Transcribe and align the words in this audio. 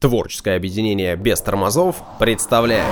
Творческое 0.00 0.56
объединение 0.56 1.14
без 1.14 1.42
тормозов 1.42 2.02
представляет 2.18 2.86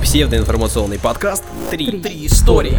псевдоинформационный 0.00 0.98
подкаст 0.98 1.44
«Три, 1.70 2.00
Три 2.00 2.26
истории. 2.26 2.78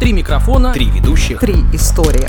Три 0.00 0.14
микрофона. 0.14 0.72
Три 0.72 0.86
ведущих». 0.86 1.38
Три 1.38 1.56
истории. 1.74 2.26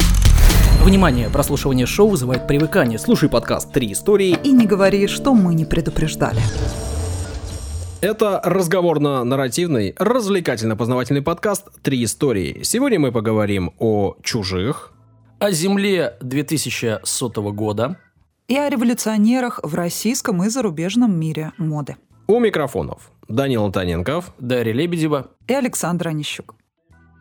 Внимание, 0.84 1.30
прослушивание 1.30 1.86
шоу 1.86 2.10
вызывает 2.10 2.46
привыкание. 2.46 3.00
Слушай 3.00 3.30
подкаст 3.30 3.72
«Три 3.72 3.94
истории». 3.94 4.38
И 4.44 4.52
не 4.52 4.66
говори, 4.66 5.08
что 5.08 5.34
мы 5.34 5.54
не 5.54 5.64
предупреждали. 5.64 6.42
Это 8.02 8.42
разговорно-нарративный, 8.44 9.96
развлекательно-познавательный 9.98 11.22
подкаст 11.22 11.70
«Три 11.84 12.04
истории». 12.04 12.60
Сегодня 12.64 13.00
мы 13.00 13.14
поговорим 13.14 13.72
о 13.80 14.18
чужих, 14.22 14.92
О 15.40 15.52
земле 15.52 16.18
2100 16.20 17.52
года. 17.54 17.98
И 18.48 18.58
о 18.58 18.70
революционерах 18.70 19.60
в 19.64 19.74
российском 19.74 20.44
и 20.44 20.50
зарубежном 20.50 21.18
мире 21.18 21.52
моды. 21.58 21.96
у 22.28 22.40
микрофонов 22.40 23.12
Данил 23.28 23.66
Антоненков. 23.66 24.34
Дарья 24.40 24.74
Лебедева. 24.74 25.32
И 25.48 25.54
Александр 25.54 26.10
Онищук. 26.10 26.56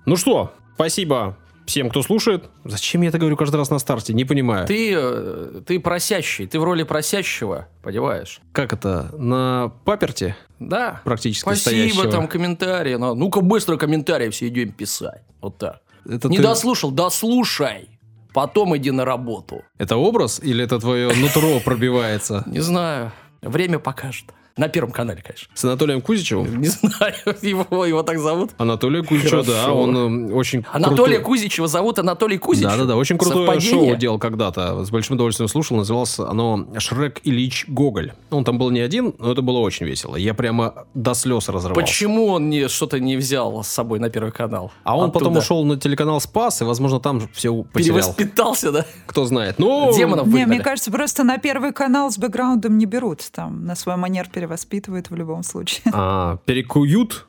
Ну 0.04 0.16
что, 0.16 0.52
спасибо 0.74 1.38
всем, 1.64 1.90
кто 1.90 2.02
слушает. 2.02 2.50
Зачем 2.64 3.02
я 3.02 3.08
это 3.08 3.18
говорю 3.18 3.36
каждый 3.36 3.56
раз 3.56 3.70
на 3.70 3.78
старте? 3.78 4.12
Не 4.12 4.24
понимаю. 4.24 4.66
Ты, 4.66 4.92
э, 4.94 5.62
ты 5.64 5.78
просящий, 5.78 6.46
ты 6.48 6.58
в 6.58 6.64
роли 6.64 6.82
просящего, 6.82 7.68
понимаешь? 7.82 8.40
Как 8.52 8.72
это? 8.72 9.10
На 9.16 9.72
паперте 9.84 10.36
Да. 10.58 11.00
практически 11.04 11.42
Спасибо, 11.44 11.60
стоящего? 11.70 12.10
там 12.10 12.26
комментарии. 12.26 12.96
Ну-ка 12.96 13.40
быстро 13.42 13.76
комментарии 13.76 14.28
все 14.30 14.48
идем 14.48 14.72
писать. 14.72 15.22
Вот 15.40 15.56
так. 15.58 15.82
Это 16.04 16.28
Не 16.28 16.38
ты- 16.38 16.42
дослушал, 16.42 16.90
дослушай. 16.90 17.91
Потом 18.34 18.76
иди 18.76 18.90
на 18.90 19.04
работу. 19.04 19.62
Это 19.78 19.96
образ 19.96 20.40
или 20.40 20.64
это 20.64 20.78
твое 20.78 21.08
нутро 21.14 21.60
пробивается? 21.64 22.42
Не 22.46 22.60
знаю. 22.60 23.12
Время 23.42 23.78
покажет. 23.78 24.26
На 24.56 24.68
Первом 24.68 24.92
канале, 24.92 25.22
конечно. 25.22 25.48
С 25.54 25.64
Анатолием 25.64 26.00
Кузичевым? 26.02 26.60
Не 26.60 26.68
знаю, 26.68 27.14
его, 27.42 27.84
его 27.86 28.02
так 28.02 28.18
зовут. 28.18 28.50
Анатолия 28.58 29.02
Кузичева, 29.02 29.42
да, 29.44 29.72
он 29.72 30.30
э, 30.30 30.32
очень 30.34 30.64
Анатолия 30.72 31.16
крутой- 31.18 31.24
Кузичева 31.24 31.68
зовут 31.68 31.98
Анатолий 31.98 32.38
Кузич. 32.38 32.64
Да-да-да, 32.64 32.96
очень 32.96 33.16
крутое 33.18 33.46
Совпадение? 33.46 33.88
шоу 33.90 33.96
делал 33.96 34.18
когда-то. 34.18 34.84
С 34.84 34.90
большим 34.90 35.14
удовольствием 35.16 35.48
слушал. 35.48 35.76
Называлось 35.76 36.18
оно 36.18 36.66
«Шрек 36.78 37.20
Ильич 37.24 37.64
Гоголь». 37.68 38.12
Он 38.30 38.44
там 38.44 38.58
был 38.58 38.70
не 38.70 38.80
один, 38.80 39.14
но 39.18 39.32
это 39.32 39.42
было 39.42 39.58
очень 39.58 39.86
весело. 39.86 40.16
Я 40.16 40.34
прямо 40.34 40.84
до 40.94 41.14
слез 41.14 41.48
разрывался. 41.48 41.80
Почему 41.80 42.26
он 42.26 42.50
не, 42.50 42.68
что-то 42.68 43.00
не 43.00 43.16
взял 43.16 43.62
с 43.64 43.68
собой 43.68 43.98
на 44.00 44.10
Первый 44.10 44.32
канал? 44.32 44.70
А 44.84 44.96
он 44.98 45.12
потом 45.12 45.28
Оттуда. 45.28 45.40
ушел 45.40 45.64
на 45.64 45.78
телеканал 45.78 46.20
«Спас», 46.20 46.60
и, 46.60 46.64
возможно, 46.64 47.00
там 47.00 47.20
все 47.32 47.54
потерял. 47.62 47.96
Перевоспитался, 47.96 48.72
да? 48.72 48.84
Кто 49.06 49.24
знает. 49.24 49.58
Ну, 49.58 49.92
Демонов 49.96 50.26
Не, 50.26 50.32
выгнали. 50.32 50.56
мне 50.56 50.60
кажется, 50.60 50.90
просто 50.90 51.24
на 51.24 51.38
первый 51.38 51.72
канал 51.72 52.10
с 52.10 52.18
бэкграундом 52.18 52.76
не 52.78 52.86
берут. 52.86 53.22
Там 53.32 53.64
на 53.64 53.74
свой 53.74 53.96
манер 53.96 54.28
перевоспитывают 54.46 55.08
в 55.10 55.14
любом 55.14 55.42
случае. 55.44 55.82
а, 55.92 56.38
перекуют 56.44 57.26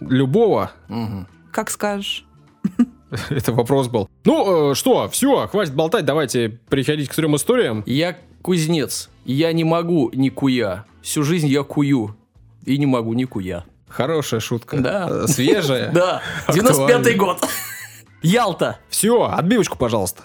любого. 0.00 0.70
Мгм. 0.88 1.26
Как 1.52 1.70
скажешь. 1.70 2.26
Это 3.30 3.52
вопрос 3.52 3.88
был. 3.88 4.08
Ну, 4.24 4.72
э, 4.72 4.74
что, 4.74 5.08
все, 5.08 5.48
хватит 5.48 5.74
болтать, 5.74 6.04
давайте 6.04 6.48
переходить 6.68 7.08
к 7.08 7.14
трем 7.14 7.34
историям. 7.36 7.82
Я 7.86 8.16
кузнец. 8.42 9.08
Я 9.24 9.52
не 9.52 9.64
могу 9.64 10.10
ни 10.12 10.28
куя. 10.28 10.84
Всю 11.02 11.22
жизнь 11.22 11.46
я 11.48 11.62
кую. 11.62 12.14
И 12.66 12.76
не 12.76 12.86
могу 12.86 13.14
ни 13.14 13.24
куя. 13.24 13.64
Хорошая 13.88 14.40
шутка. 14.40 14.76
Да. 14.78 15.08
Э, 15.10 15.26
Свежая. 15.28 15.90
Да, 15.94 16.20
Актуально. 16.46 16.92
95-й 16.92 17.14
год. 17.14 17.38
Ялта. 18.22 18.78
Все, 18.90 19.22
отбивочку, 19.24 19.78
пожалуйста. 19.78 20.22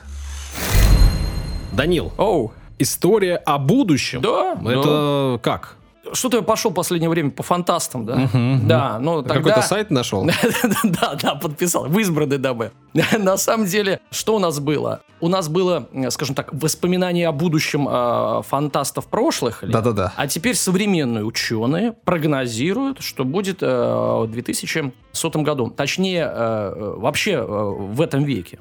Данил, 1.71 2.11
Оу. 2.17 2.53
история 2.77 3.37
о 3.37 3.57
будущем. 3.57 4.21
Да, 4.21 4.53
Это 4.65 5.39
как? 5.41 5.77
Что-то 6.13 6.37
я 6.37 6.43
пошел 6.43 6.71
в 6.71 6.73
последнее 6.73 7.09
время 7.09 7.31
по 7.31 7.43
фантастам, 7.43 8.05
да? 8.05 8.29
Да, 8.63 8.99
ну 8.99 9.21
тогда... 9.21 9.35
Какой-то 9.35 9.61
сайт 9.61 9.91
нашел? 9.91 10.25
Да, 10.83 11.15
да, 11.21 11.35
подписал. 11.35 11.85
В 11.85 11.99
избранной 11.99 12.37
дабы. 12.37 12.71
На 13.17 13.37
самом 13.37 13.65
деле, 13.65 13.99
что 14.11 14.35
у 14.35 14.39
нас 14.39 14.59
было? 14.59 15.01
У 15.19 15.27
нас 15.27 15.49
было, 15.49 15.87
э, 15.93 16.09
скажем 16.11 16.35
так, 16.35 16.53
воспоминания 16.53 17.27
о 17.27 17.31
будущем 17.31 17.87
э, 17.89 18.41
фантастов 18.43 19.07
прошлых. 19.07 19.63
Да-да-да. 19.67 20.13
А 20.15 20.27
теперь 20.27 20.55
современные 20.55 21.23
ученые 21.23 21.93
прогнозируют, 21.93 23.01
что 23.01 23.23
будет 23.25 23.61
э, 23.61 23.65
в 23.67 24.27
2100 24.27 25.41
году. 25.41 25.69
Точнее, 25.69 26.21
э, 26.21 26.73
э, 26.75 26.93
вообще 26.97 27.31
э, 27.31 27.45
в 27.45 28.01
этом 28.01 28.23
веке. 28.23 28.59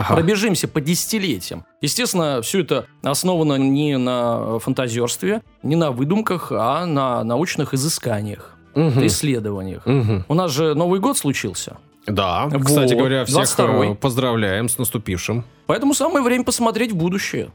Ага. 0.00 0.14
Пробежимся 0.14 0.66
по 0.68 0.80
десятилетиям. 0.80 1.64
Естественно, 1.80 2.40
все 2.42 2.60
это 2.60 2.86
основано 3.02 3.54
не 3.56 3.98
на 3.98 4.58
фантазерстве, 4.58 5.42
не 5.62 5.76
на 5.76 5.90
выдумках, 5.90 6.52
а 6.52 6.86
на 6.86 7.22
научных 7.24 7.74
изысканиях, 7.74 8.56
Мгм. 8.74 9.06
исследованиях. 9.06 9.84
Мгм. 9.86 10.24
У 10.28 10.34
нас 10.34 10.50
же 10.52 10.74
Новый 10.74 11.00
год 11.00 11.18
случился. 11.18 11.76
Да, 12.06 12.46
Вот, 12.46 12.64
кстати 12.64 12.94
говоря, 12.94 13.24
всех 13.26 13.36
22-й. 13.44 13.92
э, 13.92 13.94
поздравляем 13.94 14.68
с 14.68 14.78
наступившим. 14.78 15.44
Поэтому 15.66 15.92
самое 15.94 16.24
время 16.24 16.44
посмотреть 16.44 16.92
в 16.92 16.96
будущее. 16.96 17.50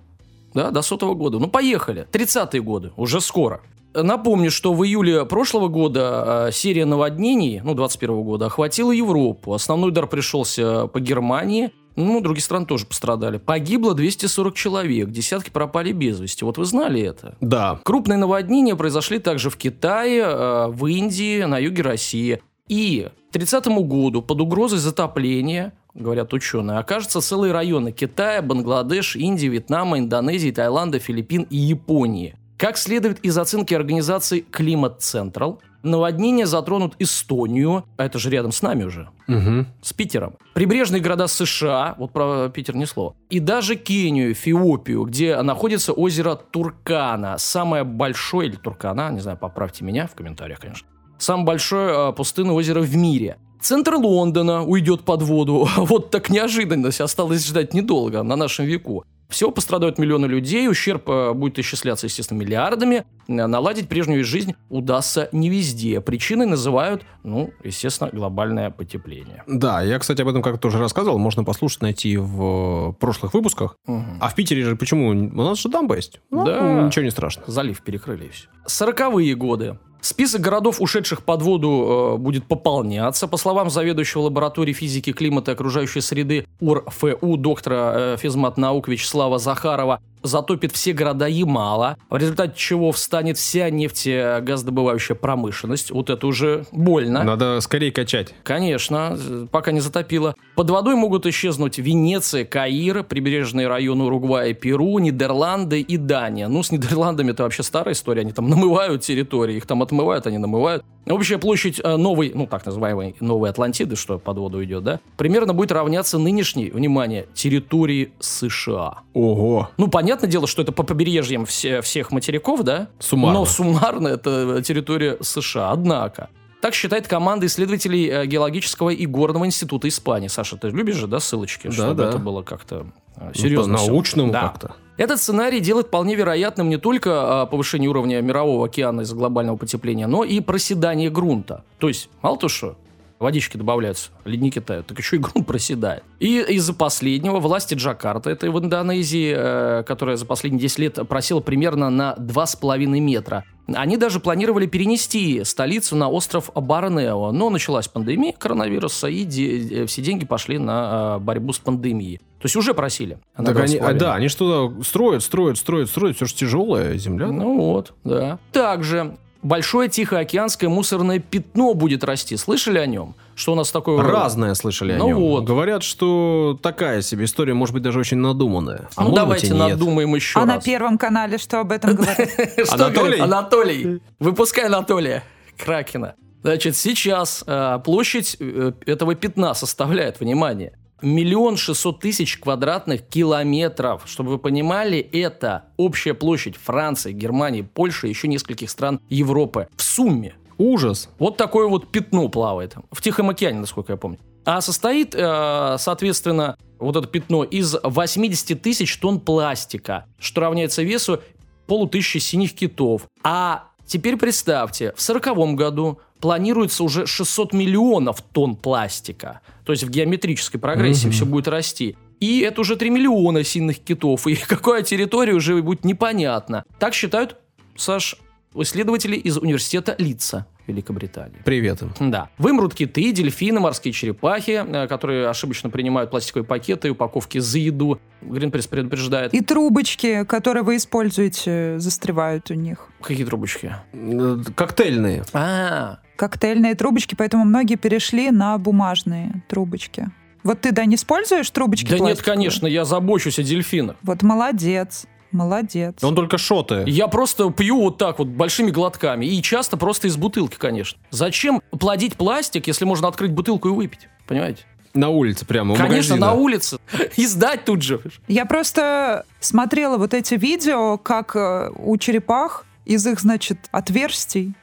Да, 0.53 0.71
до 0.71 0.81
сотого 0.83 1.15
года. 1.15 1.39
Ну, 1.39 1.47
поехали. 1.47 2.07
30-е 2.11 2.61
годы, 2.61 2.91
уже 2.95 3.19
скоро. 3.21 3.61
Напомню, 3.93 4.51
что 4.51 4.73
в 4.73 4.85
июле 4.85 5.25
прошлого 5.25 5.67
года 5.67 6.45
э, 6.47 6.51
серия 6.51 6.85
наводнений, 6.85 7.61
ну, 7.63 7.73
21 7.73 8.23
года, 8.23 8.45
охватила 8.47 8.91
Европу. 8.91 9.53
Основной 9.53 9.89
удар 9.89 10.05
пришелся 10.07 10.87
по 10.87 10.99
Германии. 10.99 11.71
Ну, 11.95 12.21
другие 12.21 12.43
страны 12.43 12.65
тоже 12.65 12.85
пострадали. 12.85 13.37
Погибло 13.37 13.93
240 13.93 14.55
человек, 14.55 15.09
десятки 15.09 15.49
пропали 15.49 15.91
без 15.91 16.19
вести. 16.19 16.43
Вот 16.43 16.57
вы 16.57 16.65
знали 16.65 17.01
это? 17.01 17.35
Да. 17.41 17.79
Крупные 17.83 18.17
наводнения 18.17 18.75
произошли 18.75 19.19
также 19.19 19.49
в 19.49 19.57
Китае, 19.57 20.23
э, 20.23 20.67
в 20.67 20.85
Индии, 20.87 21.43
на 21.43 21.57
юге 21.57 21.83
России. 21.83 22.41
И 22.67 23.09
к 23.29 23.33
30 23.33 23.67
году 23.67 24.21
под 24.21 24.41
угрозой 24.41 24.79
затопления, 24.79 25.73
говорят 25.93 26.33
ученые, 26.33 26.79
окажутся 26.79 27.21
целые 27.21 27.53
районы 27.53 27.91
Китая, 27.91 28.41
Бангладеш, 28.41 29.15
Индии, 29.15 29.47
Вьетнама, 29.47 29.99
Индонезии, 29.99 30.51
Таиланда, 30.51 30.99
Филиппин 30.99 31.43
и 31.49 31.57
Японии. 31.57 32.35
Как 32.57 32.77
следует 32.77 33.19
из 33.19 33.37
оценки 33.37 33.73
организации 33.73 34.39
Климат 34.39 35.01
Централ, 35.01 35.61
наводнения 35.85 36.45
затронут 36.45 36.95
Эстонию, 36.99 37.85
а 37.97 38.05
это 38.05 38.19
же 38.19 38.29
рядом 38.29 38.51
с 38.51 38.61
нами 38.61 38.83
уже, 38.83 39.09
Мгм. 39.27 39.67
с 39.81 39.93
Питером. 39.93 40.35
Прибрежные 40.53 41.01
города 41.01 41.27
США, 41.27 41.95
вот 41.97 42.11
про 42.11 42.49
Питер 42.49 42.75
ни 42.75 42.85
слова. 42.85 43.15
И 43.29 43.39
даже 43.39 43.75
Кению, 43.75 44.31
Эфиопию, 44.33 45.03
где 45.05 45.41
находится 45.41 45.93
озеро 45.93 46.35
Туркана. 46.35 47.37
Самое 47.37 47.83
большое, 47.83 48.49
или 48.49 48.55
Туркана, 48.55 49.09
не 49.11 49.19
знаю, 49.19 49.37
поправьте 49.37 49.83
меня 49.85 50.07
в 50.07 50.15
комментариях, 50.15 50.59
конечно. 50.59 50.87
Самое 51.17 51.45
большое 51.45 52.09
э, 52.09 52.13
пустынное 52.13 52.53
озеро 52.55 52.81
в 52.81 52.95
мире. 52.95 53.37
Центр 53.61 53.95
Лондона 53.95 54.63
уйдет 54.63 55.05
под 55.05 55.21
воду. 55.23 55.67
Вот 55.77 56.11
так 56.11 56.29
неожиданность. 56.29 57.01
Осталось 57.01 57.47
ждать 57.47 57.73
недолго, 57.73 58.21
на 58.23 58.35
нашем 58.35 58.65
веку. 58.65 59.03
Всего 59.35 59.51
пострадают 59.51 59.97
миллионы 59.99 60.27
людей, 60.27 60.69
ущерб 60.69 61.09
э, 61.09 61.33
будет 61.33 61.59
исчисляться, 61.59 62.07
естественно, 62.07 62.39
миллиардами. 62.39 63.03
Э, 63.27 63.47
Наладить 63.47 63.89
прежнюю 63.89 64.23
жизнь 64.23 64.55
удастся 64.69 65.27
не 65.33 65.49
везде. 65.49 65.99
Причиной 65.99 66.45
называют, 66.45 67.03
ну, 67.23 67.51
естественно, 67.61 68.09
глобальное 68.13 68.69
потепление. 68.69 69.43
Да, 69.45 69.81
я, 69.81 69.99
кстати, 69.99 70.21
об 70.21 70.29
этом 70.29 70.41
как-то 70.41 70.69
уже 70.69 70.79
рассказывал. 70.79 71.17
Можно 71.17 71.43
послушать, 71.43 71.81
найти 71.81 72.15
в 72.15 72.91
э, 72.91 72.93
прошлых 72.93 73.33
выпусках. 73.33 73.75
Мгм. 73.87 74.19
А 74.21 74.29
в 74.29 74.35
Питере 74.35 74.63
же 74.63 74.77
почему? 74.77 75.09
У 75.09 75.13
нас 75.13 75.59
же 75.59 75.67
дамба 75.67 75.97
есть. 75.97 76.21
Ну, 76.31 76.45
Да. 76.45 76.83
Ничего 76.83 77.03
не 77.03 77.11
страшно. 77.11 77.43
Залив 77.45 77.81
перекрыли 77.81 78.27
и 78.27 78.29
все. 78.29 78.47
Сороковые 78.65 79.35
годы. 79.35 79.77
Список 80.05 80.41
городов, 80.41 80.81
ушедших 80.81 81.23
под 81.23 81.41
воду, 81.41 82.13
э, 82.13 82.17
будет 82.17 82.45
пополняться. 82.45 83.27
По 83.27 83.37
словам 83.37 83.71
заведующего 83.71 84.21
лабораторией 84.21 84.75
физики 84.75 85.11
климата 85.11 85.49
и 85.49 85.53
окружающей 85.55 85.99
среды 85.99 86.45
УРФУ 86.59 87.37
доктора 87.37 87.93
э, 87.95 88.17
физмат 88.19 88.57
наук 88.57 88.87
Вячеслава 88.87 89.39
Захарова, 89.39 89.99
затопит 90.25 90.71
все 90.71 90.93
города 90.93 91.27
Ямала, 91.27 91.97
в 92.09 92.17
результате 92.17 92.53
чего 92.55 92.91
встанет 92.91 93.37
вся 93.37 93.69
нефтегазодобывающая 93.69 95.15
промышленность. 95.15 95.91
Вот 95.91 96.09
это 96.09 96.27
уже 96.27 96.65
больно. 96.71 97.23
Надо 97.23 97.59
скорее 97.61 97.91
качать. 97.91 98.33
Конечно, 98.43 99.17
э, 99.17 99.47
пока 99.51 99.71
не 99.71 99.79
затопило. 99.79 100.35
Под 100.55 100.69
водой 100.69 100.95
могут 100.95 101.25
исчезнуть 101.25 101.77
Венеция, 101.77 102.45
Каир, 102.45 103.03
прибрежные 103.03 103.67
районы 103.67 104.05
Уругвая, 104.05 104.53
Перу, 104.53 104.99
Нидерланды 104.99 105.81
и 105.81 105.97
Дания. 105.97 106.47
Ну, 106.47 106.63
с 106.63 106.71
Нидерландами 106.71 107.31
это 107.31 107.43
вообще 107.43 107.63
старая 107.63 107.93
история. 107.93 108.21
Они 108.21 108.31
там 108.31 108.49
намывают 108.49 109.01
территории, 109.01 109.57
их 109.57 109.65
там 109.65 109.81
отмывают, 109.81 110.27
они 110.27 110.37
намывают. 110.37 110.83
Общая 111.07 111.37
площадь 111.37 111.79
э, 111.83 111.95
новой, 111.97 112.31
ну, 112.33 112.47
так 112.47 112.65
называемой 112.65 113.15
новой 113.19 113.49
Атлантиды, 113.51 113.95
что 113.95 114.17
под 114.17 114.37
воду 114.39 114.63
идет, 114.63 114.83
да, 114.83 114.99
примерно 115.17 115.53
будет 115.53 115.71
равняться 115.71 116.17
нынешней, 116.17 116.71
внимание, 116.71 117.27
территории 117.33 118.11
США. 118.19 118.99
Ого. 119.13 119.69
Ну, 119.77 119.87
понятное 119.87 120.29
дело, 120.29 120.47
что 120.47 120.61
это 120.63 120.71
по 120.71 120.83
побережьям 120.83 121.45
все- 121.45 121.81
всех 121.81 122.11
материков, 122.11 122.63
да? 122.63 122.87
Суммарно. 122.99 123.39
Но 123.39 123.45
суммарно 123.45 124.07
это 124.07 124.61
территория 124.63 125.17
США. 125.21 125.71
Однако, 125.71 126.29
Так 126.61 126.73
считает 126.73 127.07
команда 127.07 127.45
исследователей 127.45 128.09
э, 128.09 128.25
Геологического 128.25 128.89
и 128.89 129.05
Горного 129.05 129.45
института 129.45 129.87
Испании. 129.87 130.27
Саша, 130.29 130.57
ты 130.57 130.69
любишь 130.69 130.95
же, 130.95 131.05
да, 131.05 131.19
ссылочки? 131.19 131.67
Да, 131.67 131.73
Чтобы 131.73 131.93
да. 131.95 132.09
это 132.09 132.17
было 132.17 132.41
как-то 132.41 132.75
э, 132.77 133.04
серьезно. 133.33 133.73
Ну, 133.73 133.77
всё. 133.77 133.87
по-научному 133.87 134.31
Да. 134.31 134.41
как-то. 134.41 134.75
Этот 134.97 135.19
сценарий 135.19 135.59
делает 135.59 135.87
вполне 135.87 136.15
вероятным 136.15 136.69
не 136.69 136.77
только 136.77 137.41
а, 137.41 137.45
повышение 137.47 137.89
уровня 137.89 138.21
мирового 138.21 138.65
океана 138.65 139.01
из-за 139.01 139.15
глобального 139.15 139.57
потепления, 139.57 140.07
но 140.07 140.23
и 140.23 140.39
проседание 140.39 141.09
грунта. 141.09 141.63
То 141.79 141.89
есть, 141.89 142.09
мало 142.21 142.37
то, 142.37 142.47
что 142.47 142.77
водички 143.25 143.57
добавляются, 143.57 144.11
ледники 144.23 144.59
тают, 144.61 144.87
так 144.87 144.97
еще 144.97 145.17
и 145.17 145.19
грунт 145.19 145.45
проседает. 145.47 146.03
И 146.19 146.39
из-за 146.49 146.73
последнего 146.73 147.39
власти 147.39 147.73
Джакарты, 147.73 148.29
это 148.29 148.49
в 148.49 148.57
Индонезии, 148.59 149.33
э, 149.35 149.83
которая 149.83 150.15
за 150.15 150.25
последние 150.25 150.61
10 150.61 150.79
лет 150.79 150.99
просела 151.09 151.41
примерно 151.41 151.89
на 151.89 152.15
2,5 152.17 152.77
метра, 152.99 153.43
они 153.73 153.97
даже 153.97 154.19
планировали 154.19 154.67
перенести 154.67 155.43
столицу 155.43 155.95
на 155.95 156.07
остров 156.07 156.51
Борнео, 156.55 157.31
но 157.31 157.49
началась 157.49 157.87
пандемия 157.87 158.31
коронавируса, 158.31 159.07
и 159.07 159.23
де- 159.23 159.81
э, 159.81 159.85
все 159.87 160.01
деньги 160.03 160.23
пошли 160.25 160.59
на 160.59 161.15
э, 161.17 161.19
борьбу 161.19 161.51
с 161.51 161.57
пандемией. 161.59 162.19
То 162.39 162.45
есть 162.45 162.55
уже 162.55 162.75
просили. 162.75 163.17
Так 163.35 163.57
они, 163.59 163.77
а, 163.77 163.91
2,5. 163.91 163.97
да, 163.97 164.13
они 164.13 164.27
что-то 164.27 164.83
строят, 164.83 165.23
строят, 165.23 165.57
строят, 165.57 165.89
строят. 165.89 166.15
Все 166.15 166.25
же 166.27 166.35
тяжелая 166.35 166.95
земля. 166.97 167.27
Ну 167.31 167.57
вот, 167.59 167.93
да. 168.03 168.37
Также 168.51 169.17
большое 169.45 169.89
Тихоокеанское 169.89 170.69
мусорное 170.69 171.19
пятно 171.19 171.73
будет 171.73 172.03
расти. 172.03 172.35
Слышали 172.37 172.79
о 172.79 172.85
нем? 172.85 173.15
Что 173.35 173.53
у 173.53 173.55
нас 173.55 173.71
такое... 173.71 174.01
Разное 174.01 174.53
слышали 174.53 174.93
о 174.93 174.97
Ну 174.97 175.07
нем. 175.07 175.17
вот. 175.19 175.43
Говорят, 175.45 175.83
что 175.83 176.57
такая 176.61 177.01
себе 177.01 177.25
история, 177.25 177.53
может 177.53 177.73
быть, 177.73 177.83
даже 177.83 177.99
очень 177.99 178.17
надуманная. 178.17 178.89
А 178.95 179.03
Ну 179.03 179.13
давайте 179.13 179.47
быть 179.47 179.55
и 179.55 179.61
нет. 179.61 179.69
надумаем 179.71 180.15
еще 180.15 180.39
а 180.39 180.45
на 180.45 180.55
раз. 180.55 180.63
первом 180.63 180.97
канале 180.97 181.37
что 181.37 181.59
об 181.59 181.71
этом 181.71 181.95
говорят? 181.95 182.29
Анатолий? 182.71 183.19
Анатолий. 183.19 184.01
Выпускай 184.19 184.65
Анатолия 184.65 185.23
Кракена. 185.57 186.15
Значит, 186.43 186.75
сейчас 186.75 187.43
э, 187.47 187.79
площадь 187.83 188.37
э, 188.39 188.71
этого 188.85 189.15
пятна 189.15 189.53
составляет, 189.53 190.19
внимание, 190.19 190.77
миллион 191.05 191.55
шестьсот 191.55 191.99
тысяч 191.99 192.37
квадратных 192.37 193.07
километров. 193.07 194.01
Чтобы 194.05 194.31
вы 194.31 194.39
понимали, 194.39 194.97
это 194.99 195.65
общая 195.77 196.13
площадь 196.13 196.57
Франции, 196.57 197.13
Германии, 197.13 197.61
Польши 197.61 198.07
и 198.07 198.09
еще 198.09 198.27
нескольких 198.27 198.69
стран 198.69 198.99
Европы 199.09 199.67
в 199.75 199.81
сумме. 199.81 200.35
Ужас. 200.57 201.09
Вот 201.19 201.37
такое 201.37 201.67
вот 201.67 201.91
пятно 201.91 202.27
плавает. 202.29 202.75
В 202.91 203.01
Тихом 203.01 203.29
океане, 203.29 203.59
насколько 203.59 203.93
я 203.93 203.97
помню. 203.97 204.19
А 204.45 204.61
состоит, 204.61 205.13
э, 205.15 205.75
соответственно, 205.79 206.57
вот 206.79 206.95
это 206.95 207.07
пятно 207.07 207.43
из 207.43 207.75
80 207.81 208.61
тысяч 208.61 208.97
тонн 208.97 209.19
пластика, 209.19 210.05
что 210.19 210.41
равняется 210.41 210.83
весу 210.83 211.19
полутысячи 211.67 212.19
синих 212.19 212.53
китов. 212.53 213.07
А 213.23 213.65
теперь 213.85 214.17
представьте, 214.17 214.93
в 214.95 215.01
1940 215.01 215.55
году 215.55 215.99
планируется 216.19 216.83
уже 216.83 217.05
600 217.05 217.53
миллионов 217.53 218.21
тонн 218.21 218.55
пластика. 218.55 219.41
То 219.65 219.71
есть 219.71 219.83
в 219.83 219.89
геометрической 219.89 220.59
прогрессии 220.59 221.09
все 221.09 221.25
будет 221.25 221.47
расти. 221.47 221.95
И 222.19 222.39
это 222.39 222.61
уже 222.61 222.75
3 222.75 222.89
миллиона 222.89 223.43
синих 223.43 223.79
китов. 223.79 224.27
И 224.27 224.35
какая 224.47 224.83
территория 224.83 225.33
уже 225.33 225.61
будет 225.61 225.83
непонятно. 225.83 226.63
Так 226.79 226.93
считают, 226.93 227.37
Саш, 227.75 228.15
исследователи 228.55 229.15
из 229.17 229.37
университета 229.37 229.95
Лица 229.97 230.47
Великобритании. 230.67 231.37
Привет 231.43 231.81
им. 231.81 231.91
Да. 231.99 232.29
Вымрут 232.37 232.73
киты, 232.73 233.11
дельфины, 233.11 233.59
морские 233.59 233.93
черепахи, 233.93 234.63
э, 234.65 234.87
которые 234.87 235.27
ошибочно 235.27 235.69
принимают 235.69 236.09
пластиковые 236.09 236.45
пакеты 236.45 236.87
и 236.87 236.91
упаковки 236.91 237.37
за 237.37 237.59
еду. 237.59 237.99
Гринпресс 238.21 238.65
предупреждает. 238.65 239.33
И 239.33 239.41
трубочки, 239.41 240.23
которые 240.23 240.63
вы 240.63 240.77
используете, 240.77 241.75
застревают 241.79 242.49
у 242.49 242.55
них. 242.55 242.87
Какие 243.01 243.25
трубочки? 243.25 243.75
Э, 243.93 244.37
Коктейльные. 244.55 245.23
А, 245.33 245.99
Коктейльные 246.15 246.75
трубочки, 246.75 247.15
поэтому 247.15 247.45
многие 247.45 247.75
перешли 247.75 248.31
на 248.31 248.57
бумажные 248.57 249.43
трубочки. 249.47 250.09
Вот 250.43 250.61
ты, 250.61 250.71
да, 250.71 250.85
не 250.85 250.95
используешь 250.95 251.49
трубочки 251.49 251.89
да 251.89 251.97
нет, 251.97 252.21
конечно, 252.21 252.67
я 252.67 252.85
забочусь 252.85 253.39
о 253.39 253.43
дельфинах. 253.43 253.95
Вот 254.03 254.21
молодец, 254.21 255.07
молодец. 255.31 256.03
Он 256.03 256.15
только 256.15 256.37
шоты. 256.37 256.83
Я 256.85 257.07
просто 257.07 257.49
пью 257.49 257.81
вот 257.81 257.97
так 257.97 258.19
вот 258.19 258.27
большими 258.27 258.69
глотками. 258.69 259.25
И 259.25 259.41
часто 259.41 259.75
просто 259.75 260.07
из 260.07 260.17
бутылки, 260.17 260.55
конечно. 260.57 260.99
Зачем 261.09 261.61
плодить 261.71 262.15
пластик, 262.15 262.67
если 262.67 262.85
можно 262.85 263.07
открыть 263.07 263.31
бутылку 263.31 263.69
и 263.69 263.71
выпить? 263.71 264.07
Понимаете? 264.27 264.65
На 264.93 265.09
улице 265.09 265.45
прямо, 265.45 265.73
у 265.73 265.75
Конечно, 265.75 266.15
магазина. 266.15 266.27
на 266.27 266.33
улице. 266.33 266.77
И 267.17 267.27
сдать 267.27 267.65
тут 267.65 267.81
же. 267.81 267.99
Я 268.29 268.45
просто 268.45 269.25
смотрела 269.41 269.97
вот 269.97 270.13
эти 270.13 270.35
видео, 270.35 270.97
как 270.97 271.35
э, 271.35 271.69
у 271.75 271.97
черепах 271.97 272.65
из 272.85 273.05
их, 273.05 273.19
значит, 273.19 273.57
отверстий 273.71 274.53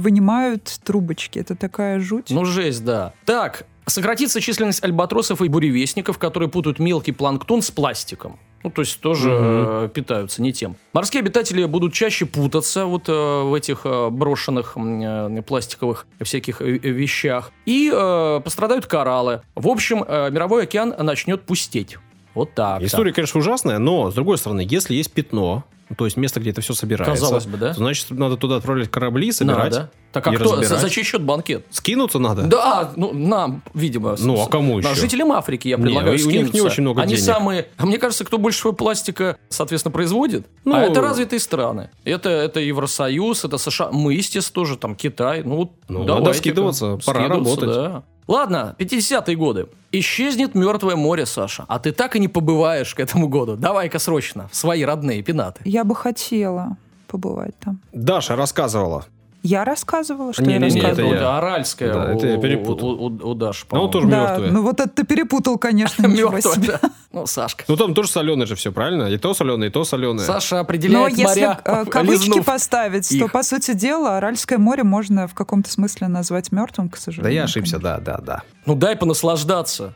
вынимают 0.00 0.64
трубочки. 0.84 1.38
Это 1.38 1.54
такая 1.54 2.00
жуть. 2.00 2.30
Ну, 2.30 2.44
жесть, 2.44 2.84
да. 2.84 3.12
Так, 3.24 3.66
сократится 3.86 4.40
численность 4.40 4.82
альбатросов 4.84 5.42
и 5.42 5.48
буревестников, 5.48 6.18
которые 6.18 6.48
путают 6.48 6.78
мелкий 6.78 7.12
планктон 7.12 7.62
с 7.62 7.70
пластиком. 7.70 8.38
Ну, 8.64 8.70
то 8.70 8.82
есть 8.82 9.00
тоже 9.00 9.30
э, 9.30 9.88
питаются 9.94 10.42
не 10.42 10.52
тем. 10.52 10.76
Морские 10.92 11.20
обитатели 11.20 11.64
будут 11.64 11.92
чаще 11.92 12.26
путаться 12.26 12.86
вот 12.86 13.08
э, 13.08 13.12
в 13.12 13.54
этих 13.54 13.82
э, 13.84 14.10
брошенных 14.10 14.76
э, 14.76 15.42
пластиковых 15.46 16.06
всяких 16.20 16.60
э, 16.60 16.76
э, 16.76 16.90
вещах. 16.90 17.52
И 17.66 17.90
э, 17.94 18.40
пострадают 18.42 18.86
кораллы. 18.86 19.42
В 19.54 19.68
общем, 19.68 20.04
э, 20.06 20.30
мировой 20.30 20.64
океан 20.64 20.92
начнет 20.98 21.42
пустеть. 21.42 21.98
Вот 22.38 22.54
так. 22.54 22.80
История, 22.82 23.12
конечно, 23.12 23.40
ужасная, 23.40 23.78
но, 23.78 24.12
с 24.12 24.14
другой 24.14 24.38
стороны, 24.38 24.64
если 24.68 24.94
есть 24.94 25.10
пятно, 25.12 25.64
то 25.96 26.04
есть 26.04 26.16
место, 26.16 26.38
где 26.38 26.50
это 26.50 26.60
все 26.60 26.72
собирается, 26.74 27.20
Казалось 27.24 27.46
бы, 27.46 27.56
да? 27.56 27.72
значит, 27.72 28.10
надо 28.10 28.36
туда 28.36 28.56
отправлять 28.56 28.90
корабли, 28.90 29.32
собирать. 29.32 29.72
Надо. 29.72 29.90
Так 30.12 30.26
а 30.28 30.32
кто? 30.32 30.52
Разбирать. 30.56 30.80
за 30.82 30.88
чей 30.90 31.02
счет 31.02 31.22
банкет? 31.22 31.66
Скинуться 31.70 32.18
надо? 32.20 32.42
Да, 32.42 32.92
ну 32.94 33.12
нам, 33.12 33.62
видимо. 33.74 34.14
Ну, 34.20 34.40
а 34.40 34.48
кому 34.48 34.78
еще? 34.78 34.94
жителям 34.94 35.32
Африки 35.32 35.66
я 35.66 35.76
Не, 35.78 35.82
предлагаю 35.82 36.12
у 36.12 36.16
них 36.16 36.26
не 36.26 36.32
скинуться. 36.44 36.62
очень 36.64 36.82
много 36.82 37.02
Они 37.02 37.14
денег. 37.14 37.24
самые... 37.24 37.68
А 37.76 37.86
мне 37.86 37.98
кажется, 37.98 38.24
кто 38.24 38.38
больше 38.38 38.58
всего 38.60 38.72
пластика, 38.72 39.36
соответственно, 39.48 39.92
производит, 39.92 40.46
Ну, 40.64 40.76
а 40.76 40.82
это 40.82 41.00
развитые 41.00 41.40
страны. 41.40 41.90
Это, 42.04 42.28
это 42.28 42.60
Евросоюз, 42.60 43.44
это 43.44 43.58
США. 43.58 43.90
Мы, 43.90 44.12
естественно, 44.14 44.54
тоже 44.54 44.76
там 44.76 44.94
Китай. 44.94 45.42
Ну, 45.42 45.56
вот 45.56 45.72
Ну, 45.88 46.04
давайте-ка 46.04 46.20
надо 46.24 46.38
скидываться, 46.38 46.98
пора 47.04 47.24
скидываться, 47.24 47.60
работать. 47.66 47.74
да. 47.92 48.02
Ладно, 48.28 48.76
50-е 48.78 49.36
годы. 49.36 49.66
Исчезнет 49.90 50.54
Мертвое 50.54 50.96
море, 50.96 51.24
Саша. 51.24 51.64
А 51.66 51.78
ты 51.78 51.92
так 51.92 52.14
и 52.14 52.20
не 52.20 52.28
побываешь 52.28 52.94
к 52.94 53.00
этому 53.00 53.26
году. 53.26 53.56
Давай-ка 53.56 53.98
срочно 53.98 54.48
в 54.52 54.56
свои 54.56 54.84
родные 54.84 55.22
пенаты. 55.22 55.62
Я 55.64 55.82
бы 55.82 55.96
хотела 55.96 56.76
побывать 57.06 57.58
там. 57.58 57.80
Даша 57.92 58.36
рассказывала. 58.36 59.06
Я 59.44 59.64
рассказывала, 59.64 60.32
что 60.32 60.42
Не-не-не, 60.42 60.66
я 60.66 60.66
это 60.68 60.88
рассказывала. 60.88 61.10
я. 61.12 61.16
Это 61.18 61.38
Аральская 61.38 61.92
Да, 61.94 62.12
это 62.12 62.26
я 62.26 62.36
у- 62.38 62.40
перепутал. 62.40 62.88
У, 62.90 63.06
у- 63.08 63.30
у 63.30 63.34
Даши, 63.34 63.64
Ну, 63.70 63.82
он 63.84 63.90
тоже 63.90 64.08
Да, 64.08 64.16
мертвые. 64.30 64.50
ну 64.52 64.62
вот 64.62 64.80
это 64.80 64.88
ты 64.88 65.04
перепутал, 65.04 65.58
конечно, 65.58 66.06
Мертвая, 66.08 66.40
себе. 66.42 66.78
да. 66.82 66.90
Ну, 67.12 67.26
Сашка. 67.26 67.64
Ну, 67.68 67.76
там 67.76 67.94
тоже 67.94 68.08
соленое 68.10 68.46
же 68.46 68.54
все, 68.56 68.72
правильно? 68.72 69.04
И 69.04 69.16
то 69.16 69.34
соленое, 69.34 69.70
и 69.70 69.72
то 69.72 69.84
соленое. 69.84 70.26
Саша 70.26 70.56
Но 70.56 70.60
определяет 70.62 71.16
если 71.16 71.22
моря, 71.44 71.60
э, 71.64 71.84
кавычки 71.86 72.40
поставить, 72.40 73.08
то, 73.18 73.28
по 73.28 73.42
сути 73.42 73.74
дела, 73.74 74.16
Аральское 74.18 74.58
море 74.58 74.82
можно 74.82 75.26
в 75.28 75.34
каком-то 75.34 75.70
смысле 75.70 76.08
назвать 76.08 76.50
мертвым, 76.52 76.88
к 76.88 76.94
Да 76.96 77.00
сожалению. 77.00 77.34
я 77.34 77.44
ошибся, 77.44 77.78
да, 77.78 77.98
да, 77.98 78.18
да. 78.18 78.42
Ну 78.66 78.74
дай 78.74 78.96
понаслаждаться 78.96 79.94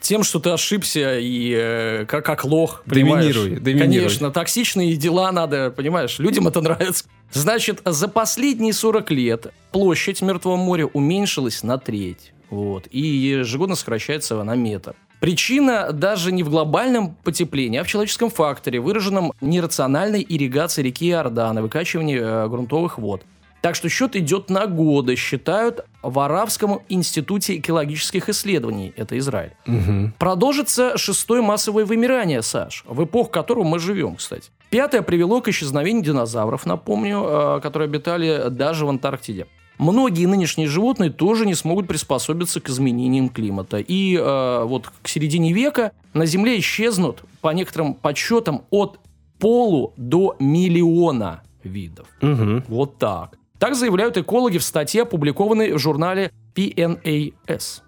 тем, 0.00 0.22
что 0.24 0.40
ты 0.40 0.50
ошибся 0.50 1.18
и 1.18 1.54
э, 1.56 2.04
как, 2.06 2.24
как 2.24 2.44
лох, 2.44 2.82
понимаешь? 2.88 3.34
Доминируй, 3.34 3.60
доминируй. 3.60 3.98
Конечно, 4.02 4.30
токсичные 4.30 4.96
дела 4.96 5.30
надо, 5.32 5.70
понимаешь, 5.70 6.18
людям 6.18 6.48
это 6.48 6.60
нравится. 6.62 7.04
Значит, 7.32 7.80
за 7.84 8.08
последние 8.08 8.72
40 8.72 9.10
лет 9.12 9.46
площадь 9.70 10.20
Мертвого 10.22 10.56
моря 10.56 10.86
уменьшилась 10.86 11.62
на 11.62 11.78
треть. 11.78 12.32
Вот, 12.50 12.88
и 12.90 13.00
ежегодно 13.00 13.76
сокращается 13.76 14.42
на 14.42 14.56
метр. 14.56 14.96
Причина 15.20 15.92
даже 15.92 16.32
не 16.32 16.42
в 16.42 16.48
глобальном 16.48 17.14
потеплении, 17.22 17.78
а 17.78 17.84
в 17.84 17.86
человеческом 17.86 18.30
факторе, 18.30 18.80
выраженном 18.80 19.32
нерациональной 19.42 20.24
ирригацией 20.26 20.88
реки 20.88 21.10
Иордан 21.10 21.58
и 21.58 21.62
выкачивании 21.62 22.18
э, 22.18 22.48
грунтовых 22.48 22.98
вод. 22.98 23.22
Так 23.60 23.74
что 23.74 23.88
счет 23.88 24.16
идет 24.16 24.48
на 24.48 24.66
годы, 24.66 25.16
считают 25.16 25.84
в 26.02 26.18
Арабском 26.18 26.80
институте 26.88 27.58
экологических 27.58 28.28
исследований. 28.28 28.92
Это 28.96 29.18
Израиль. 29.18 29.52
Мгм. 29.66 30.14
Продолжится 30.18 30.96
шестое 30.96 31.42
массовое 31.42 31.84
вымирание, 31.84 32.42
Саш, 32.42 32.84
в 32.86 33.04
эпоху 33.04 33.30
которого 33.30 33.64
мы 33.64 33.78
живем, 33.78 34.16
кстати. 34.16 34.50
Пятое 34.70 35.02
привело 35.02 35.42
к 35.42 35.48
исчезновению 35.48 36.02
динозавров, 36.02 36.64
напомню, 36.64 37.22
э, 37.22 37.60
которые 37.62 37.86
обитали 37.86 38.48
даже 38.50 38.86
в 38.86 38.88
Антарктиде. 38.88 39.46
Многие 39.78 40.26
нынешние 40.26 40.68
животные 40.68 41.10
тоже 41.10 41.46
не 41.46 41.54
смогут 41.54 41.88
приспособиться 41.88 42.60
к 42.60 42.68
изменениям 42.68 43.30
климата. 43.30 43.78
И 43.78 44.14
э, 44.14 44.64
вот 44.64 44.90
к 45.02 45.08
середине 45.08 45.52
века 45.52 45.92
на 46.12 46.26
Земле 46.26 46.58
исчезнут, 46.58 47.22
по 47.40 47.48
некоторым 47.48 47.94
подсчетам, 47.94 48.62
от 48.70 49.00
полу 49.38 49.94
до 49.96 50.36
миллиона 50.38 51.42
видов. 51.64 52.06
Мгм. 52.20 52.64
Вот 52.68 52.98
так. 52.98 53.39
Так 53.60 53.74
заявляют 53.74 54.16
экологи 54.16 54.56
в 54.56 54.64
статье, 54.64 55.02
опубликованной 55.02 55.72
в 55.74 55.78
журнале 55.78 56.32
PNAS. 56.54 57.82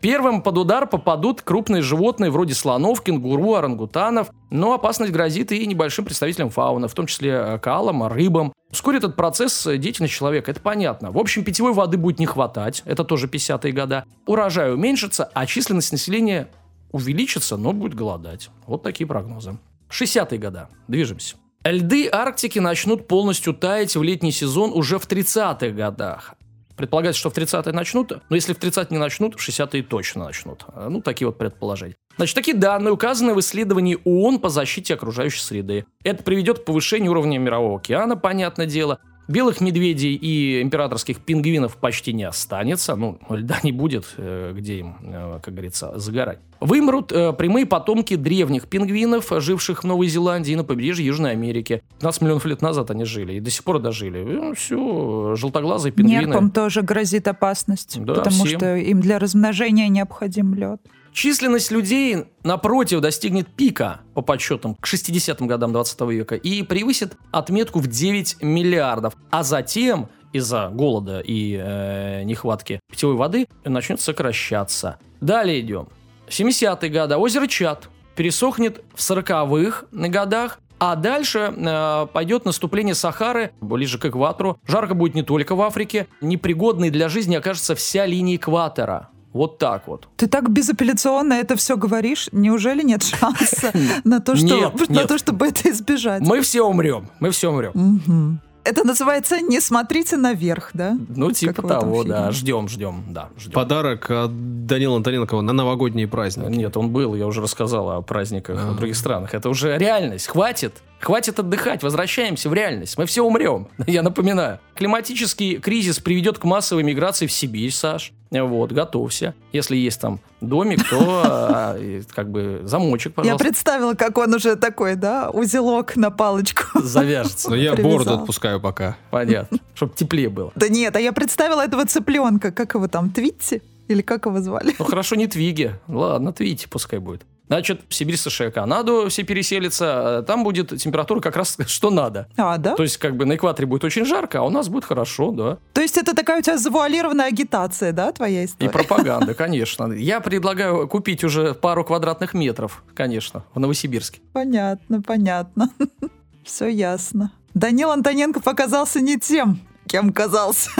Первым 0.00 0.40
под 0.40 0.58
удар 0.58 0.86
попадут 0.86 1.42
крупные 1.42 1.82
животные 1.82 2.30
вроде 2.30 2.54
слонов, 2.54 3.02
кенгуру, 3.02 3.54
орангутанов, 3.54 4.30
но 4.50 4.74
опасность 4.74 5.10
грозит 5.10 5.50
и 5.50 5.66
небольшим 5.66 6.04
представителям 6.04 6.50
фауны, 6.50 6.86
в 6.86 6.94
том 6.94 7.06
числе 7.06 7.30
э, 7.32 7.58
коалам, 7.58 8.06
рыбам. 8.06 8.52
Ускорит 8.70 9.02
этот 9.02 9.16
процесс 9.16 9.66
э, 9.66 9.78
деятельность 9.78 10.14
человека, 10.14 10.52
это 10.52 10.60
понятно. 10.60 11.10
В 11.10 11.18
общем, 11.18 11.42
питьевой 11.42 11.72
воды 11.72 11.96
будет 11.96 12.20
не 12.20 12.26
хватать, 12.26 12.82
это 12.84 13.02
тоже 13.02 13.26
50-е 13.26 13.72
года. 13.72 14.04
Урожай 14.26 14.72
уменьшится, 14.72 15.28
а 15.34 15.44
численность 15.46 15.90
населения 15.90 16.50
увеличится, 16.92 17.56
но 17.56 17.72
будет 17.72 17.94
голодать. 17.94 18.50
Вот 18.66 18.84
такие 18.84 19.08
прогнозы. 19.08 19.58
60-е 19.90 20.38
года. 20.38 20.68
Движемся. 20.86 21.36
Льды 21.70 22.08
Арктики 22.08 22.60
начнут 22.60 23.08
полностью 23.08 23.52
таять 23.52 23.96
в 23.96 24.02
летний 24.02 24.30
сезон 24.30 24.70
уже 24.72 25.00
в 25.00 25.08
30-х 25.08 25.70
годах. 25.70 26.34
Предполагается, 26.76 27.18
что 27.18 27.30
в 27.30 27.36
30-е 27.36 27.72
начнут, 27.72 28.12
но 28.28 28.36
если 28.36 28.52
в 28.52 28.58
30-е 28.58 28.86
не 28.90 28.98
начнут, 28.98 29.34
в 29.34 29.48
60-е 29.48 29.82
точно 29.82 30.26
начнут. 30.26 30.64
Ну, 30.76 31.00
такие 31.00 31.26
вот 31.26 31.38
предположения. 31.38 31.96
Значит, 32.18 32.36
такие 32.36 32.56
данные 32.56 32.92
указаны 32.92 33.34
в 33.34 33.40
исследовании 33.40 33.98
ООН 34.04 34.38
по 34.38 34.48
защите 34.48 34.94
окружающей 34.94 35.40
среды. 35.40 35.86
Это 36.04 36.22
приведет 36.22 36.60
к 36.60 36.64
повышению 36.64 37.10
уровня 37.10 37.38
Мирового 37.38 37.78
океана, 37.78 38.16
понятное 38.16 38.66
дело, 38.66 39.00
Белых 39.28 39.60
медведей 39.60 40.14
и 40.14 40.62
императорских 40.62 41.18
пингвинов 41.18 41.76
почти 41.76 42.12
не 42.12 42.24
останется. 42.24 42.94
Ну, 42.94 43.18
льда 43.28 43.58
не 43.64 43.72
будет, 43.72 44.06
э, 44.16 44.52
где 44.56 44.78
им, 44.78 44.96
э, 45.02 45.40
как 45.42 45.52
говорится, 45.52 45.98
загорать. 45.98 46.38
Вымрут 46.60 47.10
э, 47.12 47.32
прямые 47.32 47.66
потомки 47.66 48.14
древних 48.14 48.68
пингвинов, 48.68 49.30
живших 49.30 49.82
в 49.82 49.86
Новой 49.86 50.06
Зеландии 50.06 50.52
и 50.52 50.56
на 50.56 50.64
побережье 50.64 51.04
Южной 51.04 51.32
Америки. 51.32 51.82
15 51.98 52.22
миллионов 52.22 52.46
лет 52.46 52.62
назад 52.62 52.90
они 52.90 53.04
жили 53.04 53.34
и 53.34 53.40
до 53.40 53.50
сих 53.50 53.64
пор 53.64 53.80
дожили. 53.80 54.22
Ну, 54.22 54.54
все, 54.54 55.34
желтоглазые 55.36 55.92
пингвины. 55.92 56.26
Нерпам 56.26 56.50
тоже 56.50 56.82
грозит 56.82 57.26
опасность, 57.26 57.98
Да, 58.04 58.14
потому 58.14 58.44
всем. 58.44 58.58
что 58.60 58.76
им 58.76 59.00
для 59.00 59.18
размножения 59.18 59.88
необходим 59.88 60.54
лед. 60.54 60.80
Численность 61.16 61.70
людей, 61.70 62.26
напротив, 62.44 63.00
достигнет 63.00 63.48
пика, 63.48 64.00
по 64.12 64.20
подсчетам, 64.20 64.74
к 64.74 64.86
60-м 64.86 65.46
годам 65.46 65.72
20 65.72 65.98
века 66.02 66.34
и 66.34 66.62
превысит 66.62 67.14
отметку 67.32 67.80
в 67.80 67.86
9 67.86 68.42
миллиардов. 68.42 69.14
А 69.30 69.42
затем, 69.42 70.10
из-за 70.34 70.68
голода 70.68 71.20
и 71.20 71.58
э, 71.58 72.22
нехватки 72.24 72.80
питьевой 72.90 73.16
воды, 73.16 73.48
начнет 73.64 73.98
сокращаться. 73.98 74.98
Далее 75.22 75.60
идем. 75.60 75.88
70-е 76.28 76.90
годы. 76.90 77.16
Озеро 77.16 77.46
Чат 77.46 77.88
пересохнет 78.14 78.84
в 78.94 78.98
40-х 78.98 79.86
годах, 79.90 80.60
а 80.78 80.96
дальше 80.96 81.50
э, 81.56 82.06
пойдет 82.12 82.44
наступление 82.44 82.94
Сахары 82.94 83.52
ближе 83.62 83.98
к 83.98 84.04
экватору. 84.04 84.60
Жарко 84.66 84.92
будет 84.92 85.14
не 85.14 85.22
только 85.22 85.54
в 85.54 85.62
Африке. 85.62 86.08
Непригодной 86.20 86.90
для 86.90 87.08
жизни 87.08 87.36
окажется 87.36 87.74
вся 87.74 88.04
линия 88.04 88.36
экватора. 88.36 89.08
Вот 89.36 89.58
так 89.58 89.86
вот. 89.86 90.08
Ты 90.16 90.26
так 90.28 90.50
безапелляционно 90.50 91.34
это 91.34 91.56
все 91.56 91.76
говоришь. 91.76 92.28
Неужели 92.32 92.82
нет 92.82 93.02
шанса 93.02 93.70
на 94.04 94.20
то, 94.20 94.34
что, 94.36 94.46
Нет, 94.46 94.74
на 94.88 94.92
нет. 94.94 95.08
то 95.08 95.18
чтобы 95.18 95.46
это 95.48 95.70
избежать? 95.70 96.22
Мы 96.22 96.40
все 96.40 96.62
умрем. 96.62 97.08
Мы 97.20 97.30
все 97.30 97.50
умрем. 97.50 97.72
Мгм. 97.74 98.40
Это 98.64 98.82
называется 98.84 99.40
«Не 99.40 99.60
смотрите 99.60 100.16
наверх», 100.16 100.70
да? 100.74 100.98
Ну, 101.08 101.30
типа 101.30 101.52
Как 101.52 101.64
в 101.64 101.66
этом 101.68 101.80
того, 101.82 102.02
да. 102.04 102.32
Ждем, 102.32 102.66
ждем, 102.68 103.04
да, 103.10 103.28
ждем. 103.38 103.52
Подарок 103.52 104.10
от 104.10 104.66
Данила 104.66 104.96
Антоненкова 104.96 105.40
на 105.42 105.52
новогодние 105.52 106.08
праздники. 106.08 106.50
Нет, 106.56 106.76
он 106.76 106.90
был, 106.90 107.14
я 107.14 107.28
уже 107.28 107.40
рассказал 107.42 107.90
о 107.92 108.02
праздниках 108.02 108.58
А. 108.60 108.72
в 108.72 108.76
других 108.78 108.96
странах. 108.96 109.34
Это 109.34 109.50
уже 109.50 109.78
реальность. 109.78 110.26
Хватит. 110.26 110.72
Хватит 111.00 111.38
отдыхать, 111.38 111.82
возвращаемся 111.82 112.48
в 112.48 112.54
реальность. 112.54 112.96
Мы 112.98 113.06
все 113.06 113.22
умрем, 113.22 113.68
я 113.86 114.02
напоминаю. 114.02 114.58
Климатический 114.74 115.58
кризис 115.58 116.00
приведет 116.00 116.38
к 116.38 116.44
массовой 116.44 116.82
миграции 116.82 117.26
в 117.26 117.32
Сибирь, 117.32 117.72
Саш. 117.72 118.12
Вот, 118.30 118.72
готовься. 118.72 119.34
Если 119.52 119.76
есть 119.76 120.00
там 120.00 120.20
домик, 120.40 120.86
то 120.88 120.98
а, 121.24 121.78
как 122.12 122.30
бы 122.30 122.60
замочек, 122.64 123.12
Я 123.12 123.14
пожалуйста, 123.14 123.44
представила, 123.44 123.94
как 123.94 124.18
он 124.18 124.34
уже 124.34 124.56
такой, 124.56 124.96
да, 124.96 125.30
узелок 125.30 125.96
на 125.96 126.10
палочку. 126.10 126.64
завяжется. 126.82 127.50
Но 127.50 127.56
я 127.56 127.72
Привязал. 127.72 127.92
бороду 127.92 128.14
отпускаю 128.14 128.60
пока. 128.60 128.96
Понятно. 129.10 129.58
Чтобы 129.74 129.94
теплее 129.94 130.28
было. 130.28 130.52
Да 130.56 130.68
нет, 130.68 130.96
а 130.96 131.00
я 131.00 131.12
представила 131.12 131.64
этого 131.64 131.86
цыпленка, 131.86 132.50
как 132.50 132.74
его 132.74 132.88
там, 132.88 133.10
Твитти? 133.10 133.62
Или 133.88 134.02
как 134.02 134.26
его 134.26 134.40
звали? 134.40 134.74
Ну 134.78 134.84
хорошо, 134.84 135.14
не 135.14 135.28
Твиги. 135.28 135.78
Ладно, 135.86 136.32
Твити 136.32 136.66
пускай 136.68 136.98
будет. 136.98 137.22
Значит, 137.48 137.82
в 137.88 137.94
Сибирь, 137.94 138.16
США, 138.16 138.50
Канаду 138.50 139.06
все 139.08 139.22
переселятся. 139.22 140.18
а 140.18 140.22
Там 140.22 140.42
будет 140.42 140.76
температура 140.80 141.20
как 141.20 141.36
раз 141.36 141.56
что 141.66 141.90
надо. 141.90 142.28
А, 142.36 142.58
да? 142.58 142.74
То 142.74 142.82
есть, 142.82 142.96
как 142.96 143.16
бы 143.16 143.24
на 143.24 143.36
экваторе 143.36 143.66
будет 143.66 143.84
очень 143.84 144.04
жарко, 144.04 144.40
а 144.40 144.42
у 144.42 144.50
нас 144.50 144.68
будет 144.68 144.84
хорошо, 144.84 145.30
да. 145.30 145.58
То 145.72 145.80
есть 145.80 145.96
это 145.96 146.14
такая 146.14 146.40
у 146.40 146.42
тебя 146.42 146.58
завуалированная 146.58 147.26
агитация, 147.26 147.92
да, 147.92 148.10
твоя 148.12 148.42
И 148.42 148.46
история? 148.46 148.70
пропаганда, 148.70 149.34
конечно. 149.34 149.92
Я 149.92 150.20
предлагаю 150.20 150.88
купить 150.88 151.22
уже 151.24 151.54
пару 151.54 151.84
квадратных 151.84 152.34
метров, 152.34 152.82
конечно, 152.94 153.44
в 153.54 153.60
Новосибирске. 153.60 154.20
Понятно, 154.32 155.00
понятно. 155.02 155.70
Все 156.44 156.68
ясно. 156.68 157.32
Данил 157.54 157.90
Антоненко 157.90 158.40
показался 158.40 159.00
не 159.00 159.18
тем, 159.18 159.60
кем 159.86 160.12
казался. 160.12 160.70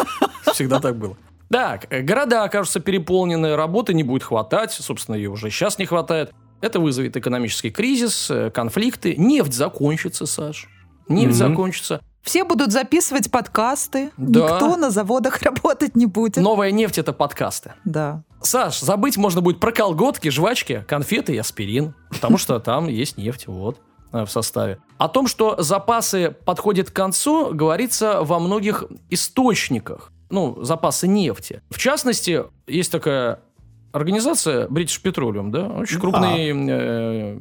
Всегда 0.52 0.80
так 0.80 0.96
было. 0.96 1.16
Так, 1.48 1.86
э, 1.90 2.02
города 2.02 2.42
окажутся 2.42 2.80
переполнены, 2.80 3.54
работы 3.56 3.94
не 3.94 4.02
будет 4.02 4.24
хватать, 4.24 4.72
собственно, 4.72 5.14
ее 5.14 5.30
уже 5.30 5.48
сейчас 5.50 5.78
не 5.78 5.86
хватает. 5.86 6.32
Это 6.60 6.80
вызовет 6.80 7.16
экономический 7.16 7.70
кризис, 7.70 8.30
э, 8.30 8.50
конфликты. 8.50 9.14
Нефть 9.16 9.52
закончится, 9.54 10.26
Саш. 10.26 10.68
Нефть 11.08 11.26
Мгм. 11.40 11.50
закончится. 11.50 12.00
Все 12.22 12.42
будут 12.42 12.72
записывать 12.72 13.30
подкасты, 13.30 14.10
Да. 14.16 14.40
никто 14.40 14.76
на 14.76 14.90
заводах 14.90 15.42
работать 15.42 15.94
не 15.94 16.06
будет. 16.06 16.38
Новая 16.38 16.72
нефть– 16.72 16.98
это 16.98 17.12
подкасты. 17.12 17.74
Да. 17.84 18.24
Саш, 18.42 18.80
забыть 18.80 19.16
можно 19.16 19.40
будет 19.40 19.60
про 19.60 19.70
колготки, 19.70 20.28
жвачки, 20.30 20.84
конфеты 20.88 21.34
и 21.34 21.38
аспирин, 21.38 21.94
потому 22.10 22.36
что 22.38 22.58
там 22.58 22.88
есть 22.88 23.16
нефть, 23.16 23.46
вот, 23.46 23.78
э, 24.12 24.24
в 24.24 24.30
составе. 24.30 24.78
О 24.98 25.08
том, 25.08 25.28
что 25.28 25.62
запасы 25.62 26.34
подходят 26.44 26.90
к 26.90 26.94
концу, 26.94 27.54
говорится 27.54 28.22
во 28.22 28.38
многих 28.40 28.84
источниках. 29.10 30.10
Ну, 30.30 30.58
запасы 30.64 31.06
нефти. 31.06 31.62
В 31.70 31.78
частности, 31.78 32.44
есть 32.66 32.90
такая 32.90 33.40
организация 33.96 34.66
British 34.68 35.00
Petroleum, 35.02 35.50
да, 35.50 35.66
очень 35.68 35.98
крупные, 35.98 36.54
э, 36.54 37.36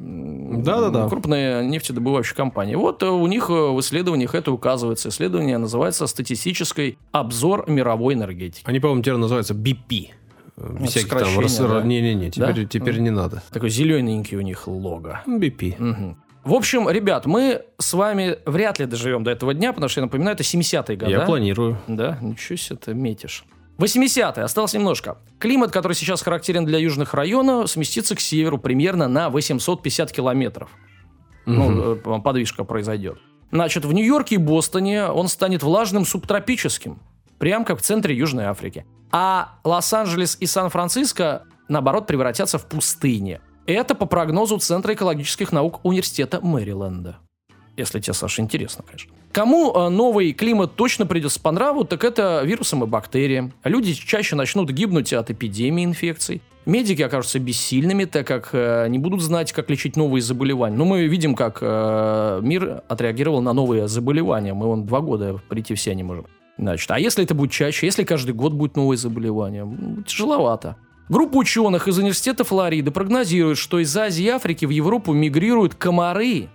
Да-да-да. 0.62 1.08
крупная 1.08 1.62
нефтедобывающая 1.64 2.34
компания. 2.34 2.76
Вот 2.76 3.02
э, 3.02 3.06
у 3.08 3.26
них 3.26 3.50
э, 3.50 3.52
в 3.52 3.78
исследованиях 3.80 4.34
это 4.34 4.50
указывается. 4.52 5.08
Исследование 5.10 5.58
называется 5.58 6.06
«Статистический 6.06 6.98
обзор 7.12 7.64
мировой 7.68 8.14
энергетики». 8.14 8.64
Они, 8.66 8.80
по-моему, 8.80 9.02
теперь 9.02 9.16
называются 9.16 9.54
BP. 9.54 10.08
Без 10.80 10.90
всяких 10.90 11.08
там... 11.10 11.38
рас- 11.38 11.58
да. 11.58 11.82
Не-не-не, 11.82 12.30
теперь, 12.30 12.54
Да? 12.54 12.64
теперь 12.64 12.98
не 12.98 13.10
надо. 13.10 13.42
Такой 13.52 13.68
зелененький 13.70 14.36
у 14.38 14.40
них 14.40 14.66
лого. 14.66 15.20
BP. 15.26 15.74
Мгм. 15.78 16.16
В 16.44 16.54
общем, 16.54 16.88
ребят, 16.88 17.26
мы 17.26 17.62
с 17.78 17.92
вами 17.92 18.38
вряд 18.46 18.78
ли 18.78 18.86
доживем 18.86 19.24
до 19.24 19.32
этого 19.32 19.52
дня, 19.52 19.72
потому 19.72 19.88
что, 19.88 20.00
я 20.00 20.04
напоминаю, 20.06 20.34
это 20.34 20.44
70-е 20.44 20.96
годы. 20.96 21.10
Я 21.10 21.20
планирую. 21.26 21.76
Да, 21.88 22.18
ничего 22.22 22.56
себе 22.56 22.76
ты 22.76 22.94
метишь. 22.94 23.44
80-е, 23.78 24.42
осталось 24.42 24.74
немножко. 24.74 25.18
Климат, 25.38 25.70
который 25.70 25.92
сейчас 25.92 26.22
характерен 26.22 26.64
для 26.64 26.78
южных 26.78 27.12
районов, 27.14 27.70
сместится 27.70 28.14
к 28.14 28.20
северу 28.20 28.58
примерно 28.58 29.08
на 29.08 29.28
850 29.28 30.12
километров. 30.12 30.70
Ну, 31.44 31.94
э, 31.94 32.20
подвижка 32.20 32.64
произойдет. 32.64 33.18
Значит, 33.52 33.84
в 33.84 33.92
Нью-Йорке 33.92 34.36
и 34.36 34.38
Бостоне 34.38 35.04
он 35.04 35.28
станет 35.28 35.62
влажным 35.62 36.04
субтропическим, 36.04 37.00
прям 37.38 37.64
как 37.64 37.78
в 37.78 37.82
центре 37.82 38.16
Южной 38.16 38.46
Африки. 38.46 38.86
А 39.12 39.58
Лос-Анджелес 39.62 40.36
и 40.40 40.46
Сан-Франциско, 40.46 41.44
наоборот, 41.68 42.06
превратятся 42.06 42.58
в 42.58 42.66
пустыни. 42.66 43.40
Это 43.66 43.94
по 43.94 44.06
прогнозу 44.06 44.58
Центра 44.58 44.94
экологических 44.94 45.52
наук 45.52 45.80
Университета 45.84 46.40
Мэриленда. 46.40 47.18
Если 47.76 48.00
тебе, 48.00 48.14
Саша, 48.14 48.42
интересно, 48.42 48.84
конечно. 48.86 49.12
Кому 49.32 49.72
э, 49.74 49.88
новый 49.90 50.32
климат 50.32 50.76
точно 50.76 51.06
придется 51.06 51.40
по 51.40 51.52
нраву, 51.52 51.84
так 51.84 52.04
это 52.04 52.42
вирусам 52.42 52.84
и 52.84 52.86
бактериям. 52.86 53.52
Люди 53.64 53.92
чаще 53.92 54.34
начнут 54.34 54.70
гибнуть 54.70 55.12
от 55.12 55.30
эпидемии 55.30 55.84
инфекций. 55.84 56.40
Медики 56.64 57.02
окажутся 57.02 57.38
бессильными, 57.38 58.06
так 58.06 58.26
как 58.26 58.50
э, 58.52 58.86
не 58.88 58.98
будут 58.98 59.20
знать, 59.20 59.52
как 59.52 59.68
лечить 59.68 59.94
новые 59.94 60.22
заболевания. 60.22 60.76
Но 60.76 60.84
мы 60.86 61.06
видим, 61.06 61.34
как 61.34 61.58
э, 61.60 62.40
мир 62.42 62.82
отреагировал 62.88 63.42
на 63.42 63.52
новые 63.52 63.88
заболевания. 63.88 64.54
Мы 64.54 64.66
вон 64.66 64.86
два 64.86 65.00
года 65.00 65.40
прийти 65.48 65.74
все 65.74 65.94
не 65.94 66.02
можем. 66.02 66.26
Значит, 66.58 66.90
а 66.90 66.98
если 66.98 67.22
это 67.22 67.34
будет 67.34 67.50
чаще, 67.50 67.86
если 67.86 68.04
каждый 68.04 68.32
год 68.32 68.54
будет 68.54 68.76
новые 68.76 68.96
заболевания, 68.96 69.68
тяжеловато. 70.06 70.76
Группа 71.08 71.36
ученых 71.36 71.86
из 71.86 71.98
университета 71.98 72.42
Флориды 72.42 72.90
прогнозирует, 72.90 73.58
что 73.58 73.78
из 73.78 73.96
Азии 73.96 74.24
и 74.24 74.28
Африки 74.28 74.64
в 74.64 74.70
Европу 74.70 75.12
мигрируют 75.12 75.76
комары. 75.76 76.48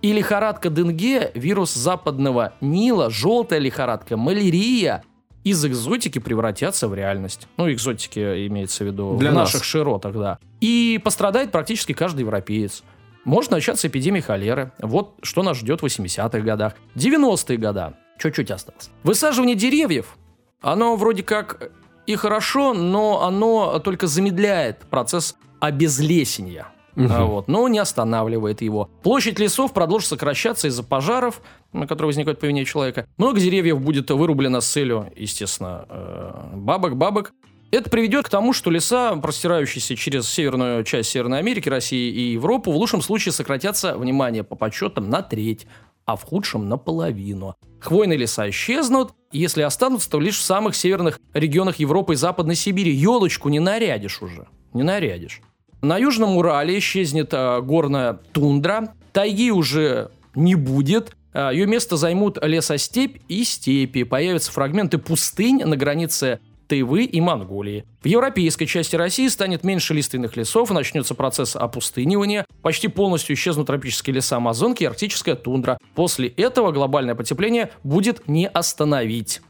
И 0.00 0.12
лихорадка 0.12 0.70
Денге, 0.70 1.32
вирус 1.34 1.74
западного 1.74 2.52
Нила, 2.60 3.10
желтая 3.10 3.58
лихорадка, 3.58 4.16
малярия 4.16 5.02
из 5.44 5.64
экзотики 5.64 6.18
превратятся 6.18 6.88
в 6.88 6.94
реальность. 6.94 7.48
Ну, 7.56 7.70
экзотики 7.70 8.46
имеется 8.46 8.84
в 8.84 8.88
виду 8.88 9.16
Для 9.16 9.30
в 9.30 9.34
нас. 9.34 9.48
наших 9.52 9.64
широтах, 9.64 10.14
да. 10.14 10.38
И 10.60 11.00
пострадает 11.02 11.50
практически 11.50 11.92
каждый 11.94 12.20
европеец. 12.20 12.82
Может 13.24 13.50
начаться 13.50 13.88
эпидемия 13.88 14.22
холеры. 14.22 14.72
Вот 14.78 15.14
что 15.22 15.42
нас 15.42 15.56
ждет 15.58 15.82
в 15.82 15.84
80-х 15.84 16.40
годах. 16.40 16.74
90-е 16.94 17.56
года. 17.58 17.94
Чуть-чуть 18.18 18.50
осталось. 18.50 18.90
Высаживание 19.02 19.54
деревьев, 19.54 20.16
оно 20.60 20.96
вроде 20.96 21.22
как 21.22 21.70
и 22.06 22.16
хорошо, 22.16 22.74
но 22.74 23.22
оно 23.22 23.78
только 23.80 24.06
замедляет 24.06 24.80
процесс 24.90 25.36
обезлесения. 25.60 26.66
А, 26.98 27.24
Вот, 27.24 27.48
но 27.48 27.68
не 27.68 27.78
останавливает 27.78 28.60
его. 28.60 28.90
Площадь 29.02 29.38
лесов 29.38 29.72
продолжит 29.72 30.08
сокращаться 30.08 30.68
из-за 30.68 30.82
пожаров, 30.82 31.42
которые 31.72 32.06
возникают 32.06 32.40
по 32.40 32.46
вине 32.46 32.64
человека. 32.64 33.06
Много 33.16 33.40
деревьев 33.40 33.80
будет 33.80 34.10
вырублено 34.10 34.60
с 34.60 34.66
целью, 34.66 35.12
естественно, 35.16 35.86
э, 35.88 36.50
бабок-бабок. 36.54 37.32
Это 37.70 37.90
приведет 37.90 38.24
к 38.24 38.30
тому, 38.30 38.54
что 38.54 38.70
леса, 38.70 39.14
простирающиеся 39.16 39.94
через 39.94 40.28
северную 40.28 40.84
часть 40.84 41.10
Северной 41.10 41.38
Америки, 41.38 41.68
России 41.68 42.10
и 42.10 42.32
Европу, 42.32 42.72
в 42.72 42.76
лучшем 42.76 43.02
случае 43.02 43.32
сократятся, 43.32 43.96
внимание, 43.96 44.42
по 44.42 44.56
подсчетам, 44.56 45.10
на 45.10 45.20
треть, 45.22 45.66
а 46.06 46.16
в 46.16 46.22
худшем– 46.22 46.68
наполовину. 46.70 47.54
Хвойные 47.80 48.16
леса 48.16 48.48
исчезнут, 48.48 49.12
если 49.30 49.60
останутся, 49.60 50.10
то 50.10 50.18
лишь 50.18 50.38
в 50.38 50.42
самых 50.42 50.74
северных 50.74 51.20
регионах 51.34 51.76
Европы 51.76 52.14
и 52.14 52.16
Западной 52.16 52.54
Сибири. 52.54 52.90
Елочку 52.90 53.50
не 53.50 53.60
нарядишь 53.60 54.22
уже, 54.22 54.46
не 54.72 54.82
нарядишь. 54.82 55.42
На 55.80 55.96
Южном 55.96 56.36
Урале 56.36 56.78
исчезнет 56.78 57.32
э, 57.32 57.60
горная 57.60 58.14
тундра, 58.32 58.94
тайги 59.12 59.50
уже 59.50 60.10
не 60.34 60.54
будет, 60.54 61.16
а, 61.32 61.52
ее 61.52 61.66
место 61.66 61.96
займут 61.96 62.38
лесостепь 62.42 63.18
и 63.28 63.44
степи. 63.44 64.02
Появятся 64.02 64.50
фрагменты 64.50 64.98
пустынь 64.98 65.62
на 65.64 65.76
границе 65.76 66.40
Тайвы 66.66 67.04
и 67.04 67.20
Монголии. 67.20 67.84
В 68.02 68.06
европейской 68.06 68.66
части 68.66 68.96
России 68.96 69.28
станет 69.28 69.64
меньше 69.64 69.94
лиственных 69.94 70.36
лесов, 70.36 70.70
начнется 70.70 71.14
процесс 71.14 71.56
опустынивания, 71.56 72.44
почти 72.62 72.88
полностью 72.88 73.36
исчезнут 73.36 73.68
тропические 73.68 74.14
леса 74.14 74.36
Амазонки 74.36 74.82
и 74.82 74.86
арктическая 74.86 75.34
тундра. 75.34 75.78
После 75.94 76.28
этого 76.28 76.72
глобальное 76.72 77.14
потепление 77.14 77.70
будет 77.84 78.28
не 78.28 78.48
остановить. 78.48 79.40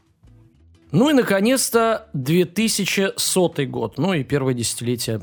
Ну 0.91 1.09
и, 1.09 1.13
наконец-то, 1.13 2.07
2100 2.13 3.65
год, 3.65 3.97
ну 3.97 4.13
и 4.13 4.23
первое 4.23 4.53
десятилетие 4.53 5.19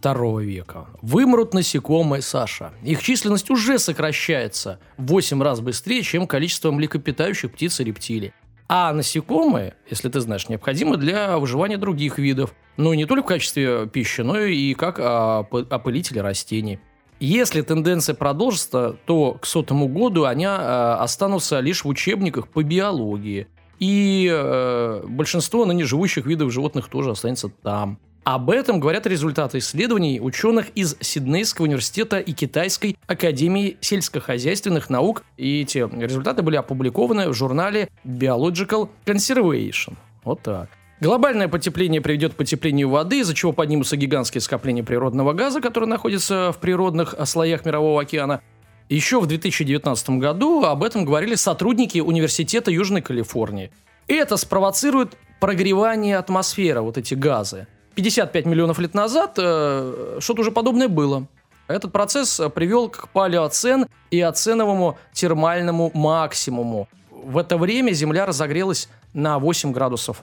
22 0.00 0.42
века. 0.42 0.86
Вымрут 1.02 1.54
насекомые, 1.54 2.22
Саша. 2.22 2.72
Их 2.82 3.02
численность 3.02 3.50
уже 3.50 3.78
сокращается 3.78 4.78
в 4.96 5.06
8 5.06 5.42
раз 5.42 5.60
быстрее, 5.60 6.02
чем 6.02 6.26
количество 6.26 6.70
млекопитающих 6.70 7.52
птиц 7.52 7.80
и 7.80 7.84
рептилий. 7.84 8.32
А 8.68 8.92
насекомые, 8.92 9.74
если 9.88 10.08
ты 10.08 10.20
знаешь, 10.20 10.48
необходимы 10.48 10.98
для 10.98 11.38
выживания 11.38 11.78
других 11.78 12.18
видов. 12.18 12.54
Ну, 12.76 12.92
не 12.92 13.06
только 13.06 13.24
в 13.24 13.28
качестве 13.28 13.86
пищи, 13.88 14.20
но 14.20 14.38
и 14.40 14.74
как 14.74 14.98
опылители 15.00 16.18
растений. 16.18 16.78
Если 17.18 17.62
тенденция 17.62 18.14
продолжится, 18.14 18.96
то 19.06 19.32
к 19.32 19.46
сотому 19.46 19.88
году 19.88 20.24
они 20.24 20.44
а, 20.46 20.98
останутся 21.00 21.58
лишь 21.58 21.82
в 21.82 21.88
учебниках 21.88 22.46
по 22.46 22.62
биологии. 22.62 23.48
И 23.80 24.28
э, 24.30 25.04
большинство 25.06 25.64
ныне 25.64 25.84
живущих 25.84 26.26
видов 26.26 26.52
животных 26.52 26.88
тоже 26.88 27.12
останется 27.12 27.48
там. 27.48 27.98
Об 28.24 28.50
этом 28.50 28.78
говорят 28.78 29.06
результаты 29.06 29.58
исследований 29.58 30.20
ученых 30.20 30.68
из 30.74 30.96
Сиднейского 31.00 31.64
университета 31.64 32.18
и 32.18 32.32
Китайской 32.32 32.96
академии 33.06 33.78
сельскохозяйственных 33.80 34.90
наук. 34.90 35.24
И 35.36 35.62
эти 35.62 35.78
результаты 35.78 36.42
были 36.42 36.56
опубликованы 36.56 37.28
в 37.30 37.34
журнале 37.34 37.88
Biological 38.04 38.90
Conservation. 39.06 39.94
Вот 40.24 40.42
так. 40.42 40.68
Глобальное 41.00 41.46
потепление 41.46 42.00
приведет 42.00 42.34
к 42.34 42.36
потеплению 42.36 42.90
воды, 42.90 43.20
из-за 43.20 43.32
чего 43.32 43.52
поднимутся 43.52 43.96
гигантские 43.96 44.40
скопления 44.40 44.82
природного 44.82 45.32
газа, 45.32 45.60
которые 45.60 45.88
находятся 45.88 46.52
в 46.52 46.58
природных 46.58 47.14
слоях 47.24 47.64
Мирового 47.64 48.02
океана. 48.02 48.40
Еще 48.88 49.20
в 49.20 49.26
2019 49.26 50.10
году 50.18 50.64
об 50.64 50.82
этом 50.82 51.04
говорили 51.04 51.36
сотрудники 51.36 52.00
Университета 52.00 52.70
Южной 52.70 53.00
Калифорнии. 53.00 53.70
Это 54.08 54.36
спровоцирует 54.36 55.16
прогревание 55.40 56.16
атмосферы, 56.16 56.80
вот 56.80 56.98
эти 56.98 57.14
газы. 57.14 57.68
55 57.98 58.46
миллионов 58.46 58.78
лет 58.78 58.94
назад 58.94 59.34
э, 59.38 60.18
что-то 60.20 60.42
уже 60.42 60.52
подобное 60.52 60.86
было. 60.86 61.26
Этот 61.66 61.90
процесс 61.90 62.40
привел 62.54 62.88
к 62.88 63.08
палеоцен 63.08 63.86
и 64.12 64.20
оценовому 64.20 64.96
термальному 65.12 65.90
максимуму. 65.92 66.88
В 67.10 67.36
это 67.36 67.58
время 67.58 67.90
Земля 67.90 68.24
разогрелась 68.24 68.88
на 69.14 69.40
8 69.40 69.72
градусов 69.72 70.22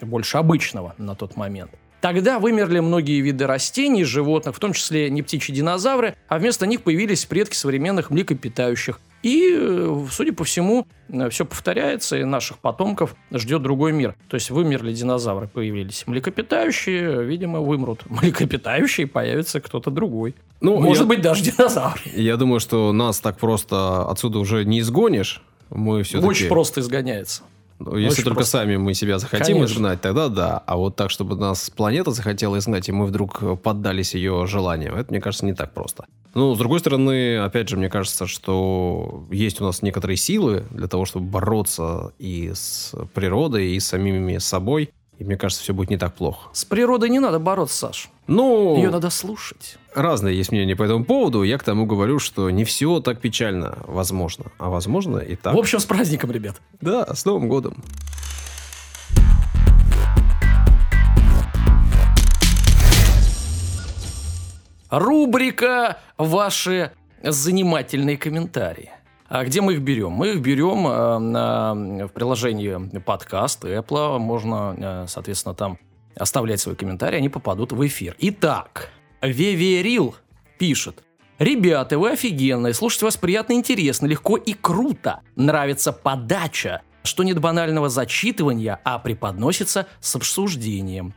больше 0.00 0.38
обычного 0.38 0.94
на 0.98 1.16
тот 1.16 1.36
момент. 1.36 1.72
Тогда 2.00 2.38
вымерли 2.38 2.78
многие 2.78 3.20
виды 3.20 3.48
растений, 3.48 4.04
животных, 4.04 4.54
в 4.54 4.60
том 4.60 4.72
числе 4.72 5.10
не 5.10 5.22
птичьи 5.22 5.52
динозавры, 5.52 6.14
а 6.28 6.38
вместо 6.38 6.64
них 6.64 6.82
появились 6.82 7.26
предки 7.26 7.56
современных 7.56 8.10
млекопитающих. 8.10 9.00
И, 9.26 9.50
э, 9.52 10.06
судя 10.12 10.32
по 10.32 10.44
всему, 10.44 10.86
э, 11.08 11.28
все 11.30 11.44
повторяется, 11.44 12.16
и 12.16 12.22
наших 12.22 12.58
потомков 12.58 13.16
ждет 13.32 13.60
другой 13.60 13.90
мир. 13.90 14.14
То 14.28 14.36
есть 14.36 14.50
вымерли 14.50 14.92
динозавры, 14.92 15.48
появились 15.48 16.04
млекопитающие, 16.06 17.24
видимо, 17.24 17.60
вымрут. 17.60 18.02
Млекопитающие, 18.08 19.08
появится 19.08 19.60
кто-то 19.60 19.90
другой. 19.90 20.36
Ну, 20.60 20.78
Может 20.80 21.02
я, 21.02 21.08
быть, 21.08 21.22
даже 21.22 21.42
динозавр. 21.42 22.00
Я 22.14 22.36
думаю, 22.36 22.60
что 22.60 22.92
нас 22.92 23.18
так 23.18 23.36
просто 23.38 24.08
отсюда 24.08 24.38
уже 24.38 24.64
не 24.64 24.78
изгонишь. 24.78 25.42
Мы 25.70 26.04
все-таки... 26.04 26.28
Очень 26.28 26.48
просто 26.48 26.80
изгоняется. 26.80 27.42
Ну, 27.80 27.96
если 27.96 28.18
Очень 28.18 28.24
только 28.24 28.36
просто. 28.36 28.58
сами 28.58 28.76
мы 28.76 28.94
себя 28.94 29.18
захотим 29.18 29.56
Конечно. 29.56 29.74
изгнать, 29.74 30.00
тогда 30.00 30.28
да. 30.28 30.62
А 30.66 30.76
вот 30.76 30.94
так, 30.94 31.10
чтобы 31.10 31.34
нас 31.34 31.68
планета 31.68 32.12
захотела 32.12 32.58
изгнать, 32.58 32.88
и 32.88 32.92
мы 32.92 33.06
вдруг 33.06 33.60
поддались 33.60 34.14
ее 34.14 34.46
желанию, 34.46 34.94
это, 34.94 35.10
мне 35.10 35.20
кажется, 35.20 35.44
не 35.44 35.52
так 35.52 35.74
просто. 35.74 36.06
Ну, 36.36 36.54
с 36.54 36.58
другой 36.58 36.80
стороны, 36.80 37.38
опять 37.38 37.70
же, 37.70 37.78
мне 37.78 37.88
кажется, 37.88 38.26
что 38.26 39.26
есть 39.30 39.58
у 39.62 39.64
нас 39.64 39.80
некоторые 39.80 40.18
силы 40.18 40.66
для 40.70 40.86
того, 40.86 41.06
чтобы 41.06 41.24
бороться 41.24 42.12
и 42.18 42.52
с 42.54 42.92
природой, 43.14 43.68
и 43.68 43.80
с 43.80 43.86
самими 43.86 44.36
собой. 44.36 44.90
И 45.16 45.24
мне 45.24 45.38
кажется, 45.38 45.62
все 45.62 45.72
будет 45.72 45.88
не 45.88 45.96
так 45.96 46.14
плохо. 46.14 46.50
С 46.52 46.66
природой 46.66 47.08
не 47.08 47.20
надо 47.20 47.38
бороться, 47.38 47.78
Саш. 47.78 48.10
Ну... 48.26 48.76
Ее 48.76 48.90
надо 48.90 49.08
слушать. 49.08 49.78
Разные 49.94 50.36
есть 50.36 50.52
мнения 50.52 50.76
по 50.76 50.82
этому 50.82 51.06
поводу. 51.06 51.42
Я 51.42 51.56
к 51.56 51.64
тому 51.64 51.86
говорю, 51.86 52.18
что 52.18 52.50
не 52.50 52.64
все 52.64 53.00
так 53.00 53.18
печально, 53.18 53.78
возможно. 53.86 54.52
А 54.58 54.68
возможно 54.68 55.16
и 55.16 55.36
так. 55.36 55.54
В 55.54 55.58
общем, 55.58 55.80
с 55.80 55.86
праздником, 55.86 56.32
ребят. 56.32 56.60
Да, 56.82 57.14
с 57.14 57.24
Новым 57.24 57.48
годом. 57.48 57.82
Рубрика 64.90 65.98
«Ваши 66.16 66.92
занимательные 67.22 68.16
комментарии». 68.16 68.90
А 69.28 69.44
где 69.44 69.60
мы 69.60 69.74
их 69.74 69.80
берем? 69.80 70.12
Мы 70.12 70.34
их 70.34 70.40
берем 70.40 70.86
э, 70.86 71.18
на, 71.18 71.74
в 72.06 72.08
приложении 72.08 73.00
подкаст 73.00 73.64
Apple. 73.64 74.18
Можно, 74.18 74.76
э, 74.78 75.04
соответственно, 75.08 75.54
там 75.56 75.78
оставлять 76.14 76.60
свои 76.60 76.76
комментарии, 76.76 77.16
они 77.16 77.28
попадут 77.28 77.72
в 77.72 77.84
эфир. 77.84 78.14
Итак, 78.18 78.90
Веверил 79.20 80.14
пишет. 80.58 81.02
Ребята, 81.38 81.98
вы 81.98 82.12
офигенные, 82.12 82.72
слушать 82.72 83.02
вас 83.02 83.16
приятно 83.16 83.54
интересно, 83.54 84.06
легко 84.06 84.36
и 84.36 84.54
круто. 84.54 85.20
Нравится 85.34 85.92
подача, 85.92 86.82
что 87.02 87.24
нет 87.24 87.40
банального 87.40 87.88
зачитывания, 87.88 88.80
а 88.84 88.98
преподносится 88.98 89.86
с 90.00 90.14
обсуждением. 90.14 91.12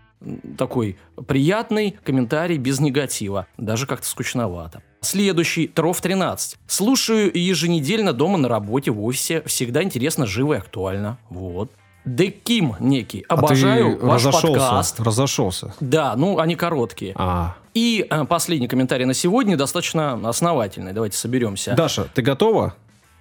Такой 0.58 0.98
приятный 1.28 1.96
комментарий 2.04 2.58
без 2.58 2.80
негатива, 2.80 3.48
даже 3.58 3.86
как-то 3.86 4.08
скучновато. 4.08 4.82
Следующий, 5.02 5.68
Тров 5.68 6.02
13. 6.02 6.58
Слушаю 6.68 7.32
еженедельно 7.34 8.12
дома 8.12 8.38
на 8.38 8.50
работе, 8.50 8.92
в 8.92 9.02
офисе. 9.04 9.42
Всегда 9.46 9.82
интересно, 9.82 10.26
живо 10.26 10.56
и 10.56 10.58
актуально. 10.58 11.18
Вот. 11.30 11.72
Деким 12.04 12.76
некий. 12.80 13.26
Обожаю 13.30 13.98
а 14.02 14.06
ваш 14.06 14.26
разошелся, 14.26 14.60
подкаст. 14.60 15.00
Разошелся. 15.00 15.74
Да, 15.80 16.16
ну 16.16 16.40
они 16.40 16.56
короткие. 16.56 17.14
А. 17.16 17.56
И 17.74 18.06
э, 18.10 18.26
последний 18.26 18.68
комментарий 18.68 19.06
на 19.06 19.14
сегодня 19.14 19.56
достаточно 19.56 20.20
основательный. 20.28 20.92
Давайте 20.92 21.18
соберемся. 21.18 21.76
Даша, 21.76 22.06
ты 22.14 22.22
готова? 22.22 22.76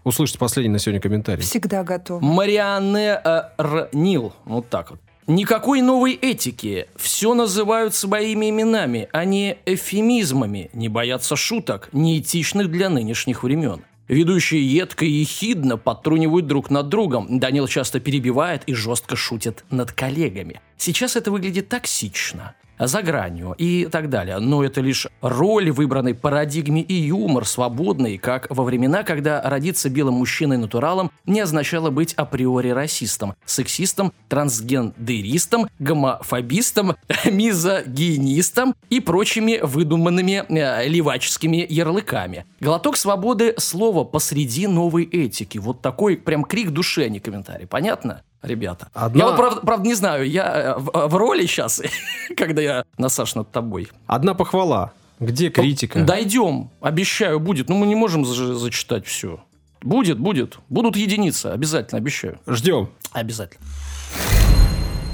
Услышать 0.05 0.39
последний 0.39 0.73
на 0.73 0.79
сегодня 0.79 1.01
комментарий. 1.01 1.43
Всегда 1.43 1.85
готов. 1.85 2.23
Марианне 2.23 3.21
э, 3.23 3.43
Рнил. 3.59 4.33
Вот 4.45 4.69
так 4.69 4.93
вот. 4.93 5.01
Никакой 5.29 5.83
новой 5.83 6.15
этики. 6.15 6.87
Все 6.97 7.35
называют 7.35 7.95
своими 7.95 8.49
именами, 8.49 9.11
а 9.13 9.27
не 9.27 9.59
эфемизмами. 9.67 10.71
Не 10.73 10.89
боятся 10.89 11.37
шуток, 11.37 11.91
неэтичных 11.93 12.71
для 12.71 12.89
нынешних 12.89 13.43
времен. 13.43 13.83
Ведущие 14.09 14.67
едко 14.67 15.05
и 15.05 15.11
ехидно 15.11 15.77
подтрунивают 15.77 16.47
друг 16.47 16.71
над 16.71 16.89
другом. 16.89 17.39
Данил 17.39 17.67
часто 17.67 18.01
перебивает 18.01 18.63
и 18.65 18.73
жестко 18.73 19.17
шутит 19.17 19.67
над 19.69 19.93
коллегами. 19.93 20.63
Сейчас 20.79 21.15
это 21.15 21.31
выглядит 21.31 21.69
токсично 21.69 22.55
за 22.79 23.03
гранью 23.03 23.55
и 23.59 23.87
так 23.91 24.09
далее. 24.09 24.39
Но 24.39 24.65
это 24.65 24.81
лишь 24.81 25.07
роль 25.21 25.71
выбранной 25.71 26.15
парадигме 26.15 26.83
и 26.83 26.95
юмор, 26.95 27.45
свободный, 27.47 28.19
как 28.19 28.47
во 28.51 28.65
времена, 28.65 29.03
когда 29.03 29.43
родиться 29.43 29.91
белым 29.91 30.15
мужчиной-натуралом 30.15 31.11
не 31.27 31.41
означало 31.41 31.91
быть 31.91 32.15
априори 32.15 32.71
расистом, 32.71 33.35
сексистом, 33.45 34.13
трансгендеристом, 34.29 35.69
гомофобистом, 35.79 36.97
мизогинистом 37.25 38.75
и 38.91 39.01
прочими 39.01 39.59
выдуманными 39.63 40.45
э, 40.49 40.89
леваческими 40.89 41.67
ярлыками. 41.69 42.45
Глоток 42.61 42.97
свободы– 42.97 43.55
слово 43.59 44.05
посреди 44.05 44.67
новой 44.67 45.05
этики. 45.05 45.59
Вот 45.59 45.81
такой 45.81 46.17
прям 46.17 46.45
крик 46.45 46.71
души, 46.71 47.05
а 47.05 47.09
не 47.09 47.21
комментарий. 47.21 47.67
Понятно? 47.67 48.23
Ребята. 48.43 48.89
Одна... 48.95 49.25
Я 49.25 49.31
вот, 49.31 49.37
правда, 49.37 49.61
правда, 49.61 49.87
не 49.87 49.95
знаю, 49.95 50.29
я 50.29 50.75
э, 50.77 50.79
в, 50.79 51.09
в 51.09 51.15
роли 51.17 51.47
сейчас, 51.47 51.83
когда 52.37 52.63
я 52.63 52.85
на 52.97 53.09
Саш 53.09 53.35
над 53.35 53.51
тобой. 53.51 53.89
Одна 54.07 54.35
похвала. 54.35 54.93
Где 55.21 55.51
критика? 55.51 56.05
Дойдем, 56.05 56.71
обещаю, 56.81 57.41
будет. 57.41 57.69
Но 57.69 57.75
мы 57.77 57.87
не 57.87 57.97
можем 57.97 58.25
за 58.25 58.55
зачитать 58.55 59.07
все. 59.07 59.41
Будет, 59.83 60.19
будет. 60.19 60.59
Будут 60.69 60.97
единицы, 60.97 61.47
обязательно, 61.47 61.99
обещаю. 61.99 62.39
Ждем. 62.47 62.91
Обязательно. 63.13 63.65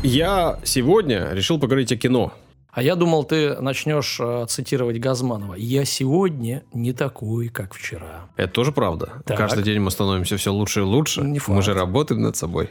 Я 0.02 0.58
сегодня 0.64 1.30
решил 1.32 1.58
поговорить 1.58 1.92
о 1.92 1.96
кино. 1.96 2.32
А 2.70 2.82
я 2.82 2.96
думал, 2.96 3.24
ты 3.24 3.54
начнешь 3.60 4.18
э, 4.20 4.46
цитировать 4.48 4.98
Газманова. 4.98 5.54
«Я 5.54 5.84
сегодня 5.84 6.64
не 6.72 6.92
такой, 6.92 7.48
как 7.48 7.72
вчера». 7.72 8.28
Это 8.37 8.52
тоже 8.52 8.72
правда. 8.72 9.22
Так. 9.24 9.38
Каждый 9.38 9.62
день 9.62 9.78
мы 9.78 9.92
становимся 9.92 10.37
все 10.37 10.52
лучше 10.52 10.80
и 10.80 10.82
лучше. 10.82 11.22
Не 11.22 11.34
мы 11.34 11.38
факт. 11.38 11.64
же 11.64 11.72
работаем 11.72 12.22
над 12.22 12.37
собой. 12.37 12.68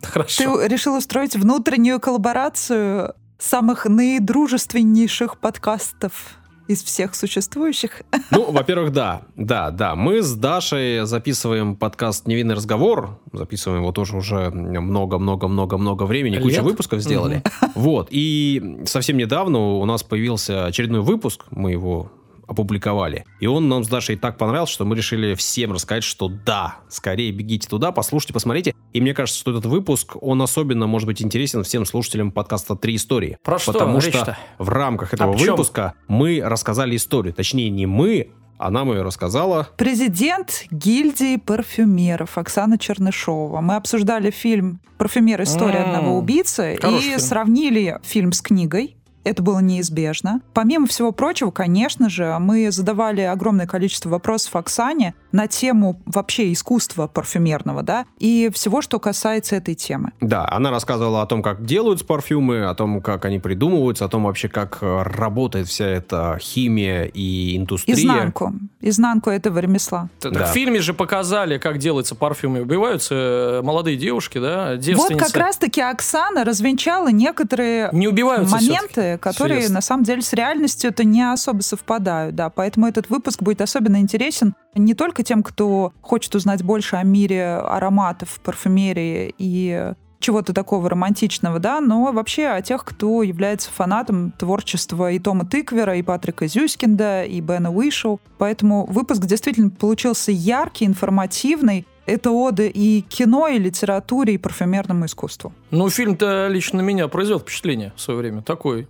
Хорошо. 0.02 0.58
Ты 0.58 0.68
решил 0.68 0.96
устроить 0.96 1.36
внутреннюю 1.36 2.00
коллаборацию 2.00 3.14
самых 3.38 3.86
наидружественнейших 3.86 5.38
подкастов 5.38 6.36
из 6.68 6.84
всех 6.84 7.14
существующих. 7.14 8.02
Ну, 8.30 8.52
во-первых, 8.52 8.92
да. 8.92 9.22
Да, 9.34 9.72
да. 9.72 9.96
Мы 9.96 10.22
с 10.22 10.32
Дашей 10.34 11.04
записываем 11.04 11.74
подкаст 11.74 12.28
«Невинный 12.28 12.54
разговор». 12.54 13.18
Записываем 13.32 13.82
его 13.82 13.90
тоже 13.90 14.16
уже 14.16 14.50
много-много-много-много 14.50 16.04
времени. 16.04 16.36
Кучу 16.36 16.56
Лет? 16.56 16.62
выпусков 16.62 17.00
сделали. 17.00 17.42
Вот. 17.74 18.06
И 18.12 18.82
совсем 18.86 19.16
недавно 19.16 19.58
у 19.58 19.84
нас 19.84 20.04
появился 20.04 20.66
очередной 20.66 21.00
выпуск. 21.00 21.44
Мы 21.50 21.72
его 21.72 22.12
опубликовали. 22.50 23.24
И 23.38 23.46
он 23.46 23.68
нам 23.68 23.84
с 23.84 23.88
Дашей 23.88 24.16
так 24.16 24.36
понравился, 24.36 24.74
что 24.74 24.84
мы 24.84 24.96
решили 24.96 25.34
всем 25.34 25.72
рассказать, 25.72 26.02
что 26.02 26.28
да, 26.28 26.78
скорее 26.88 27.30
бегите 27.30 27.68
туда, 27.68 27.92
послушайте, 27.92 28.34
посмотрите. 28.34 28.74
И 28.92 29.00
мне 29.00 29.14
кажется, 29.14 29.40
что 29.40 29.52
этот 29.52 29.66
выпуск, 29.66 30.16
он 30.20 30.42
особенно 30.42 30.88
может 30.88 31.06
быть 31.06 31.22
интересен 31.22 31.62
всем 31.62 31.86
слушателям 31.86 32.32
подкаста 32.32 32.74
«Три 32.74 32.96
истории». 32.96 33.38
Про 33.44 33.60
что 33.60 33.72
Потому 33.72 34.00
что 34.00 34.36
в 34.58 34.68
рамках 34.68 35.14
этого 35.14 35.34
О 35.34 35.38
чем? 35.38 35.50
выпуска 35.52 35.94
мы 36.08 36.42
рассказали 36.44 36.96
историю. 36.96 37.32
Точнее, 37.32 37.70
не 37.70 37.86
мы, 37.86 38.30
а 38.58 38.70
нам 38.70 38.90
ее 38.92 39.02
рассказала 39.02 39.68
Президент 39.78 40.66
гильдии 40.70 41.36
парфюмеров 41.36 42.36
Оксана 42.36 42.78
Чернышова. 42.78 43.60
Мы 43.60 43.76
обсуждали 43.76 44.30
фильм 44.30 44.80
«Парфюмер. 44.98 45.42
История 45.42 45.78
одного 45.78 46.18
убийцы» 46.18 46.74
и 46.74 47.00
фильм. 47.00 47.20
сравнили 47.20 47.98
фильм 48.02 48.32
с 48.32 48.42
книгой. 48.42 48.96
Это 49.24 49.42
было 49.42 49.58
неизбежно. 49.60 50.40
Помимо 50.54 50.86
всего 50.86 51.12
прочего, 51.12 51.50
конечно 51.50 52.08
же, 52.08 52.36
мы 52.40 52.70
задавали 52.70 53.20
огромное 53.20 53.66
количество 53.66 54.08
вопросов 54.08 54.56
Оксане 54.56 55.14
на 55.32 55.46
тему 55.46 56.00
вообще 56.06 56.52
искусства 56.52 57.06
парфюмерного, 57.06 57.82
да, 57.82 58.06
и 58.18 58.50
всего, 58.52 58.80
что 58.82 58.98
касается 58.98 59.56
этой 59.56 59.74
темы. 59.74 60.12
Да, 60.20 60.48
она 60.50 60.70
рассказывала 60.70 61.22
о 61.22 61.26
том, 61.26 61.42
как 61.42 61.64
делаются 61.64 62.04
парфюмы, 62.04 62.64
о 62.64 62.74
том, 62.74 63.00
как 63.00 63.24
они 63.24 63.38
придумываются, 63.38 64.04
о 64.04 64.08
том 64.08 64.24
вообще, 64.24 64.48
как 64.48 64.78
э, 64.80 65.02
работает 65.02 65.68
вся 65.68 65.86
эта 65.86 66.38
химия 66.40 67.04
и 67.04 67.56
индустрия. 67.56 67.96
Изнанку. 67.96 68.52
Изнанку 68.80 69.30
этого 69.30 69.58
ремесла. 69.58 70.08
Так 70.20 70.32
Да. 70.32 70.46
В 70.46 70.48
фильме 70.50 70.80
же 70.80 70.94
показали, 70.94 71.58
как 71.58 71.78
делается 71.78 72.14
парфюм 72.14 72.56
и 72.56 72.60
убиваются 72.60 73.14
э, 73.14 73.62
молодые 73.62 73.96
девушки, 73.96 74.38
да, 74.38 74.70
Вот 74.72 74.80
девственницы. 74.80 75.24
как 75.26 75.36
раз-таки 75.36 75.80
Оксана 75.80 76.44
развенчала 76.44 77.08
некоторые 77.08 77.90
Не 77.92 78.08
убиваются 78.08 78.56
моменты, 78.56 79.09
которые 79.18 79.58
Средств. 79.58 79.74
на 79.74 79.80
самом 79.80 80.04
деле 80.04 80.22
с 80.22 80.32
реальностью 80.32 80.90
это 80.90 81.04
не 81.04 81.22
особо 81.22 81.62
совпадают, 81.62 82.34
да. 82.34 82.50
Поэтому 82.50 82.86
этот 82.86 83.10
выпуск 83.10 83.42
будет 83.42 83.60
особенно 83.60 84.00
интересен 84.00 84.54
не 84.74 84.94
только 84.94 85.22
тем, 85.22 85.42
кто 85.42 85.92
хочет 86.00 86.34
узнать 86.34 86.62
больше 86.62 86.96
о 86.96 87.02
мире 87.02 87.56
ароматов, 87.56 88.40
парфюмерии 88.42 89.34
и 89.38 89.92
чего-то 90.20 90.52
такого 90.52 90.88
романтичного, 90.88 91.58
да, 91.58 91.80
но 91.80 92.12
вообще 92.12 92.46
о 92.46 92.62
тех, 92.62 92.84
кто 92.84 93.22
является 93.22 93.70
фанатом 93.70 94.32
творчества 94.32 95.10
и 95.10 95.18
Тома 95.18 95.46
Тыквера, 95.46 95.96
и 95.96 96.02
Патрика 96.02 96.46
Зюскинда, 96.46 97.24
и 97.24 97.40
Бена 97.40 97.72
Уишоу. 97.72 98.20
Поэтому 98.38 98.86
выпуск 98.86 99.22
действительно 99.22 99.70
получился 99.70 100.30
яркий, 100.30 100.84
информативный. 100.84 101.86
Это 102.06 102.30
ода 102.30 102.64
и 102.64 103.02
кино, 103.02 103.48
и 103.48 103.58
литературе, 103.58 104.34
и 104.34 104.38
парфюмерному 104.38 105.06
искусству. 105.06 105.52
Ну, 105.70 105.88
фильм-то 105.88 106.48
лично 106.48 106.82
на 106.82 106.82
меня 106.82 107.08
произвел 107.08 107.38
впечатление 107.40 107.92
в 107.96 108.00
свое 108.00 108.18
время. 108.18 108.42
Такой 108.42 108.88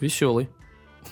веселый. 0.00 0.48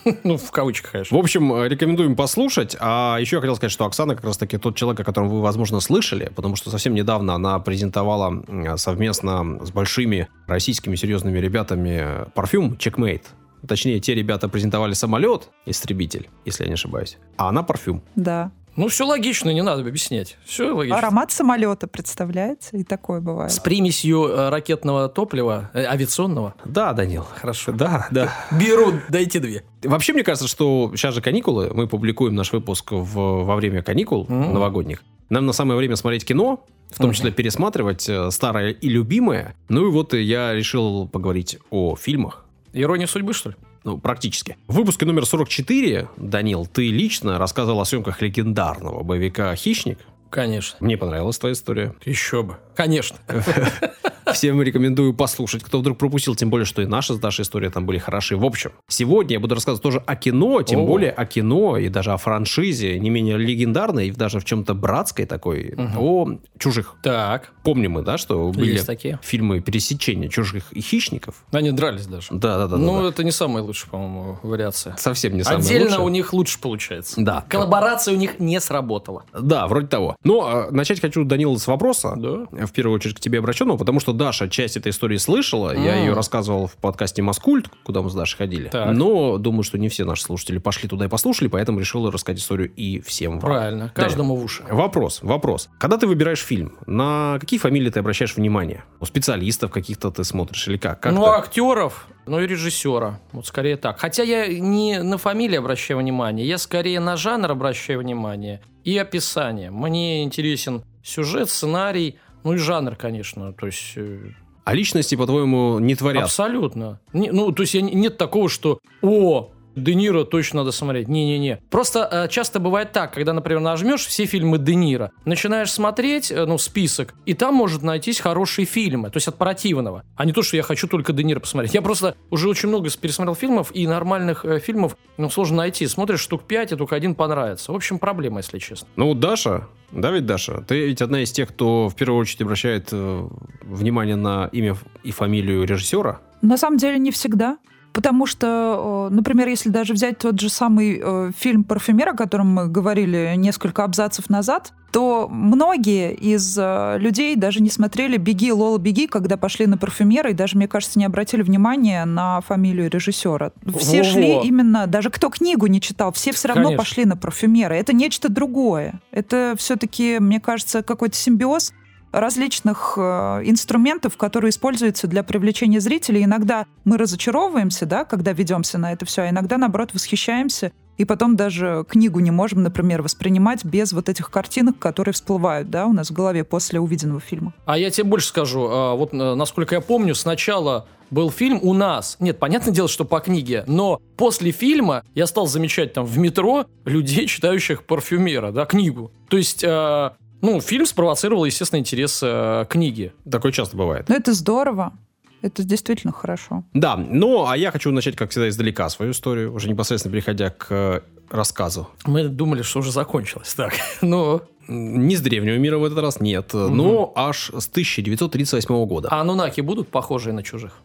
Ну, 0.24 0.38
в 0.38 0.50
кавычках, 0.50 0.88
В 0.88 0.92
конечно. 0.92 1.18
общем, 1.18 1.52
э, 1.52 1.68
рекомендуем 1.68 2.16
послушать. 2.16 2.76
А 2.80 3.18
еще 3.20 3.36
я 3.36 3.40
хотел 3.40 3.56
сказать, 3.56 3.72
что 3.72 3.84
Оксана 3.84 4.14
как 4.16 4.24
раз-таки 4.24 4.56
тот 4.56 4.74
человек, 4.74 5.00
о 5.00 5.04
котором 5.04 5.28
вы, 5.28 5.42
возможно, 5.42 5.80
слышали, 5.80 6.32
потому 6.34 6.56
что 6.56 6.70
совсем 6.70 6.94
недавно 6.94 7.34
она 7.34 7.58
презентовала 7.58 8.28
м, 8.48 8.78
совместно 8.78 9.58
с 9.64 9.70
большими 9.70 10.28
российскими 10.46 10.96
серьезными 10.96 11.38
ребятами 11.38 11.98
э, 12.02 12.26
парфюм 12.34 12.72
Checkmate. 12.78 13.24
Точнее, 13.68 14.00
те 14.00 14.14
ребята 14.14 14.48
презентовали 14.48 14.94
самолет, 14.94 15.50
истребитель, 15.66 16.28
если 16.46 16.64
я 16.64 16.68
не 16.68 16.74
ошибаюсь, 16.74 17.18
а 17.36 17.50
она 17.50 17.62
парфюм. 17.62 18.02
Да. 18.16 18.50
Ну, 18.74 18.88
все 18.88 19.04
логично, 19.06 19.50
не 19.50 19.62
надо 19.62 19.82
объяснять. 19.82 20.38
Все 20.46 20.72
логично. 20.72 20.96
Аромат 20.98 21.30
самолета, 21.30 21.86
представляете? 21.86 22.68
И 22.72 22.84
такое 22.84 23.20
бывает. 23.20 23.52
С 23.52 23.58
примесью 23.58 24.24
э, 24.28 24.48
ракетного 24.48 25.08
топлива, 25.10 25.70
э, 25.74 25.84
авиационного. 25.84 26.54
Да, 26.64 26.92
Данил. 26.94 27.26
Хорошо. 27.36 27.72
Да, 27.72 28.08
да. 28.10 28.32
Беру, 28.50 28.94
дайте 29.10 29.40
две. 29.40 29.62
Вообще, 29.82 30.14
мне 30.14 30.22
кажется, 30.24 30.48
что 30.48 30.90
сейчас 30.96 31.14
же 31.14 31.20
каникулы, 31.20 31.70
мы 31.74 31.86
публикуем 31.86 32.34
наш 32.34 32.50
выпуск 32.52 32.92
в- 32.92 33.44
во 33.44 33.56
время 33.56 33.82
каникул 33.82 34.24
Мгм. 34.28 34.54
новогодних. 34.54 35.02
Нам 35.28 35.44
на 35.46 35.52
самое 35.52 35.76
время 35.78 35.96
смотреть 35.96 36.24
кино, 36.24 36.64
в 36.90 36.98
том 36.98 37.12
числе 37.12 37.30
пересматривать 37.30 38.08
э, 38.08 38.30
старое 38.30 38.70
и 38.70 38.88
любимое. 38.88 39.54
Ну 39.68 39.86
и 39.86 39.90
вот 39.90 40.14
я 40.14 40.54
решил 40.54 41.08
поговорить 41.08 41.58
о 41.70 41.94
фильмах. 41.96 42.44
Ирония 42.72 43.06
судьбы, 43.06 43.34
что 43.34 43.50
ли? 43.50 43.56
Ну, 43.84 43.98
практически. 43.98 44.56
В 44.68 44.74
выпуске 44.74 45.06
номер 45.06 45.26
44, 45.26 46.08
Данил, 46.16 46.66
ты 46.66 46.88
лично 46.90 47.38
рассказывал 47.38 47.80
о 47.80 47.84
съемках 47.84 48.22
легендарного 48.22 49.02
боевика 49.02 49.54
«Хищник». 49.56 49.98
Конечно. 50.30 50.78
Мне 50.80 50.96
понравилась 50.96 51.38
твоя 51.38 51.52
история. 51.52 51.94
Еще 52.06 52.42
бы. 52.42 52.56
Конечно. 52.74 53.18
Всем 54.32 54.62
рекомендую 54.62 55.14
послушать, 55.14 55.62
кто 55.62 55.80
вдруг 55.80 55.98
пропустил, 55.98 56.34
тем 56.34 56.48
более, 56.48 56.64
что 56.64 56.80
и 56.80 56.86
наша 56.86 57.14
с 57.14 57.18
Дашей 57.18 57.42
история 57.42 57.70
там 57.70 57.86
были 57.86 57.98
хороши. 57.98 58.36
В 58.36 58.44
общем, 58.44 58.72
сегодня 58.88 59.34
я 59.34 59.40
буду 59.40 59.54
рассказывать 59.54 59.82
тоже 59.82 60.02
о 60.06 60.16
кино, 60.16 60.62
тем 60.62 60.80
О. 60.80 60.86
более 60.86 61.10
о 61.10 61.26
кино 61.26 61.76
и 61.76 61.88
даже 61.88 62.12
о 62.12 62.16
франшизе, 62.16 62.98
не 62.98 63.10
менее 63.10 63.36
легендарной, 63.36 64.08
и 64.08 64.10
даже 64.10 64.40
в 64.40 64.44
чем-то 64.44 64.74
братской 64.74 65.26
такой, 65.26 65.74
о 65.96 66.28
чужих. 66.58 66.94
Так. 67.02 67.52
Помним 67.62 67.92
мы, 67.92 68.02
да, 68.02 68.16
что 68.16 68.50
были 68.52 68.72
Есть 68.72 68.86
такие. 68.86 69.18
фильмы 69.22 69.60
пересечения 69.60 70.28
чужих 70.28 70.72
и 70.72 70.80
хищников? 70.80 71.44
Они 71.52 71.72
дрались 71.72 72.06
даже. 72.06 72.28
Да-да-да. 72.30 72.76
ну, 72.76 73.06
это 73.06 73.24
не 73.24 73.32
самая 73.32 73.62
лучшая, 73.62 73.90
по-моему, 73.90 74.38
вариация. 74.42 74.96
Совсем 74.96 75.36
не 75.36 75.42
самое 75.42 75.60
Отдельно 75.62 75.84
лучшее. 75.84 76.04
у 76.04 76.08
них 76.08 76.32
лучше 76.32 76.58
получается. 76.60 77.20
Да. 77.20 77.44
Коллаборация 77.48 78.14
у 78.14 78.16
них 78.16 78.38
не 78.38 78.60
сработала. 78.60 79.24
Да, 79.38 79.66
вроде 79.66 79.88
того. 79.88 80.16
Но 80.24 80.46
а, 80.46 80.70
начать 80.70 81.00
хочу, 81.00 81.24
Данил, 81.24 81.58
с 81.58 81.66
вопроса. 81.66 82.14
Да. 82.16 82.61
В 82.66 82.72
первую 82.72 82.96
очередь 82.96 83.16
к 83.16 83.20
тебе 83.20 83.38
обращенного, 83.38 83.76
потому 83.76 84.00
что 84.00 84.12
Даша 84.12 84.48
часть 84.48 84.76
этой 84.76 84.90
истории 84.90 85.16
слышала. 85.16 85.74
Я 85.74 85.96
М. 85.96 86.06
ее 86.06 86.12
рассказывал 86.12 86.66
в 86.66 86.74
подкасте 86.74 87.22
«Маскульт», 87.22 87.68
куда 87.84 88.02
мы 88.02 88.10
с 88.10 88.14
Дашей 88.14 88.38
ходили. 88.38 88.68
Так. 88.68 88.92
Но 88.92 89.38
думаю, 89.38 89.62
что 89.62 89.78
не 89.78 89.88
все 89.88 90.04
наши 90.04 90.22
слушатели 90.22 90.58
пошли 90.58 90.88
туда 90.88 91.06
и 91.06 91.08
послушали, 91.08 91.48
поэтому 91.48 91.80
решил 91.80 92.10
рассказать 92.10 92.40
историю 92.40 92.72
и 92.74 93.00
всем 93.00 93.32
вам. 93.32 93.40
Правильно. 93.40 93.92
Каждому 93.94 94.36
в 94.36 94.44
уши. 94.44 94.64
Вопрос, 94.70 95.20
вопрос. 95.22 95.68
Когда 95.78 95.96
ты 95.96 96.06
выбираешь 96.06 96.40
фильм, 96.40 96.78
на 96.86 97.38
какие 97.40 97.58
фамилии 97.58 97.90
ты 97.90 98.00
обращаешь 98.00 98.36
внимание? 98.36 98.84
У 99.00 99.06
специалистов 99.06 99.70
каких-то 99.70 100.10
ты 100.10 100.24
смотришь 100.24 100.68
или 100.68 100.76
как? 100.76 101.00
Как 101.00 101.12
ну, 101.12 101.22
это? 101.22 101.38
актеров, 101.38 102.06
ну 102.26 102.40
и 102.40 102.46
режиссера. 102.46 103.20
Вот 103.32 103.46
скорее 103.46 103.76
так. 103.76 103.98
Хотя 103.98 104.22
я 104.22 104.46
не 104.46 105.02
на 105.02 105.18
фамилии 105.18 105.56
обращаю 105.56 105.98
внимание, 105.98 106.46
я 106.46 106.58
скорее 106.58 107.00
на 107.00 107.16
жанр 107.16 107.50
обращаю 107.50 108.00
внимание 108.00 108.60
и 108.84 108.96
описание. 108.98 109.70
Мне 109.70 110.22
интересен 110.22 110.84
сюжет, 111.02 111.50
сценарий, 111.50 112.18
ну 112.44 112.54
и 112.54 112.56
жанр, 112.56 112.96
конечно. 112.96 113.52
То 113.52 113.66
есть 113.66 113.92
э, 113.96 114.30
А 114.64 114.74
личности, 114.74 115.14
по-твоему, 115.14 115.78
не 115.78 115.94
творят? 115.94 116.24
Абсолютно. 116.24 117.00
Не- 117.12 117.30
ну, 117.32 117.52
то 117.52 117.62
есть 117.62 117.74
я 117.74 117.82
не- 117.82 117.94
нет 117.94 118.16
такого, 118.18 118.48
что 118.48 118.78
«О, 119.02 119.51
Де 119.76 119.94
Ниро 119.94 120.24
точно 120.24 120.60
надо 120.60 120.72
смотреть». 120.72 121.08
Не-не-не. 121.08 121.60
Просто 121.70 122.08
э, 122.10 122.28
часто 122.28 122.60
бывает 122.60 122.92
так, 122.92 123.12
когда, 123.12 123.32
например, 123.32 123.60
нажмешь 123.60 124.06
все 124.06 124.26
фильмы 124.26 124.58
Де 124.58 124.74
Ниро, 124.74 125.12
начинаешь 125.24 125.72
смотреть, 125.72 126.30
э, 126.30 126.44
ну, 126.44 126.58
список, 126.58 127.14
и 127.26 127.34
там 127.34 127.54
может 127.54 127.82
найтись 127.82 128.20
хорошие 128.20 128.66
фильмы, 128.66 129.10
то 129.10 129.16
есть 129.16 129.28
от 129.28 129.38
противного. 129.38 130.04
А 130.16 130.24
не 130.24 130.32
то, 130.32 130.42
что 130.42 130.56
я 130.56 130.62
хочу 130.62 130.88
только 130.88 131.12
Де 131.12 131.24
Ниро 131.24 131.40
посмотреть. 131.40 131.74
Я 131.74 131.82
просто 131.82 132.16
уже 132.30 132.48
очень 132.48 132.68
много 132.68 132.88
пересмотрел 132.90 133.34
фильмов, 133.34 133.70
и 133.74 133.86
нормальных 133.86 134.44
э, 134.44 134.60
фильмов 134.60 134.96
ну, 135.16 135.30
сложно 135.30 135.58
найти. 135.58 135.86
Смотришь 135.86 136.20
штук 136.20 136.44
5, 136.44 136.72
и 136.72 136.76
только 136.76 136.96
один 136.96 137.14
понравится. 137.14 137.72
В 137.72 137.74
общем, 137.74 137.98
проблема, 137.98 138.38
если 138.38 138.58
честно. 138.58 138.88
Ну, 138.96 139.14
Даша, 139.14 139.68
да 139.90 140.10
ведь 140.10 140.26
Даша, 140.26 140.62
ты 140.62 140.86
ведь 140.86 141.02
одна 141.02 141.22
из 141.22 141.32
тех, 141.32 141.48
кто 141.50 141.88
в 141.88 141.94
первую 141.94 142.20
очередь 142.20 142.42
обращает 142.42 142.88
э, 142.92 143.28
внимание 143.62 144.16
на 144.16 144.48
имя 144.52 144.76
и 145.02 145.10
фамилию 145.10 145.64
режиссера. 145.64 146.20
На 146.40 146.56
самом 146.56 146.78
деле 146.78 146.98
не 146.98 147.10
всегда. 147.10 147.58
Потому 147.92 148.26
что, 148.26 149.08
э, 149.10 149.14
например, 149.14 149.48
если 149.48 149.68
даже 149.68 149.92
взять 149.92 150.18
тот 150.18 150.40
же 150.40 150.48
самый 150.48 151.00
э, 151.02 151.30
фильм 151.36 151.64
«Парфюмер», 151.64 152.10
о 152.10 152.14
котором 152.14 152.48
мы 152.48 152.68
говорили 152.68 153.34
несколько 153.36 153.84
абзацев 153.84 154.30
назад, 154.30 154.72
то 154.92 155.28
многие 155.30 156.14
из 156.14 156.56
э, 156.58 156.96
людей 156.98 157.36
даже 157.36 157.62
не 157.62 157.70
смотрели 157.70 158.16
«Беги, 158.16 158.52
Лола, 158.52 158.78
беги», 158.78 159.06
когда 159.06 159.36
пошли 159.36 159.66
на 159.66 159.76
«Парфюмера», 159.76 160.30
и 160.30 160.34
даже, 160.34 160.56
мне 160.56 160.68
кажется, 160.68 160.98
не 160.98 161.04
обратили 161.04 161.42
внимания 161.42 162.04
на 162.04 162.40
фамилию 162.40 162.90
режиссера. 162.90 163.52
Все 163.78 163.98
Во-во. 163.98 164.10
шли 164.10 164.40
именно, 164.42 164.86
даже 164.86 165.10
кто 165.10 165.28
книгу 165.30 165.66
не 165.66 165.80
читал, 165.80 166.12
все 166.12 166.32
все 166.32 166.48
равно 166.48 166.64
Конечно. 166.64 166.78
пошли 166.78 167.04
на 167.04 167.16
«Парфюмера». 167.16 167.74
Это 167.74 167.92
нечто 167.92 168.30
другое. 168.30 169.00
Это 169.10 169.54
все-таки, 169.58 170.18
мне 170.18 170.40
кажется, 170.40 170.82
какой-то 170.82 171.16
симбиоз 171.16 171.72
различных 172.12 172.94
э, 172.96 173.00
инструментов, 173.44 174.16
которые 174.16 174.50
используются 174.50 175.06
для 175.06 175.22
привлечения 175.22 175.80
зрителей. 175.80 176.24
Иногда 176.24 176.66
мы 176.84 176.98
разочаровываемся, 176.98 177.86
да, 177.86 178.04
когда 178.04 178.32
ведемся 178.32 178.78
на 178.78 178.92
это 178.92 179.04
все, 179.06 179.22
а 179.22 179.30
иногда, 179.30 179.58
наоборот, 179.58 179.94
восхищаемся 179.94 180.72
и 180.98 181.04
потом 181.04 181.36
даже 181.36 181.84
книгу 181.88 182.20
не 182.20 182.30
можем, 182.30 182.62
например, 182.62 183.02
воспринимать 183.02 183.64
без 183.64 183.92
вот 183.92 184.08
этих 184.08 184.30
картинок, 184.30 184.78
которые 184.78 185.14
всплывают, 185.14 185.70
да, 185.70 185.86
у 185.86 185.92
нас 185.92 186.10
в 186.10 186.12
голове 186.12 186.44
после 186.44 186.80
увиденного 186.80 187.20
фильма. 187.20 187.54
А 187.64 187.78
я 187.78 187.90
тебе 187.90 188.04
больше 188.04 188.28
скажу. 188.28 188.68
А, 188.70 188.94
вот 188.94 189.12
э, 189.12 189.34
насколько 189.34 189.74
я 189.74 189.80
помню, 189.80 190.14
сначала 190.14 190.86
был 191.10 191.30
фильм 191.30 191.58
у 191.62 191.74
нас. 191.74 192.16
Нет, 192.20 192.38
понятное 192.38 192.72
дело, 192.72 192.88
что 192.88 193.04
по 193.04 193.20
книге, 193.20 193.64
но 193.66 194.00
после 194.16 194.50
фильма 194.50 195.04
я 195.14 195.26
стал 195.26 195.46
замечать 195.46 195.92
там 195.92 196.06
в 196.06 196.18
метро 196.18 196.66
людей, 196.84 197.26
читающих 197.26 197.84
парфюмера, 197.84 198.50
да, 198.50 198.64
книгу. 198.64 199.12
То 199.28 199.36
есть 199.36 199.62
э, 199.64 200.10
ну, 200.42 200.60
фильм 200.60 200.86
спровоцировал, 200.86 201.44
естественно, 201.44 201.78
интерес 201.78 202.20
э, 202.22 202.66
книги. 202.68 203.12
Такое 203.30 203.52
часто 203.52 203.76
бывает. 203.76 204.08
Ну, 204.08 204.16
это 204.16 204.32
здорово. 204.32 204.92
Это 205.40 205.64
действительно 205.64 206.12
хорошо. 206.12 206.64
Да, 206.74 206.96
ну, 206.96 207.46
а 207.48 207.56
я 207.56 207.70
хочу 207.70 207.90
начать, 207.90 208.16
как 208.16 208.30
всегда, 208.30 208.48
издалека 208.48 208.88
свою 208.88 209.12
историю, 209.12 209.54
уже 209.54 209.68
непосредственно 209.68 210.12
переходя 210.12 210.50
к 210.50 210.66
э, 210.70 211.00
рассказу. 211.30 211.88
Мы 212.04 212.28
думали, 212.28 212.62
что 212.62 212.80
уже 212.80 212.92
закончилось. 212.92 213.54
Так, 213.54 213.74
ну... 214.02 214.42
Не 214.68 215.16
с 215.16 215.20
древнего 215.20 215.56
мира 215.56 215.78
в 215.78 215.84
этот 215.84 215.98
раз, 215.98 216.20
нет, 216.20 216.54
угу. 216.54 216.68
но 216.68 217.12
аж 217.16 217.50
с 217.50 217.66
1938 217.68 218.86
года. 218.86 219.08
А 219.10 219.20
анунаки 219.20 219.60
будут 219.60 219.88
похожие 219.88 220.32
на 220.32 220.44
чужих? 220.44 220.78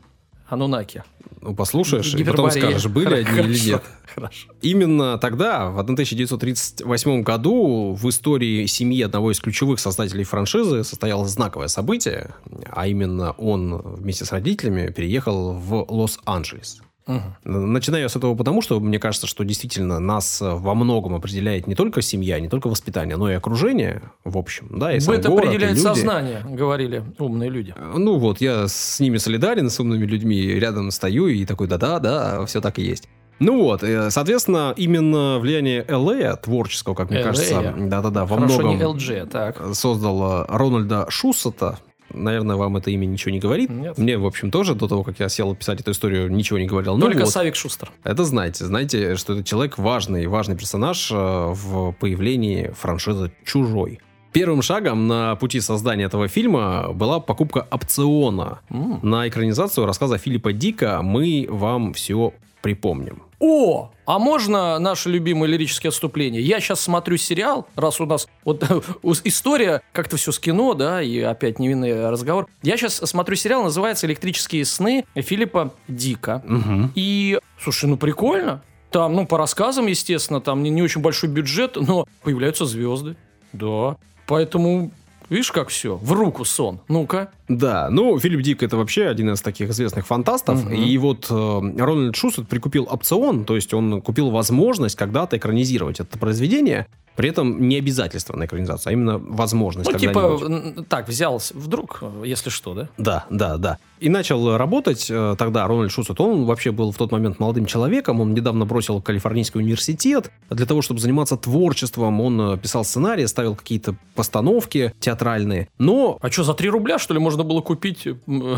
Анунаки. 0.47 1.03
Ну, 1.41 1.55
послушаешь, 1.55 2.13
и 2.15 2.23
потом 2.23 2.49
скажешь, 2.51 2.87
были 2.87 3.15
они 3.15 3.25
хорошо, 3.25 3.49
или 3.49 3.59
нет. 3.59 3.83
Хорошо. 4.15 4.47
Именно 4.61 5.17
тогда, 5.19 5.69
в 5.69 5.79
1938 5.79 7.21
году, 7.21 7.93
в 7.93 8.09
истории 8.09 8.65
семьи 8.65 9.03
одного 9.03 9.31
из 9.31 9.39
ключевых 9.39 9.79
создателей 9.79 10.23
франшизы 10.23 10.83
состоялось 10.83 11.31
знаковое 11.31 11.67
событие, 11.67 12.31
а 12.71 12.87
именно 12.87 13.31
он 13.33 13.77
вместе 13.77 14.25
с 14.25 14.31
родителями 14.31 14.91
переехал 14.91 15.53
в 15.53 15.85
Лос-Анджелес. 15.87 16.81
Угу. 17.07 17.21
Начинаю 17.45 18.09
с 18.09 18.15
этого 18.15 18.35
потому, 18.35 18.61
что 18.61 18.79
мне 18.79 18.99
кажется, 18.99 19.27
что 19.27 19.43
действительно 19.43 19.99
нас 19.99 20.39
во 20.41 20.75
многом 20.75 21.15
определяет 21.15 21.67
не 21.67 21.75
только 21.75 22.01
семья, 22.01 22.39
не 22.39 22.49
только 22.49 22.67
воспитание, 22.67 23.15
но 23.17 23.31
и 23.31 23.33
окружение, 23.33 24.01
в 24.23 24.37
общем. 24.37 24.67
Да, 24.77 24.93
и 24.93 24.97
Это 24.97 25.29
город, 25.29 25.45
определяет 25.45 25.77
и 25.77 25.79
сознание, 25.79 26.45
говорили 26.47 27.03
умные 27.17 27.49
люди. 27.49 27.73
Ну 27.95 28.17
вот, 28.17 28.41
я 28.41 28.67
с 28.67 28.99
ними 28.99 29.17
солидарен, 29.17 29.69
с 29.69 29.79
умными 29.79 30.05
людьми, 30.05 30.47
рядом 30.47 30.91
стою 30.91 31.27
и 31.27 31.45
такой, 31.45 31.67
да-да, 31.67 31.99
да, 31.99 32.45
все 32.45 32.61
так 32.61 32.77
и 32.79 32.83
есть. 32.83 33.07
Ну 33.39 33.61
вот, 33.61 33.83
э, 33.83 34.09
соответственно, 34.09 34.73
именно 34.75 35.37
влияние 35.39 35.83
LA, 35.83 36.37
творческого, 36.41 36.95
как 36.95 37.11
мне 37.11 37.19
LA. 37.19 37.23
кажется, 37.23 37.75
да-да-да, 37.77 38.25
во 38.25 38.37
Хорошо 38.37 38.61
многом 38.61 38.81
LG, 38.97 39.27
так. 39.27 39.75
создал 39.75 40.45
Рональда 40.47 41.05
Шуссета, 41.09 41.77
Наверное, 42.13 42.55
вам 42.55 42.77
это 42.77 42.89
имя 42.91 43.05
ничего 43.05 43.31
не 43.31 43.39
говорит. 43.39 43.69
Нет. 43.69 43.97
Мне, 43.97 44.17
в 44.17 44.25
общем, 44.25 44.51
тоже 44.51 44.75
до 44.75 44.87
того, 44.87 45.03
как 45.03 45.19
я 45.19 45.29
сел 45.29 45.55
писать 45.55 45.81
эту 45.81 45.91
историю, 45.91 46.31
ничего 46.31 46.59
не 46.59 46.65
говорил. 46.65 46.97
Только 46.99 47.19
ну, 47.19 47.25
вот, 47.25 47.31
Савик 47.31 47.55
Шустер. 47.55 47.91
Это 48.03 48.23
знаете. 48.23 48.65
Знаете, 48.65 49.15
что 49.15 49.33
это 49.33 49.43
человек 49.43 49.77
важный, 49.77 50.27
важный 50.27 50.55
персонаж 50.55 51.11
э, 51.11 51.15
в 51.15 51.93
появлении 51.93 52.71
франшизы 52.77 53.31
«Чужой». 53.45 53.99
Первым 54.31 54.61
шагом 54.61 55.07
на 55.07 55.35
пути 55.35 55.59
создания 55.61 56.03
этого 56.03 56.27
фильма 56.27 56.93
была 56.93 57.19
покупка 57.19 57.67
опциона 57.71 58.59
mm. 58.69 58.99
на 59.01 59.27
экранизацию 59.27 59.85
рассказа 59.85 60.17
Филиппа 60.17 60.53
Дика 60.53 61.01
«Мы 61.01 61.47
вам 61.49 61.93
все 61.93 62.33
припомним». 62.61 63.23
О, 63.39 63.91
а 64.05 64.19
можно 64.19 64.79
наше 64.79 65.09
любимое 65.09 65.47
лирическое 65.47 65.89
отступление? 65.89 66.41
Я 66.41 66.59
сейчас 66.59 66.81
смотрю 66.81 67.17
сериал, 67.17 67.67
раз 67.75 68.01
у 68.01 68.05
нас 68.05 68.27
вот 68.43 68.63
история, 69.23 69.81
как-то 69.91 70.17
все 70.17 70.31
с 70.31 70.39
кино, 70.39 70.73
да, 70.73 71.01
и 71.01 71.19
опять 71.19 71.59
невинный 71.59 72.09
разговор. 72.09 72.47
Я 72.63 72.77
сейчас 72.77 72.95
смотрю 72.95 73.35
сериал, 73.35 73.63
называется 73.63 74.07
«Электрические 74.07 74.65
сны» 74.65 75.05
Филиппа 75.15 75.73
Дика. 75.87 76.43
Угу. 76.47 76.91
И, 76.95 77.39
слушай, 77.61 77.85
ну 77.85 77.97
прикольно. 77.97 78.63
Там, 78.89 79.13
ну, 79.13 79.27
по 79.27 79.37
рассказам, 79.37 79.87
естественно, 79.87 80.41
там 80.41 80.63
не, 80.63 80.69
не 80.69 80.81
очень 80.81 81.01
большой 81.01 81.29
бюджет, 81.29 81.75
но 81.75 82.07
появляются 82.23 82.65
звезды. 82.65 83.17
Да. 83.53 83.97
Поэтому 84.25 84.91
Видишь, 85.29 85.51
как 85.51 85.69
все? 85.69 85.97
В 85.97 86.13
руку 86.13 86.45
сон. 86.45 86.79
Ну-ка. 86.87 87.31
Да, 87.47 87.89
ну, 87.89 88.19
Филипп 88.19 88.41
Дик 88.41 88.63
это 88.63 88.77
вообще 88.77 89.07
один 89.07 89.31
из 89.31 89.41
таких 89.41 89.69
известных 89.69 90.05
фантастов. 90.05 90.65
Угу. 90.65 90.73
И 90.73 90.97
вот 90.97 91.27
э, 91.29 91.33
Рональд 91.33 92.15
Шусет 92.15 92.47
прикупил 92.47 92.87
опцион, 92.89 93.45
то 93.45 93.55
есть 93.55 93.73
он 93.73 94.01
купил 94.01 94.29
возможность 94.29 94.95
когда-то 94.95 95.37
экранизировать 95.37 95.99
это 95.99 96.17
произведение. 96.17 96.87
При 97.17 97.29
этом 97.29 97.67
не 97.67 97.77
обязательство 97.77 98.37
на 98.37 98.45
экранизацию, 98.45 98.91
а 98.91 98.93
именно 98.93 99.17
возможность. 99.17 99.91
Ну, 99.91 99.97
типа, 99.97 100.39
так, 100.87 101.07
взялся 101.07 101.57
вдруг, 101.57 102.03
если 102.23 102.51
что, 102.51 102.75
да? 102.75 102.89
Да, 102.97 103.25
да, 103.31 103.57
да. 103.57 103.77
И 103.99 104.09
начал 104.09 104.55
работать 104.55 105.07
э, 105.09 105.35
тогда 105.37 105.67
Рональд 105.67 105.91
Шустед. 105.91 106.21
Он 106.21 106.45
вообще 106.45 106.71
был 106.71 106.91
в 106.91 106.97
тот 106.97 107.11
момент 107.11 107.39
молодым 107.39 107.65
человеком. 107.65 108.21
Он 108.21 108.35
недавно 108.35 108.65
бросил 108.65 109.01
Калифорнийский 109.01 109.59
университет. 109.59 110.31
Для 110.51 110.67
того, 110.67 110.83
чтобы 110.83 110.99
заниматься 110.99 111.35
творчеством, 111.37 112.21
он 112.21 112.39
э, 112.39 112.57
писал 112.57 112.85
сценарии, 112.85 113.25
ставил 113.25 113.55
какие-то 113.55 113.95
постановки 114.13 114.93
театральные. 114.99 115.69
Но... 115.79 116.19
А 116.21 116.29
что, 116.29 116.43
за 116.43 116.53
3 116.53 116.69
рубля, 116.69 116.99
что 116.99 117.15
ли, 117.15 117.19
можно 117.19 117.36
было 117.43 117.61
купить 117.61 118.07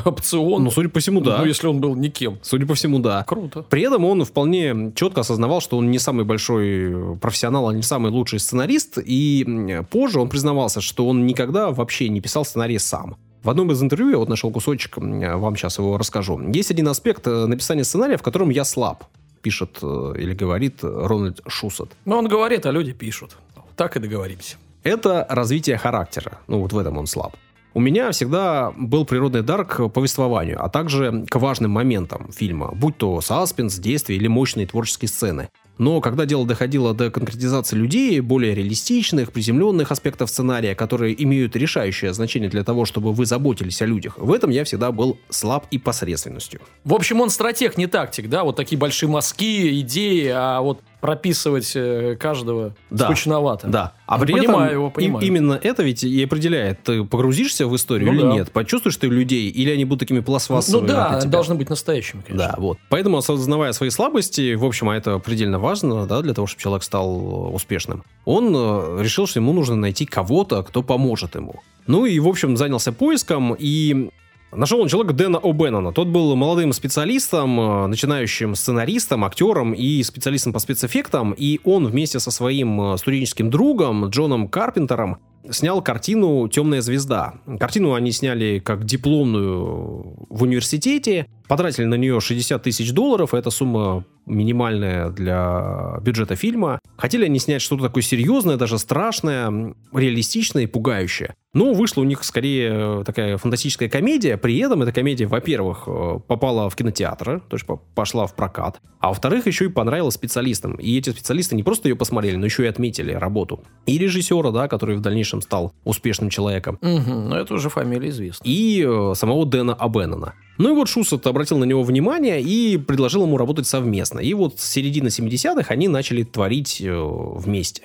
опцион? 0.06 0.64
Ну, 0.64 0.72
судя 0.72 0.90
по 0.90 1.00
всему, 1.00 1.22
да. 1.22 1.40
Ну, 1.40 1.46
если 1.46 1.68
он 1.68 1.80
был 1.80 1.96
никем. 1.96 2.40
Судя 2.42 2.66
по 2.66 2.76
всему, 2.76 3.00
да. 3.00 3.24
Круто. 3.24 3.64
При 3.64 3.82
этом 3.82 4.06
он 4.06 4.24
вполне 4.26 4.92
четко 4.96 5.22
осознавал, 5.22 5.62
что 5.62 5.78
он 5.78 5.92
не 5.92 6.00
самый 6.00 6.26
большой 6.26 7.18
профессионал, 7.18 7.70
а 7.70 7.74
не 7.74 7.84
самый 7.84 8.12
лучший 8.12 8.40
сценарист, 8.40 8.98
и 9.04 9.84
позже 9.90 10.20
он 10.20 10.30
признавался, 10.30 10.82
что 10.82 11.08
он 11.08 11.26
никогда 11.26 11.72
вообще 11.72 12.10
не 12.10 12.22
писал 12.22 12.46
сценарий 12.46 12.80
сам. 12.80 13.18
В 13.44 13.50
одном 13.50 13.72
из 13.72 13.82
интервью, 13.82 14.10
я 14.12 14.18
вот 14.18 14.28
нашел 14.28 14.52
кусочек, 14.52 14.98
вам 14.98 15.56
сейчас 15.56 15.78
его 15.78 15.98
расскажу. 15.98 16.40
Есть 16.52 16.72
один 16.72 16.90
аспект 16.90 17.26
э, 17.26 17.46
написания 17.46 17.86
сценария, 17.86 18.18
в 18.18 18.22
котором 18.22 18.50
я 18.50 18.66
слаб, 18.66 19.06
пишет 19.42 19.80
э, 19.82 20.14
или 20.18 20.34
говорит 20.34 20.80
Рональд 20.82 21.40
Шусет. 21.48 21.90
Ну, 22.04 22.18
он 22.18 22.28
говорит, 22.28 22.66
а 22.66 22.72
люди 22.72 22.92
пишут. 22.92 23.38
Так 23.78 23.96
и 23.96 24.00
договоримся. 24.02 24.58
Это 24.84 25.26
развитие 25.30 25.78
характера. 25.78 26.40
Ну, 26.48 26.60
вот 26.60 26.74
в 26.74 26.78
этом 26.78 26.98
он 26.98 27.08
слаб. 27.08 27.36
У 27.76 27.80
меня 27.80 28.12
всегда 28.12 28.74
был 28.76 29.06
природный 29.06 29.44
дар 29.44 29.64
к 29.64 29.90
повествованию, 29.90 30.64
а 30.64 30.70
также 30.70 31.26
к 31.30 31.36
важным 31.36 31.70
моментам 31.72 32.32
фильма, 32.32 32.72
будь 32.74 32.98
то 32.98 33.22
саспенс, 33.22 33.78
действие 33.78 34.18
или 34.18 34.28
мощные 34.28 34.66
творческие 34.66 35.08
сцены. 35.08 35.50
Но 35.78 36.02
когда 36.02 36.26
дело 36.26 36.46
доходило 36.46 36.94
до 36.94 37.10
конкретизации 37.10 37.78
людей, 37.78 38.20
более 38.20 38.54
реалистичных, 38.54 39.32
приземленных 39.32 39.92
аспектов 39.92 40.30
сценария, 40.30 40.76
которые 40.76 41.24
имеют 41.24 41.56
решающее 41.56 42.12
значение 42.12 42.50
для 42.50 42.66
того, 42.66 42.84
чтобы 42.84 43.14
вы 43.14 43.26
заботились 43.26 43.82
о 43.82 43.86
людях, 43.86 44.18
в 44.18 44.34
этом 44.34 44.50
я 44.50 44.66
всегда 44.66 44.92
был 44.92 45.18
слаб 45.30 45.68
и 45.72 45.78
посредственностью. 45.78 46.60
В 46.84 46.94
общем, 46.94 47.22
он 47.22 47.30
стратег, 47.30 47.78
не 47.78 47.88
тактик, 47.88 48.28
да? 48.28 48.44
Вот 48.44 48.58
такие 48.58 48.78
большие 48.78 49.10
мазки, 49.10 49.80
идеи, 49.80 50.30
а 50.36 50.60
вот 50.60 50.82
прописывать 51.00 51.72
э, 51.76 52.16
каждого 52.20 52.76
да, 52.90 53.06
скучновато. 53.06 53.68
Да. 53.68 53.94
А 54.06 54.18
ну, 54.18 54.26
при 54.26 54.34
понимаю 54.34 54.66
этом 54.66 54.74
его, 54.74 54.90
понимаю. 54.90 55.26
именно 55.26 55.60
это 55.62 55.84
ведь 55.84 56.04
и 56.04 56.24
определяет, 56.24 56.84
ты 56.84 57.04
погрузишься 57.04 57.68
в 57.68 57.76
историю 57.76 58.12
ну, 58.12 58.14
или 58.14 58.22
да. 58.22 58.34
нет, 58.34 58.52
почувствуешь 58.52 58.98
ты 58.98 59.08
людей, 59.08 59.50
или 59.50 59.72
они 59.72 59.86
будут 59.86 60.02
такими 60.02 60.20
пластмассовыми. 60.20 60.88
Ну 60.88 60.94
да, 60.94 61.22
должны 61.26 61.56
быть 61.56 61.70
настоящими, 61.70 62.22
конечно. 62.22 62.50
Да, 62.50 62.56
вот. 62.58 62.78
Поэтому, 62.90 63.18
осознавая 63.18 63.72
свои 63.72 63.90
слабости, 63.90 64.56
в 64.56 64.66
общем, 64.66 64.90
а 64.90 64.96
это 64.96 65.20
предельно 65.20 65.60
важно, 65.60 66.06
да, 66.06 66.22
для 66.22 66.34
того, 66.34 66.48
чтобы 66.48 66.62
человек 66.62 66.84
стал 66.84 67.54
успешным, 67.54 68.04
он 68.26 68.54
э, 68.56 69.02
решил, 69.02 69.28
что 69.28 69.40
ему 69.40 69.54
нужно 69.54 69.76
найти 69.76 70.06
кого-то, 70.06 70.64
кто 70.64 70.84
поможет 70.84 71.36
ему. 71.36 71.62
Ну 71.88 72.06
и, 72.06 72.20
в 72.20 72.28
общем, 72.28 72.58
занялся 72.58 72.92
поиском, 72.92 73.56
и 73.58 74.12
Нашел 74.52 74.80
он 74.80 74.88
человека 74.88 75.14
Дэна 75.14 75.38
О'Беннона. 75.38 75.94
Тот 75.94 76.08
был 76.08 76.36
молодым 76.36 76.74
специалистом, 76.74 77.60
э, 77.60 77.88
начинающим 77.88 78.56
сценаристом, 78.56 79.24
актером 79.24 79.74
и 79.74 80.02
специалистом 80.02 80.54
по 80.54 80.60
спецэффектам. 80.60 81.34
И 81.38 81.60
он 81.64 81.86
вместе 81.86 82.20
со 82.20 82.32
своим 82.32 82.82
э, 82.82 82.98
студенческим 82.98 83.52
другом 83.52 84.08
Джоном 84.10 84.48
Карпентером 84.48 85.20
снял 85.52 85.82
картину 85.82 86.48
«Темная 86.48 86.82
звезда». 86.82 87.36
Картину 87.60 87.94
они 87.94 88.12
сняли 88.12 88.60
как 88.60 88.86
дипломную 88.86 90.16
в 90.30 90.44
университете, 90.44 91.28
потратили 91.48 91.86
на 91.86 91.96
нее 91.96 92.20
60 92.22 92.62
тысяч 92.62 92.92
долларов, 92.94 93.34
эта 93.34 93.50
сумма 93.50 94.06
минимальная 94.30 95.10
для 95.10 95.98
бюджета 96.02 96.36
фильма. 96.36 96.80
Хотели 96.98 97.26
они 97.26 97.40
снять 97.40 97.62
что-то 97.62 97.84
такое 97.84 98.04
серьезное, 98.04 98.56
даже 98.56 98.78
страшное, 98.78 99.74
реалистичное 99.92 100.64
и 100.64 100.68
пугающее. 100.68 101.34
Но 101.54 101.74
вышла 101.74 102.02
у 102.02 102.04
них 102.04 102.24
скорее 102.24 103.04
такая 103.04 103.38
фантастическая 103.38 103.90
комедия. 103.90 104.38
При 104.38 104.60
этом 104.60 104.84
эта 104.84 104.92
комедия, 104.92 105.26
во-первых, 105.26 105.86
э, 105.88 106.20
попала 106.28 106.70
в 106.70 106.76
кинотеатры, 106.76 107.40
то 107.40 107.56
есть 107.56 107.66
пошла 107.96 108.28
в 108.28 108.36
прокат. 108.36 108.80
А 109.00 109.08
во-вторых, 109.08 109.48
еще 109.48 109.66
и 109.66 109.70
понравилась 109.70 110.14
специалистам. 110.14 110.76
И 110.76 110.96
эти 110.96 111.10
специалисты 111.10 111.56
не 111.56 111.64
просто 111.64 111.90
ее 111.90 111.96
посмотрели, 111.96 112.36
но 112.36 112.46
еще 112.46 112.66
и 112.66 112.68
отметили 112.68 113.14
работу. 113.14 113.64
И 113.88 113.98
режиссера, 113.98 114.52
да, 114.52 114.68
который 114.68 114.96
в 114.96 115.02
дальнейшем 115.02 115.39
стал 115.42 115.74
успешным 115.84 116.30
человеком. 116.30 116.78
Угу, 116.82 117.14
но 117.14 117.38
это 117.38 117.54
уже 117.54 117.70
фамилия 117.70 118.10
известна. 118.10 118.44
И 118.46 118.86
э, 118.88 119.14
самого 119.16 119.46
Дэна 119.46 119.74
Абеннона. 119.74 120.34
Ну 120.58 120.72
и 120.72 120.76
вот 120.76 120.90
Шусет 120.90 121.26
обратил 121.26 121.58
на 121.58 121.64
него 121.64 121.84
внимание 121.84 122.42
и 122.42 122.78
предложил 122.78 123.24
ему 123.24 123.38
работать 123.38 123.66
совместно. 123.66 124.20
И 124.20 124.34
вот 124.34 124.60
с 124.60 124.70
середины 124.70 125.08
70-х 125.08 125.74
они 125.74 125.88
начали 125.88 126.24
творить 126.24 126.82
э, 126.82 126.92
вместе. 126.94 127.84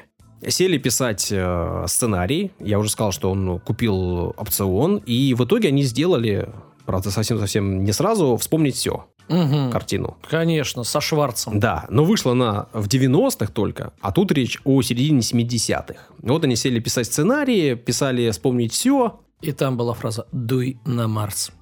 сели 0.49 0.79
писать 0.79 1.29
э, 1.31 1.85
сценарий. 1.87 2.51
Я 2.59 2.79
уже 2.79 2.90
сказал, 2.90 3.12
что 3.12 3.31
он 3.31 3.61
купил 3.61 4.35
опцион. 4.37 4.97
И 5.07 5.35
в 5.35 5.45
итоге 5.45 5.69
они 5.69 5.85
сделали, 5.85 6.49
правда, 6.87 7.11
совсем-совсем 7.11 7.85
не 7.85 7.92
сразу, 7.92 8.37
вспомнить 8.37 8.77
все. 8.77 9.07
Угу. 9.29 9.70
Картину. 9.73 10.16
Конечно, 10.29 10.85
со 10.85 11.01
Шварцем. 11.01 11.59
Да, 11.59 11.87
но 11.88 12.05
вышла 12.05 12.33
она 12.33 12.66
в 12.73 12.87
90-х 12.88 13.53
только, 13.53 13.92
а 14.01 14.12
тут 14.12 14.33
речь 14.33 14.61
о 14.64 14.83
середине 14.83 15.20
70-х. 15.20 15.97
Вот 16.18 16.44
они 16.44 16.57
сели 16.57 16.79
писать 16.79 17.07
сценарии, 17.07 17.75
писали 17.75 18.31
«Вспомнить 18.31 18.73
все». 18.73 19.20
И 19.40 19.53
там 19.53 19.77
была 19.77 19.94
фраза 19.94 20.27
«Дуй 20.33 20.79
на 20.85 21.09
Марс». 21.09 21.53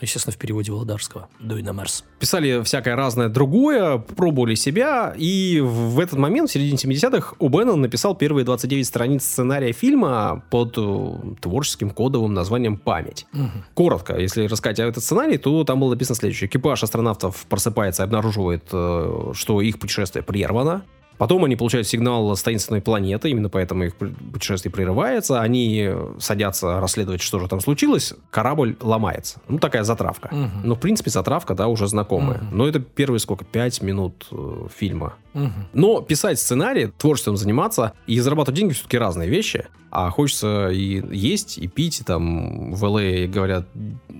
Естественно, 0.00 0.32
в 0.32 0.38
переводе 0.38 0.72
Володарского. 0.72 1.28
Дуй 1.40 1.62
на 1.62 1.72
Марс. 1.72 2.04
Писали 2.18 2.62
всякое 2.62 2.96
разное 2.96 3.28
другое, 3.28 3.98
пробовали 3.98 4.54
себя, 4.54 5.14
и 5.16 5.60
в 5.60 5.98
этот 5.98 6.18
момент, 6.18 6.50
в 6.50 6.52
середине 6.52 6.76
70-х, 6.76 7.34
О'Беннон 7.38 7.76
написал 7.76 8.14
первые 8.14 8.44
29 8.44 8.86
страниц 8.86 9.24
сценария 9.24 9.72
фильма 9.72 10.42
под 10.50 10.74
э, 10.76 11.14
творческим 11.40 11.90
кодовым 11.90 12.34
названием 12.34 12.76
«Память». 12.76 13.26
Угу. 13.32 13.50
Коротко, 13.74 14.18
если 14.18 14.46
рассказать 14.46 14.78
этот 14.78 15.02
сценарий, 15.02 15.38
то 15.38 15.64
там 15.64 15.80
было 15.80 15.90
написано 15.90 16.16
следующее. 16.16 16.48
Экипаж 16.48 16.82
астронавтов 16.82 17.46
просыпается 17.48 18.02
и 18.02 18.04
обнаруживает, 18.04 18.64
э, 18.72 19.32
что 19.34 19.60
их 19.60 19.78
путешествие 19.78 20.22
прервано. 20.22 20.84
Потом 21.18 21.44
они 21.44 21.56
получают 21.56 21.86
сигнал 21.86 22.34
с 22.34 22.42
таинственной 22.42 22.80
планеты, 22.80 23.30
именно 23.30 23.48
поэтому 23.48 23.84
их 23.84 23.96
путешествие 23.96 24.72
прерывается. 24.72 25.40
Они 25.40 25.90
садятся 26.18 26.80
расследовать, 26.80 27.20
что 27.20 27.38
же 27.40 27.48
там 27.48 27.60
случилось. 27.60 28.14
Корабль 28.30 28.76
ломается. 28.80 29.40
Ну, 29.48 29.58
такая 29.58 29.82
затравка. 29.82 30.28
Угу. 30.32 30.50
Ну, 30.64 30.74
в 30.74 30.80
принципе, 30.80 31.10
затравка, 31.10 31.54
да, 31.54 31.66
уже 31.66 31.88
знакомая. 31.88 32.38
Угу. 32.38 32.46
Но 32.52 32.68
это 32.68 32.78
первые 32.78 33.18
сколько? 33.18 33.44
Пять 33.44 33.82
минут 33.82 34.26
э, 34.30 34.66
фильма. 34.74 35.14
Угу. 35.34 35.52
Но 35.72 36.00
писать 36.00 36.38
сценарий, 36.38 36.86
творчеством 36.86 37.36
заниматься 37.36 37.92
и 38.06 38.18
зарабатывать 38.20 38.58
деньги 38.58 38.72
все-таки 38.72 38.98
разные 38.98 39.28
вещи. 39.28 39.66
А 39.90 40.10
хочется 40.10 40.68
и 40.68 41.02
есть, 41.14 41.58
и 41.58 41.66
пить, 41.66 42.00
и 42.00 42.04
там 42.04 42.74
в 42.74 42.84
ЛА 42.84 43.26
говорят, 43.26 43.66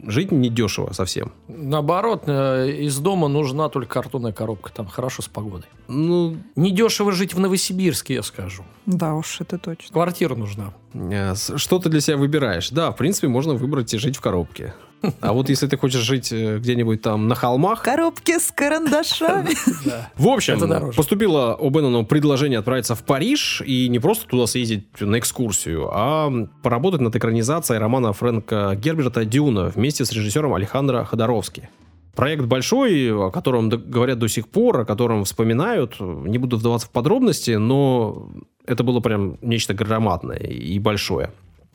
жить 0.07 0.33
недешево 0.33 0.92
совсем. 0.92 1.33
Наоборот, 1.46 2.24
э, 2.26 2.70
из 2.70 2.98
дома 2.98 3.28
нужна 3.28 3.68
только 3.68 3.94
картонная 3.94 4.33
коробка, 4.33 4.72
там 4.72 4.87
хорошо 4.87 5.22
с 5.22 5.28
погодой. 5.28 5.68
Ну, 5.88 6.37
недешево 6.57 7.12
жить 7.12 7.35
в 7.35 7.40
Новосибирске, 7.40 8.14
я 8.14 8.22
скажу. 8.22 8.64
Да 8.87 9.14
уж, 9.14 9.40
это 9.40 9.59
точно. 9.59 9.92
Квартира 9.92 10.35
нужна. 10.35 10.72
Э, 10.94 11.35
что 11.35 11.78
ты 11.78 11.90
для 11.90 12.00
себя 12.00 12.16
выбираешь? 12.16 12.70
Да, 12.70 12.90
в 12.92 12.96
принципе, 12.96 13.28
можно 13.28 13.54
выбрать 13.54 13.92
и 13.92 13.98
жить 13.98 14.16
в 14.16 14.20
коробке. 14.20 14.74
А 15.21 15.33
вот 15.33 15.49
если 15.49 15.67
ты 15.67 15.77
хочешь 15.77 16.01
жить 16.01 16.33
э, 16.33 16.59
где-нибудь 16.59 17.03
там 17.03 17.29
на 17.29 17.35
холмах... 17.35 17.83
Коробки 17.83 18.39
с 18.39 18.51
карандашами. 18.51 19.51
В 20.17 20.29
общем, 20.29 20.93
поступило 20.95 21.57
у 21.59 21.71
Беннону 21.71 22.05
предложение 22.05 22.59
отправиться 22.59 22.95
в 22.95 23.05
Париж 23.05 23.63
и 23.65 23.89
не 23.89 23.99
просто 23.99 24.27
туда 24.27 24.47
съездить 24.47 24.87
на 25.01 25.19
экскурсию, 25.19 25.89
а 25.93 26.33
поработать 26.63 27.01
над 27.01 27.15
экранизацией 27.15 27.79
романа 27.79 28.13
Фрэнка 28.13 28.77
Герберта 28.77 29.25
«Дюна» 29.25 29.73
вместе 29.75 30.05
с 30.05 30.13
режиссером 30.13 30.55
Алехандро 30.55 31.05
Ходоровски. 31.05 31.69
Проект 32.15 32.47
большой, 32.47 33.13
о 33.13 33.31
котором 33.31 33.69
говорят 33.69 34.19
до 34.19 34.29
сих 34.29 34.49
пор, 34.49 34.81
о 34.81 34.85
котором 34.85 35.25
вспоминают. 35.25 36.01
Не 36.01 36.39
буду 36.39 36.57
вдаваться 36.57 36.89
в 36.89 36.91
подробности, 36.91 37.53
но 37.53 38.29
это 38.67 38.83
было 38.83 38.99
прям 38.99 39.39
нечто 39.41 39.73
громадное 39.73 40.39
и 40.39 40.81
большое. 40.81 41.31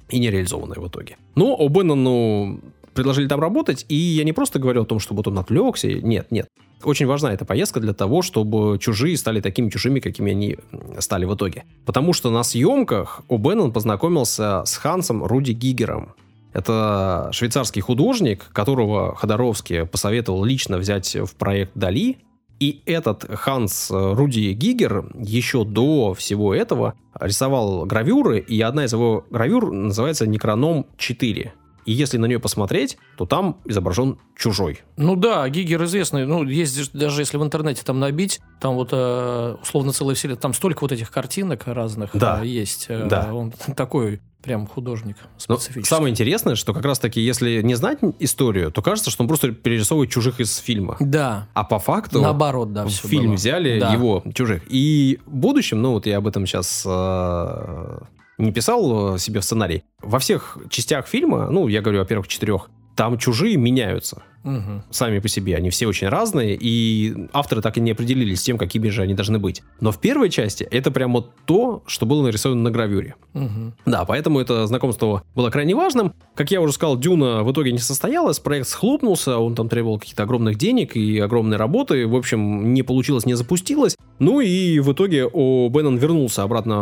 И 0.10 0.20
нереализованное 0.20 0.80
в 0.80 0.88
итоге. 0.88 1.16
Но 1.36 1.58
О'Беннону 1.58 2.60
предложили 2.94 3.28
там 3.28 3.40
работать, 3.40 3.86
и 3.90 3.96
я 3.96 4.24
не 4.24 4.34
просто 4.34 4.60
говорю 4.60 4.84
о 4.84 4.86
том, 4.86 5.00
что 5.00 5.14
вот 5.14 5.28
он 5.28 5.40
отвлекся. 5.40 5.88
Нет, 5.88 6.32
нет. 6.32 6.48
Очень 6.84 7.06
важна 7.06 7.34
эта 7.34 7.46
поездка 7.46 7.80
для 7.80 7.94
того, 7.94 8.22
чтобы 8.22 8.78
чужие 8.80 9.18
стали 9.18 9.42
такими 9.42 9.70
чужими, 9.70 10.00
какими 10.00 10.32
они 10.32 10.58
стали 11.00 11.26
в 11.26 11.34
итоге. 11.34 11.64
Потому 11.86 12.14
что 12.14 12.30
на 12.30 12.44
съемках 12.44 13.22
О'Беннон 13.30 13.72
познакомился 13.72 14.64
с 14.66 14.78
Хансом 14.78 15.24
Руди 15.24 15.52
Гигером. 15.52 16.14
Это 16.54 17.30
швейцарский 17.32 17.82
художник, 17.82 18.46
которого 18.54 19.16
Ходоровский 19.16 19.86
посоветовал 19.86 20.44
лично 20.44 20.78
взять 20.78 21.16
в 21.16 21.36
проект 21.36 21.72
Дали. 21.76 22.18
И 22.60 22.84
этот 22.86 23.26
Ханс 23.28 23.90
Руди 23.90 24.52
Гигер 24.54 25.10
еще 25.16 25.66
до 25.66 26.14
всего 26.14 26.54
этого 26.54 26.94
рисовал 27.20 27.86
гравюры, 27.86 28.40
и 28.40 28.62
одна 28.62 28.86
из 28.86 28.94
его 28.94 29.26
гравюр 29.32 29.72
называется 29.72 30.28
«Некроном 30.28 30.86
4». 30.98 31.52
И 31.86 31.92
если 31.92 32.18
на 32.18 32.26
нее 32.26 32.40
посмотреть, 32.40 32.98
то 33.18 33.26
там 33.26 33.58
изображен 33.66 34.18
чужой. 34.38 34.82
Ну 34.98 35.16
да, 35.16 35.48
Гигер 35.50 35.84
известный. 35.84 36.26
Ну, 36.26 36.44
есть 36.44 36.94
даже 36.94 37.22
если 37.22 37.38
в 37.38 37.44
интернете 37.44 37.84
там 37.84 38.00
набить, 38.00 38.40
там 38.60 38.76
вот 38.76 38.90
э, 38.92 39.56
условно 39.62 39.92
целая 39.92 40.16
вселенная, 40.16 40.40
там 40.40 40.54
столько 40.54 40.82
вот 40.82 40.92
этих 40.92 41.12
картинок 41.12 41.64
разных 41.66 42.12
да. 42.14 42.42
Э, 42.42 42.46
есть. 42.46 42.86
Э, 42.90 43.06
да. 43.08 43.34
Он 43.34 43.52
такой 43.76 44.22
прям 44.44 44.68
художник 44.68 45.16
специфический. 45.38 45.80
Но 45.80 45.86
самое 45.86 46.12
интересное, 46.12 46.56
что 46.56 46.74
как 46.74 46.84
раз-таки, 46.84 47.22
если 47.22 47.62
не 47.62 47.76
знать 47.76 48.00
историю, 48.20 48.72
то 48.72 48.82
кажется, 48.82 49.10
что 49.10 49.24
он 49.24 49.28
просто 49.28 49.52
перерисовывает 49.52 50.12
чужих 50.12 50.40
из 50.40 50.58
фильма. 50.58 50.98
Да. 51.00 51.48
А 51.54 51.64
по 51.64 51.80
факту... 51.80 52.22
Наоборот, 52.22 52.74
да, 52.74 52.86
В 52.86 52.90
фильм 52.90 53.28
было. 53.28 53.34
взяли 53.36 53.80
да. 53.80 53.94
его, 53.94 54.22
чужих. 54.36 54.64
И 54.68 55.20
в 55.26 55.34
будущем, 55.34 55.82
ну 55.82 55.94
вот 55.94 56.06
я 56.06 56.18
об 56.18 56.28
этом 56.28 56.46
сейчас 56.46 56.84
э, 56.86 58.00
не 58.38 58.52
писал 58.52 59.18
себе 59.18 59.40
в 59.40 59.44
сценарий. 59.44 59.84
Во 60.02 60.20
всех 60.20 60.58
частях 60.70 61.08
фильма, 61.08 61.50
ну, 61.50 61.68
я 61.68 61.82
говорю 61.82 62.02
о 62.02 62.06
первых 62.06 62.28
четырех, 62.28 62.70
там 62.96 63.18
чужие 63.18 63.58
меняются. 63.58 64.24
Угу. 64.44 64.84
Сами 64.90 65.20
по 65.20 65.30
себе. 65.30 65.56
Они 65.56 65.70
все 65.70 65.88
очень 65.88 66.10
разные, 66.10 66.58
и 66.60 67.16
авторы 67.32 67.62
так 67.62 67.78
и 67.78 67.82
не 67.82 67.92
определились 67.92 68.42
с 68.42 68.44
тем, 68.44 68.58
какими 68.58 68.90
же 68.90 69.02
они 69.02 69.14
должны 69.14 69.40
быть. 69.40 69.64
Но 69.80 69.92
в 69.92 70.00
первой 70.00 70.30
части 70.30 70.64
это 70.70 70.92
прямо 70.92 71.26
то, 71.46 71.82
что 71.88 72.06
было 72.06 72.24
нарисовано 72.24 72.62
на 72.62 72.72
гравюре. 72.72 73.16
Угу. 73.34 73.74
Да, 73.86 74.04
поэтому 74.06 74.40
это 74.40 74.68
знакомство 74.68 75.24
было 75.34 75.50
крайне 75.50 75.76
важным. 75.76 76.14
Как 76.36 76.52
я 76.52 76.60
уже 76.60 76.74
сказал, 76.74 76.98
Дюна 76.98 77.44
в 77.44 77.52
итоге 77.52 77.72
не 77.72 77.78
состоялась, 77.78 78.40
проект 78.40 78.68
схлопнулся, 78.68 79.38
он 79.38 79.56
там 79.56 79.70
требовал 79.70 79.98
каких-то 80.00 80.24
огромных 80.24 80.58
денег 80.58 80.98
и 80.98 81.20
огромной 81.20 81.58
работы. 81.58 82.06
В 82.06 82.16
общем, 82.16 82.74
не 82.74 82.84
получилось, 82.84 83.26
не 83.26 83.36
запустилось. 83.36 83.96
Ну 84.20 84.42
и 84.42 84.80
в 84.80 84.92
итоге 84.92 85.26
о 85.26 85.70
Беннон 85.70 85.98
вернулся 85.98 86.44
обратно 86.44 86.76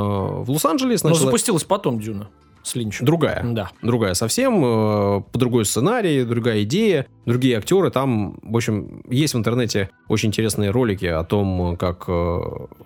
в 0.44 0.50
Лос-Анджелес. 0.50 1.04
Но 1.04 1.14
запустилась 1.14 1.64
потом 1.64 2.00
Дюна 2.00 2.30
с 2.64 2.76
Линчем. 2.76 3.06
Другая. 3.06 3.44
Да. 3.44 3.72
Другая 3.82 4.14
совсем, 4.14 4.64
э, 4.64 5.22
по 5.32 5.40
другой 5.40 5.66
сценарий, 5.66 6.24
другая 6.24 6.64
идея, 6.64 7.08
другие 7.26 7.58
актеры. 7.58 7.92
Там, 7.92 8.40
в 8.42 8.56
общем, 8.56 9.04
есть 9.10 9.34
в 9.34 9.38
интернете 9.38 9.90
очень 10.08 10.30
интересные 10.30 10.72
ролики 10.72 11.06
о 11.06 11.24
том, 11.24 11.78
как 11.78 12.06
э, 12.08 12.40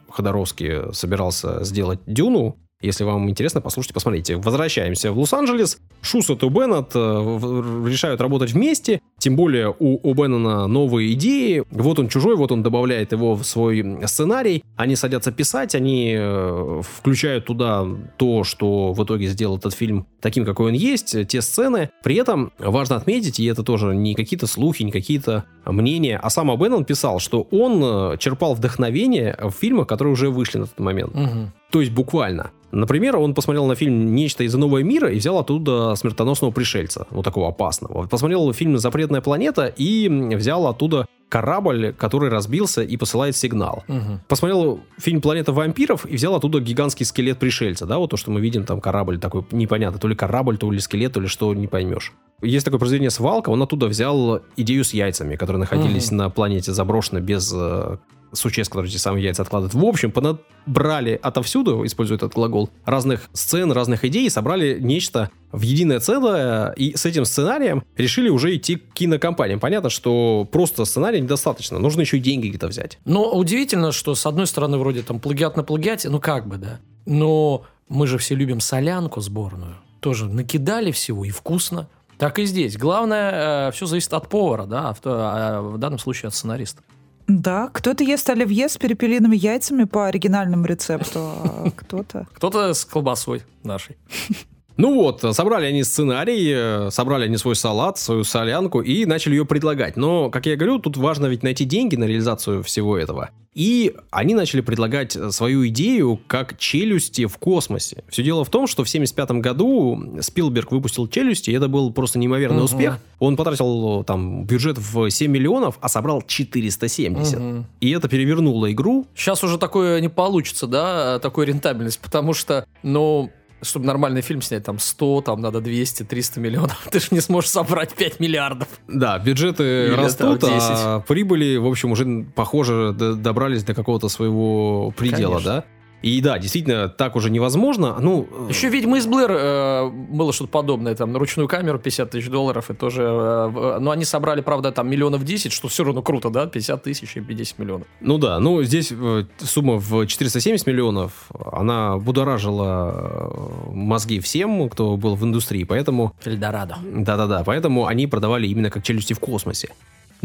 Ходоровский 0.09 0.93
собирался 0.93 1.63
сделать 1.63 1.99
Дюну. 2.05 2.57
Если 2.81 3.03
вам 3.03 3.29
интересно, 3.29 3.61
послушайте, 3.61 3.93
посмотрите. 3.93 4.35
Возвращаемся 4.35 5.11
в 5.11 5.19
Лос-Анджелес. 5.19 5.79
Шусет 6.01 6.43
и 6.43 6.49
Беннет 6.49 6.91
э, 6.93 7.89
решают 7.89 8.21
работать 8.21 8.51
вместе. 8.51 9.01
Тем 9.17 9.35
более 9.35 9.73
у, 9.79 9.99
у 10.07 10.13
Беннона 10.13 10.67
новые 10.67 11.13
идеи. 11.13 11.63
Вот 11.71 11.99
он 11.99 12.09
чужой, 12.09 12.35
вот 12.35 12.51
он 12.51 12.63
добавляет 12.63 13.11
его 13.11 13.35
в 13.35 13.43
свой 13.43 13.99
сценарий. 14.05 14.63
Они 14.75 14.95
садятся 14.95 15.31
писать, 15.31 15.73
они 15.73 16.15
э, 16.17 16.81
включают 16.83 17.45
туда 17.45 17.85
то, 18.17 18.43
что 18.43 18.93
в 18.93 19.03
итоге 19.03 19.27
сделал 19.27 19.57
этот 19.57 19.73
фильм 19.73 20.05
таким, 20.21 20.45
какой 20.45 20.67
он 20.67 20.73
есть, 20.73 21.27
те 21.27 21.41
сцены. 21.41 21.89
При 22.03 22.15
этом 22.15 22.51
важно 22.59 22.97
отметить, 22.97 23.39
и 23.39 23.45
это 23.45 23.63
тоже 23.63 23.95
не 23.95 24.15
какие-то 24.15 24.47
слухи, 24.47 24.83
не 24.83 24.91
какие-то 24.91 25.45
мнения, 25.65 26.19
а 26.21 26.29
сам 26.29 26.55
Беннон 26.59 26.85
писал, 26.85 27.19
что 27.19 27.47
он 27.51 27.81
э, 27.83 28.17
черпал 28.19 28.53
вдохновение 28.53 29.37
в 29.41 29.51
фильмах, 29.51 29.87
которые 29.87 30.11
уже 30.13 30.29
вышли 30.29 30.59
на 30.59 30.67
тот 30.67 30.79
момент. 30.79 31.15
Угу. 31.15 31.51
То 31.71 31.81
есть 31.81 31.91
буквально. 31.91 32.51
Например, 32.71 33.15
он 33.15 33.33
посмотрел 33.33 33.65
на 33.67 33.75
фильм 33.75 34.13
«Нечто 34.15 34.43
из 34.43 34.53
иного 34.53 34.83
мира» 34.83 35.09
и 35.09 35.17
взял 35.17 35.37
оттуда 35.39 35.95
смертоносного 35.95 36.51
пришельца, 36.51 37.07
вот 37.09 37.23
такого 37.23 37.47
опасного. 37.47 38.05
Посмотрел 38.07 38.51
фильм 38.51 38.77
«Запретная 38.77 39.21
планета» 39.21 39.67
и 39.67 40.09
взял 40.35 40.67
оттуда 40.67 41.07
корабль, 41.29 41.93
который 41.97 42.29
разбился 42.29 42.81
и 42.81 42.97
посылает 42.97 43.35
сигнал. 43.35 43.83
Угу. 43.87 44.19
Посмотрел 44.27 44.79
фильм 44.97 45.21
«Планета 45.21 45.53
вампиров» 45.53 46.05
и 46.05 46.15
взял 46.15 46.35
оттуда 46.35 46.59
гигантский 46.59 47.05
скелет 47.05 47.39
пришельца, 47.39 47.85
да, 47.85 47.97
вот 47.97 48.11
то, 48.11 48.17
что 48.17 48.29
мы 48.31 48.41
видим, 48.41 48.65
там 48.65 48.81
корабль 48.81 49.19
такой, 49.19 49.45
непонятно, 49.51 49.99
то 49.99 50.07
ли 50.07 50.15
корабль, 50.15 50.57
то 50.57 50.69
ли 50.69 50.79
скелет, 50.79 51.13
то 51.13 51.21
ли 51.21 51.27
что, 51.27 51.53
не 51.53 51.67
поймешь. 51.67 52.13
Есть 52.41 52.65
такое 52.65 52.79
произведение 52.79 53.09
«Свалка», 53.09 53.49
он 53.49 53.61
оттуда 53.61 53.87
взял 53.87 54.41
идею 54.57 54.83
с 54.83 54.93
яйцами, 54.93 55.35
которые 55.35 55.61
находились 55.61 56.07
угу. 56.07 56.15
на 56.15 56.29
планете 56.29 56.73
заброшены 56.73 57.19
без 57.19 57.51
э, 57.55 57.97
существ, 58.35 58.71
которые 58.71 58.91
эти 58.91 58.97
самые 58.97 59.23
яйца 59.23 59.41
откладывают. 59.41 59.73
В 59.73 59.85
общем, 59.85 60.11
понабрали 60.11 61.19
отовсюду, 61.21 61.85
используя 61.85 62.17
этот 62.17 62.33
глагол, 62.33 62.69
разных 62.85 63.29
сцен, 63.33 63.71
разных 63.71 64.05
идей, 64.05 64.29
собрали 64.29 64.77
нечто 64.79 65.29
в 65.51 65.61
единое 65.61 65.99
целое, 65.99 66.71
и 66.71 66.95
с 66.95 67.05
этим 67.05 67.25
сценарием 67.25 67.83
решили 67.97 68.29
уже 68.29 68.55
идти 68.55 68.75
к 68.75 68.93
кинокомпаниям. 68.93 69.59
Понятно, 69.59 69.89
что 69.89 70.47
просто 70.51 70.85
сценария 70.85 71.21
недостаточно, 71.21 71.79
нужно 71.79 72.01
еще 72.01 72.17
и 72.17 72.19
деньги 72.19 72.49
где-то 72.49 72.67
взять. 72.67 72.99
Но 73.05 73.31
удивительно, 73.31 73.91
что 73.91 74.15
с 74.15 74.25
одной 74.25 74.47
стороны 74.47 74.77
вроде 74.77 75.01
там 75.01 75.19
плагиат 75.19 75.55
на 75.57 75.63
плагиате, 75.63 76.09
ну 76.09 76.19
как 76.19 76.47
бы, 76.47 76.57
да. 76.57 76.79
Но 77.05 77.65
мы 77.87 78.07
же 78.07 78.17
все 78.17 78.35
любим 78.35 78.59
солянку 78.59 79.21
сборную. 79.21 79.75
Тоже 79.99 80.27
накидали 80.27 80.91
всего 80.91 81.25
и 81.25 81.29
вкусно. 81.29 81.87
Так 82.17 82.39
и 82.39 82.45
здесь. 82.45 82.77
Главное, 82.77 83.67
э, 83.67 83.71
все 83.71 83.85
зависит 83.85 84.13
от 84.13 84.29
повара, 84.29 84.65
да, 84.65 84.89
а 84.89 84.93
в, 84.93 84.99
а 85.05 85.61
в 85.61 85.77
данном 85.77 85.99
случае 85.99 86.27
от 86.27 86.35
сценариста. 86.35 86.81
Да, 87.27 87.69
кто-то 87.73 88.03
ест 88.03 88.29
оливье 88.29 88.69
с 88.69 88.77
перепелиными 88.77 89.35
яйцами 89.35 89.85
по 89.85 90.07
оригинальному 90.07 90.65
рецепту, 90.65 91.19
а 91.19 91.71
кто-то... 91.75 92.27
Кто-то 92.33 92.73
с 92.73 92.85
колбасой 92.85 93.43
нашей. 93.63 93.97
Ну 94.77 94.93
вот, 94.95 95.21
собрали 95.33 95.67
они 95.67 95.85
сценарий, 95.85 96.51
э, 96.53 96.89
собрали 96.91 97.23
они 97.23 97.37
свой 97.37 97.55
салат, 97.55 97.97
свою 97.97 98.25
солянку 98.25 98.81
и 98.81 99.05
начали 99.05 99.35
ее 99.35 99.45
предлагать. 99.45 99.95
Но, 99.95 100.29
как 100.29 100.47
я 100.47 100.57
говорю, 100.57 100.79
тут 100.79 100.97
важно 100.97 101.27
ведь 101.27 101.43
найти 101.43 101.63
деньги 101.63 101.95
на 101.95 102.03
реализацию 102.03 102.61
всего 102.61 102.97
этого. 102.97 103.29
И 103.55 103.95
они 104.11 104.35
начали 104.35 104.59
предлагать 104.59 105.17
свою 105.31 105.65
идею 105.67 106.19
как 106.27 106.57
челюсти 106.57 107.25
в 107.25 107.37
космосе. 107.37 108.03
Все 108.09 108.21
дело 108.21 108.43
в 108.43 108.49
том, 108.49 108.67
что 108.67 108.83
в 108.83 108.87
1975 108.87 109.41
году 109.41 110.19
Спилберг 110.21 110.73
выпустил 110.73 111.07
челюсти, 111.07 111.51
и 111.51 111.53
это 111.53 111.69
был 111.69 111.91
просто 111.93 112.19
неимоверный 112.19 112.57
угу. 112.57 112.65
успех. 112.65 112.99
Он 113.19 113.37
потратил 113.37 114.03
там 114.03 114.43
бюджет 114.43 114.77
в 114.77 115.09
7 115.09 115.31
миллионов, 115.31 115.77
а 115.79 115.87
собрал 115.87 116.21
470. 116.21 117.39
Угу. 117.39 117.65
И 117.79 117.91
это 117.91 118.09
перевернуло 118.09 118.69
игру. 118.73 119.07
Сейчас 119.15 119.41
уже 119.41 119.57
такое 119.57 120.01
не 120.01 120.09
получится, 120.09 120.67
да, 120.67 121.19
такой 121.19 121.45
рентабельность, 121.45 121.99
потому 121.99 122.33
что, 122.33 122.65
ну, 122.83 123.31
чтобы 123.61 123.85
нормальный 123.85 124.21
фильм 124.21 124.41
снять, 124.41 124.63
там 124.63 124.79
100, 124.79 125.21
там 125.21 125.41
надо 125.41 125.61
200, 125.61 126.03
300 126.03 126.39
миллионов. 126.39 126.87
Ты 126.91 126.99
же 126.99 127.07
не 127.11 127.19
сможешь 127.21 127.49
собрать 127.49 127.93
5 127.93 128.19
миллиардов. 128.19 128.67
Да, 128.87 129.17
бюджеты 129.19 129.87
Или 129.87 129.95
растут, 129.95 130.43
а 130.43 131.01
прибыли, 131.01 131.57
в 131.57 131.67
общем, 131.67 131.91
уже, 131.91 132.25
похоже, 132.35 132.93
добрались 132.93 133.63
до 133.63 133.73
какого-то 133.73 134.09
своего 134.09 134.91
предела, 134.91 135.39
Конечно. 135.39 135.51
да? 135.51 135.65
И 136.05 136.21
да, 136.21 136.37
действительно, 136.37 136.87
так 136.87 137.15
уже 137.15 137.31
невозможно. 137.31 137.97
Ну, 137.99 138.27
э, 138.31 138.49
Еще 138.49 138.69
«Ведьма 138.69 138.99
из 138.99 139.07
Блэр» 139.07 139.31
э, 139.31 139.89
было 139.89 140.31
что-то 140.33 140.51
подобное, 140.51 140.93
там, 140.93 141.11
на 141.11 141.17
ручную 141.17 141.47
камеру 141.47 141.79
50 141.79 142.11
тысяч 142.11 142.29
долларов, 142.29 142.69
и 142.69 142.75
тоже... 142.75 143.01
Э, 143.01 143.79
но 143.79 143.89
они 143.89 144.05
собрали, 144.05 144.41
правда, 144.41 144.71
там 144.71 144.87
миллионов 144.87 145.23
10, 145.23 145.51
что 145.51 145.67
все 145.67 145.83
равно 145.83 146.03
круто, 146.03 146.29
да, 146.29 146.45
50 146.45 146.83
тысяч 146.83 147.17
и 147.17 147.21
50 147.21 147.57
миллионов. 147.57 147.87
Ну 148.01 148.19
да, 148.19 148.37
ну 148.39 148.61
здесь 148.61 148.91
э, 148.91 149.23
сумма 149.39 149.77
в 149.77 150.05
470 150.05 150.67
миллионов, 150.67 151.27
она 151.51 151.97
будоражила 151.97 152.91
э, 152.93 153.71
мозги 153.71 154.19
всем, 154.19 154.69
кто 154.69 154.97
был 154.97 155.15
в 155.15 155.23
индустрии, 155.23 155.63
поэтому... 155.63 156.13
Эльдорадо. 156.23 156.77
Да-да-да, 156.83 157.43
поэтому 157.43 157.87
они 157.87 158.05
продавали 158.05 158.45
именно 158.45 158.69
как 158.69 158.83
челюсти 158.83 159.13
в 159.13 159.19
космосе. 159.19 159.69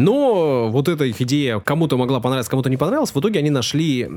Но 0.01 0.71
вот 0.71 0.89
эта 0.89 1.05
их 1.05 1.21
идея 1.21 1.61
кому-то 1.61 1.99
могла 1.99 2.21
понравиться, 2.21 2.51
кому-то 2.51 2.71
не 2.71 2.79
понравилась. 2.79 3.11
В 3.11 3.21
итоге 3.21 3.41
они 3.41 3.51
нашли 3.51 4.09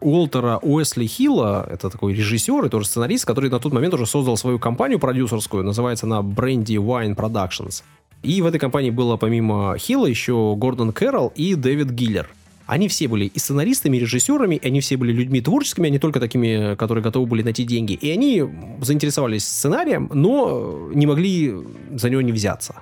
Уолтера 0.00 0.58
Уэсли 0.62 1.06
Хилла, 1.06 1.68
это 1.70 1.90
такой 1.90 2.14
режиссер 2.14 2.64
и 2.64 2.68
тоже 2.70 2.86
сценарист, 2.86 3.26
который 3.26 3.50
на 3.50 3.58
тот 3.58 3.74
момент 3.74 3.92
уже 3.92 4.06
создал 4.06 4.38
свою 4.38 4.58
компанию 4.58 4.98
продюсерскую, 4.98 5.62
называется 5.62 6.06
она 6.06 6.20
Brandy 6.20 6.76
Wine 6.76 7.14
Productions. 7.14 7.82
И 8.22 8.40
в 8.40 8.46
этой 8.46 8.58
компании 8.58 8.88
было 8.88 9.18
помимо 9.18 9.76
Хилла 9.76 10.06
еще 10.06 10.54
Гордон 10.56 10.94
Кэрролл 10.94 11.34
и 11.36 11.54
Дэвид 11.54 11.90
Гиллер. 11.90 12.30
Они 12.64 12.88
все 12.88 13.06
были 13.06 13.26
и 13.26 13.38
сценаристами, 13.38 13.98
и 13.98 14.00
режиссерами, 14.00 14.58
они 14.64 14.80
все 14.80 14.96
были 14.96 15.12
людьми 15.12 15.42
творческими, 15.42 15.88
а 15.88 15.90
не 15.90 15.98
только 15.98 16.18
такими, 16.18 16.76
которые 16.76 17.04
готовы 17.04 17.26
были 17.26 17.42
найти 17.42 17.64
деньги. 17.64 17.92
И 17.92 18.10
они 18.10 18.42
заинтересовались 18.80 19.46
сценарием, 19.46 20.10
но 20.14 20.88
не 20.94 21.04
могли 21.04 21.54
за 21.94 22.08
него 22.08 22.22
не 22.22 22.32
взяться. 22.32 22.76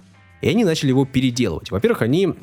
И 0.44 0.48
они 0.48 0.62
начали 0.64 0.90
его 0.90 1.06
переделывать. 1.06 1.70
Во-первых, 1.70 2.02
они 2.02 2.34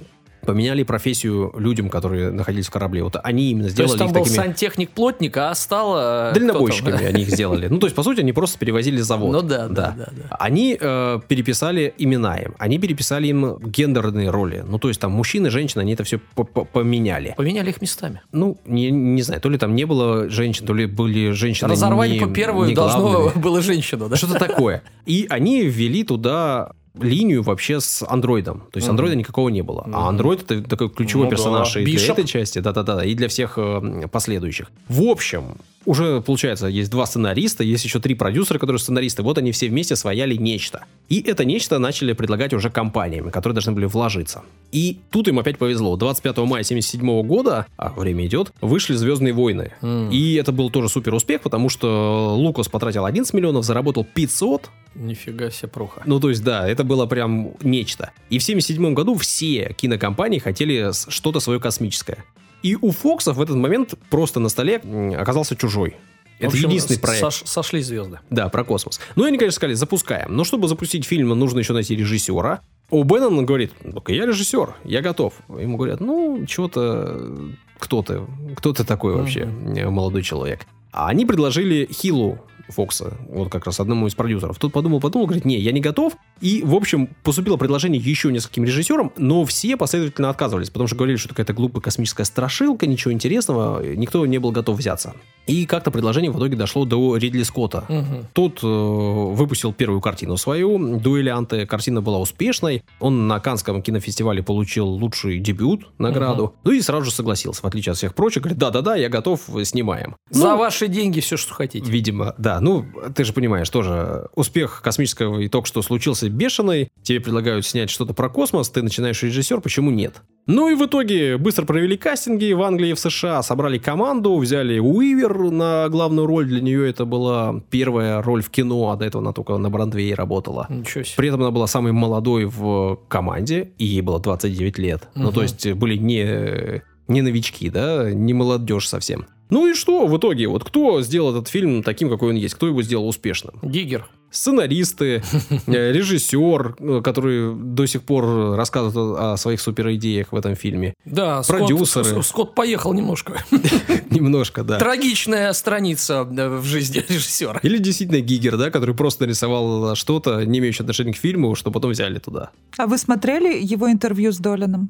поменяли 0.44 0.82
профессию 0.82 1.54
людям, 1.56 1.88
которые 1.88 2.32
находились 2.32 2.66
в 2.66 2.72
корабле. 2.72 3.04
Вот 3.04 3.16
они 3.24 3.52
именно 3.52 3.70
сделали 3.70 3.90
то 3.90 3.94
есть 3.94 4.00
там 4.00 4.08
был 4.12 4.24
такими... 4.24 4.44
сантехник-плотник, 4.44 5.38
а 5.38 5.54
стало... 5.54 6.32
Э, 6.32 6.34
Дальнобойщиками 6.34 7.06
они 7.06 7.22
их 7.22 7.30
сделали. 7.30 7.68
Ну, 7.68 7.78
то 7.78 7.86
есть, 7.86 7.96
по 7.96 8.02
сути, 8.02 8.22
они 8.22 8.34
просто 8.34 8.58
перевозили 8.58 8.98
завод. 9.02 9.32
Ну 9.32 9.42
да, 9.44 9.68
да, 9.68 9.94
да. 9.96 10.10
да, 10.12 10.36
Они 10.40 10.76
э, 10.82 11.20
переписали 11.28 11.94
имена 12.00 12.38
им. 12.38 12.56
Они 12.58 12.80
переписали 12.80 13.28
им 13.28 13.60
гендерные 13.60 14.32
роли. 14.32 14.64
Ну, 14.68 14.80
то 14.80 14.88
есть, 14.88 15.00
там, 15.00 15.12
мужчины, 15.12 15.52
женщины, 15.52 15.82
они 15.82 15.94
это 15.94 16.04
все 16.04 16.18
поменяли. 16.18 17.36
Поменяли 17.38 17.70
их 17.70 17.82
местами. 17.82 18.22
Ну, 18.32 18.58
не, 18.66 18.90
не 18.90 19.22
знаю, 19.22 19.42
то 19.42 19.50
ли 19.50 19.60
там 19.60 19.76
не 19.76 19.86
было 19.86 20.28
женщин, 20.28 20.66
то 20.66 20.74
ли 20.74 20.88
были 20.88 21.32
женщины 21.34 21.70
Разорвали 21.70 22.18
по 22.18 22.28
первую, 22.28 22.74
должно 22.74 23.32
было 23.36 23.62
женщина, 23.62 24.10
да? 24.10 24.16
Что-то 24.16 24.40
такое. 24.40 24.82
И 25.06 25.28
они 25.30 25.66
ввели 25.66 26.04
туда 26.04 26.72
линию 27.00 27.42
вообще 27.44 27.80
с 27.80 28.06
андроидом. 28.08 28.64
То 28.72 28.78
есть 28.78 28.88
андроида 28.88 29.16
никакого 29.16 29.50
не 29.50 29.62
было. 29.62 29.88
А 29.92 30.10
андроид 30.10 30.44
это 30.52 30.64
такой 30.64 30.90
ключевой 30.90 31.26
ну, 31.26 31.32
персонаж 31.32 31.74
да. 31.74 31.80
и 31.80 31.86
для 31.86 32.08
этой 32.08 32.26
части, 32.26 32.60
да-да-да, 32.60 33.04
и 33.06 33.16
для 33.16 33.28
всех 33.28 33.54
э, 33.58 34.08
последующих. 34.12 34.72
В 34.88 35.04
общем, 35.04 35.58
уже, 35.86 36.22
получается, 36.22 36.68
есть 36.68 36.92
два 36.92 37.06
сценариста, 37.06 37.64
есть 37.64 37.84
еще 37.84 38.00
три 38.00 38.16
продюсера, 38.16 38.60
которые 38.60 38.80
сценаристы. 38.80 39.24
Вот 39.24 39.38
они 39.38 39.52
все 39.52 39.68
вместе 39.68 39.96
свояли 39.96 40.36
нечто. 40.36 40.86
И 41.10 41.22
это 41.22 41.44
нечто 41.46 41.80
начали 41.80 42.14
предлагать 42.14 42.54
уже 42.54 42.70
компаниями, 42.70 43.30
которые 43.30 43.56
должны 43.56 43.74
были 43.74 43.86
вложиться. 43.86 44.44
И 44.72 45.00
тут 45.12 45.28
им 45.28 45.40
опять 45.40 45.58
повезло. 45.58 45.98
25 45.98 46.38
мая 46.40 46.64
77 46.64 47.24
года, 47.24 47.66
а 47.78 47.90
время 47.90 48.26
идет, 48.26 48.54
вышли 48.62 48.94
«Звездные 48.94 49.34
войны». 49.34 49.74
Mm. 49.82 50.12
И 50.12 50.36
это 50.36 50.52
был 50.52 50.70
тоже 50.70 50.88
супер 50.88 51.14
успех, 51.14 51.42
потому 51.42 51.70
что 51.70 52.36
Лукас 52.36 52.68
потратил 52.70 53.06
11 53.06 53.34
миллионов, 53.34 53.66
заработал 53.66 54.06
500. 54.06 54.70
Нифига 54.96 55.50
себе 55.50 55.70
проха. 55.70 56.04
Ну, 56.06 56.20
то 56.20 56.30
есть, 56.30 56.44
да, 56.44 56.68
это 56.68 56.84
было 56.84 57.06
прям 57.06 57.54
нечто. 57.62 58.12
И 58.30 58.40
в 58.40 58.44
77 58.44 58.94
году 58.94 59.16
все 59.16 59.74
кинокомпании 59.78 60.40
хотели 60.40 60.92
что-то 61.10 61.40
свое 61.40 61.60
космическое. 61.60 62.24
И 62.64 62.76
у 62.76 62.92
Фокса 62.92 63.34
в 63.34 63.42
этот 63.42 63.56
момент 63.56 63.96
просто 64.10 64.40
на 64.40 64.50
столе 64.50 64.82
оказался 65.18 65.56
чужой. 65.56 65.98
Это 66.40 66.48
общем, 66.48 66.70
единственный 66.70 67.00
проект. 67.00 67.22
Сош, 67.22 67.44
сошли 67.46 67.82
звезды. 67.82 68.20
Да, 68.32 68.50
про 68.50 68.64
космос. 68.64 69.00
Ну, 69.16 69.26
они, 69.26 69.38
конечно, 69.38 69.56
сказали, 69.58 69.76
запускаем. 69.76 70.36
Но 70.36 70.44
чтобы 70.44 70.68
запустить 70.68 71.06
фильм, 71.06 71.30
нужно 71.30 71.60
еще 71.60 71.74
найти 71.74 71.96
режиссера. 71.96 72.62
У 72.90 73.04
Беннон 73.04 73.46
говорит, 73.46 73.72
ну 73.84 74.04
я 74.08 74.26
режиссер, 74.26 74.76
я 74.84 75.02
готов. 75.02 75.34
Ему 75.50 75.78
говорят, 75.78 76.00
ну, 76.00 76.46
что-то... 76.48 77.52
Кто 77.78 78.04
ты? 78.04 78.22
Кто 78.58 78.74
ты 78.74 78.84
такой 78.84 79.16
вообще, 79.16 79.42
mm-hmm. 79.42 79.90
молодой 79.90 80.24
человек? 80.24 80.68
А 80.92 81.08
они 81.08 81.26
предложили 81.26 81.88
Хилу 81.92 82.40
Фокса, 82.72 83.18
вот 83.30 83.50
как 83.50 83.66
раз 83.66 83.80
одному 83.80 84.08
из 84.08 84.16
продюсеров. 84.16 84.58
Тот 84.58 84.74
подумал, 84.74 85.00
подумал, 85.00 85.28
говорит, 85.28 85.46
не, 85.46 85.60
я 85.60 85.72
не 85.72 85.82
готов. 85.82 86.14
И, 86.40 86.62
в 86.64 86.74
общем, 86.74 87.10
поступило 87.24 87.58
предложение 87.58 88.02
еще 88.02 88.32
нескольким 88.32 88.64
режиссерам, 88.64 89.12
но 89.18 89.46
все 89.46 89.78
последовательно 89.78 90.30
отказывались, 90.30 90.70
потому 90.70 90.88
что 90.88 90.96
говорили, 90.96 91.18
что 91.18 91.30
какая-то 91.30 91.54
глупая 91.54 91.82
космическая 91.82 92.26
страшилка, 92.26 92.88
ничего 92.88 93.14
интересного, 93.14 93.84
никто 93.96 94.26
не 94.26 94.40
был 94.40 94.52
готов 94.52 94.78
взяться. 94.78 95.14
И 95.48 95.66
как-то 95.66 95.92
предложение 95.92 96.32
в 96.32 96.38
итоге 96.38 96.56
дошло 96.56 96.86
до 96.86 97.18
Ридли 97.18 97.44
Скотта. 97.44 97.84
Угу. 97.90 98.26
Тот 98.34 98.60
э, 98.64 98.68
выпустил 98.68 99.74
первую 99.74 100.00
картину 100.00 100.38
свою, 100.38 101.00
«Дуэлянты». 101.00 101.66
Картина 101.66 102.02
была 102.02 102.20
успешной. 102.20 102.84
Он 103.00 103.28
на 103.28 103.40
Канском 103.40 103.82
кинофестивале 103.82 104.44
получил 104.44 104.88
лучший 104.88 105.40
дебют, 105.40 105.88
награду. 105.98 106.44
Угу. 106.44 106.54
Ну 106.64 106.72
и 106.72 106.82
сразу 106.82 107.06
же 107.06 107.12
согласился, 107.12 107.62
в 107.64 107.66
отличие 107.66 107.92
от 107.92 107.98
всех 107.98 108.14
прочих. 108.14 108.44
Говорит, 108.44 108.60
да-да-да, 108.60 108.96
я 108.96 109.10
готов, 109.10 109.42
снимаем. 109.64 110.16
За 110.30 110.52
ну, 110.52 110.58
ваши 110.58 110.88
деньги 110.88 111.20
все, 111.20 111.38
что 111.38 111.54
хотите. 111.54 111.90
Видимо, 111.90 112.36
да. 112.38 112.60
Ну, 112.62 112.86
ты 113.16 113.24
же 113.24 113.34
понимаешь, 113.34 113.70
тоже 113.70 114.28
успех 114.36 114.82
космического 114.84 115.40
и 115.40 115.50
только 115.50 115.68
что 115.68 115.82
случился 115.82 116.30
бешеный. 116.30 116.90
Тебе 117.02 117.20
предлагают 117.20 117.66
снять 117.66 117.90
что-то 117.90 118.14
про 118.14 118.30
космос, 118.30 118.70
ты 118.70 118.82
начинаешь 118.84 119.22
режиссер, 119.24 119.62
почему 119.62 119.90
нет? 119.90 120.22
Ну 120.48 120.70
и 120.70 120.76
в 120.76 120.86
итоге 120.86 121.38
быстро 121.38 121.66
провели 121.66 121.98
кастинги 121.98 122.52
в 122.54 122.62
Англии 122.62 122.92
и 122.92 122.94
в 122.94 123.00
США, 123.00 123.44
собрали 123.44 123.78
команду, 123.78 124.38
взяли 124.38 124.80
Уивер 124.80 125.52
на 125.52 125.88
главную 125.90 126.28
роль. 126.28 126.48
Для 126.48 126.62
нее 126.62 126.90
это 126.90 127.06
была 127.06 127.62
первая 127.70 128.22
роль 128.22 128.42
в 128.42 128.50
кино, 128.50 128.92
а 128.92 128.96
до 128.96 129.06
этого 129.06 129.24
она 129.24 129.34
только 129.34 129.58
на 129.58 129.70
Брандвее 129.70 130.16
работала. 130.16 130.68
Ничего 130.70 131.04
себе. 131.04 131.16
При 131.18 131.28
этом 131.30 131.42
она 131.42 131.52
была 131.52 131.68
самой 131.68 131.92
молодой 131.92 132.46
в 132.46 133.00
команде, 133.08 133.72
и 133.78 133.86
ей 133.86 134.02
было 134.02 134.20
29 134.20 134.78
лет. 134.78 135.10
Угу. 135.16 135.24
Ну 135.24 135.32
то 135.32 135.42
есть 135.42 135.72
были 135.74 135.98
не, 135.98 136.84
не 137.08 137.22
новички, 137.22 137.70
да, 137.70 138.12
не 138.12 138.34
молодежь 138.34 138.88
совсем. 138.88 139.26
Ну 139.52 139.68
и 139.68 139.74
что 139.74 140.08
в 140.08 140.18
итоге? 140.18 140.48
Вот 140.48 140.64
кто 140.64 141.02
сделал 141.02 141.32
этот 141.32 141.50
фильм 141.50 141.84
таким, 141.84 142.10
какой 142.10 142.30
он 142.30 142.36
есть? 142.36 142.56
Кто 142.56 142.68
его 142.68 142.82
сделал 142.82 143.08
успешным? 143.08 143.56
Гигер. 143.62 144.08
Сценаристы, 144.32 145.22
э, 145.68 145.92
режиссер, 145.92 146.76
э, 146.80 147.02
который 147.04 147.54
до 147.54 147.86
сих 147.86 148.04
пор 148.04 148.56
рассказывает 148.56 149.20
о 149.20 149.36
своих 149.36 149.60
суперидеях 149.60 150.32
в 150.32 150.38
этом 150.38 150.56
фильме. 150.56 150.94
Да, 151.04 151.42
продюсеры. 151.46 152.06
Скотт, 152.06 152.26
Скотт 152.26 152.56
поехал 152.56 152.94
немножко. 152.94 153.44
Немножко, 154.10 154.64
да. 154.64 154.80
Трагичная 154.80 155.52
страница 155.52 156.24
в 156.24 156.64
жизни 156.64 157.04
режиссера. 157.10 157.60
Или 157.62 157.78
действительно 157.78 158.22
Гигер, 158.22 158.56
да, 158.56 158.72
который 158.72 158.96
просто 158.96 159.26
нарисовал 159.26 159.96
что-то, 159.96 160.46
не 160.46 160.60
имеющее 160.60 160.84
отношения 160.84 161.12
к 161.12 161.18
фильму, 161.18 161.56
что 161.56 161.72
потом 161.72 161.92
взяли 161.92 162.20
туда. 162.20 162.52
А 162.78 162.88
вы 162.88 162.98
смотрели 162.98 163.62
его 163.62 163.92
интервью 163.92 164.32
с 164.32 164.38
Долином? 164.38 164.90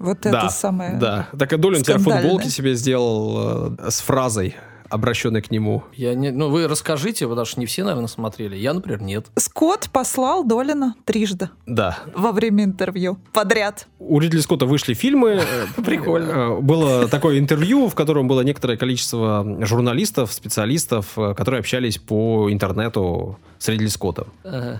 Вот 0.00 0.20
да, 0.22 0.30
это 0.30 0.48
самое 0.48 0.96
Да, 0.96 1.28
так 1.38 1.52
и 1.52 1.56
Долин 1.58 1.82
тебя 1.82 1.98
футболки 1.98 2.48
себе 2.48 2.74
сделал 2.74 3.74
э, 3.78 3.90
с 3.90 4.00
фразой 4.00 4.56
обращенный 4.90 5.40
к 5.40 5.50
нему. 5.50 5.84
Я 5.94 6.14
не, 6.14 6.30
ну, 6.30 6.48
вы 6.48 6.68
расскажите, 6.68 7.26
потому 7.26 7.46
что 7.46 7.60
не 7.60 7.66
все, 7.66 7.84
наверное, 7.84 8.08
смотрели. 8.08 8.56
Я, 8.56 8.74
например, 8.74 9.00
нет. 9.00 9.26
Скотт 9.36 9.88
послал 9.92 10.44
Долина 10.44 10.94
трижды. 11.04 11.50
Да. 11.66 11.98
Во 12.14 12.32
время 12.32 12.64
интервью. 12.64 13.18
Подряд. 13.32 13.86
У 13.98 14.18
Ридли 14.18 14.40
Скотта 14.40 14.66
вышли 14.66 14.94
фильмы. 14.94 15.40
Прикольно. 15.84 16.30
Э, 16.30 16.60
было 16.60 17.08
такое 17.08 17.38
интервью, 17.38 17.88
в 17.88 17.94
котором 17.94 18.28
было 18.28 18.42
некоторое 18.42 18.76
количество 18.76 19.46
журналистов, 19.60 20.32
специалистов, 20.32 21.16
э, 21.16 21.34
которые 21.34 21.60
общались 21.60 21.98
по 21.98 22.52
интернету 22.52 23.38
с 23.58 23.68
Ридли 23.68 23.86
Скоттом. 23.88 24.28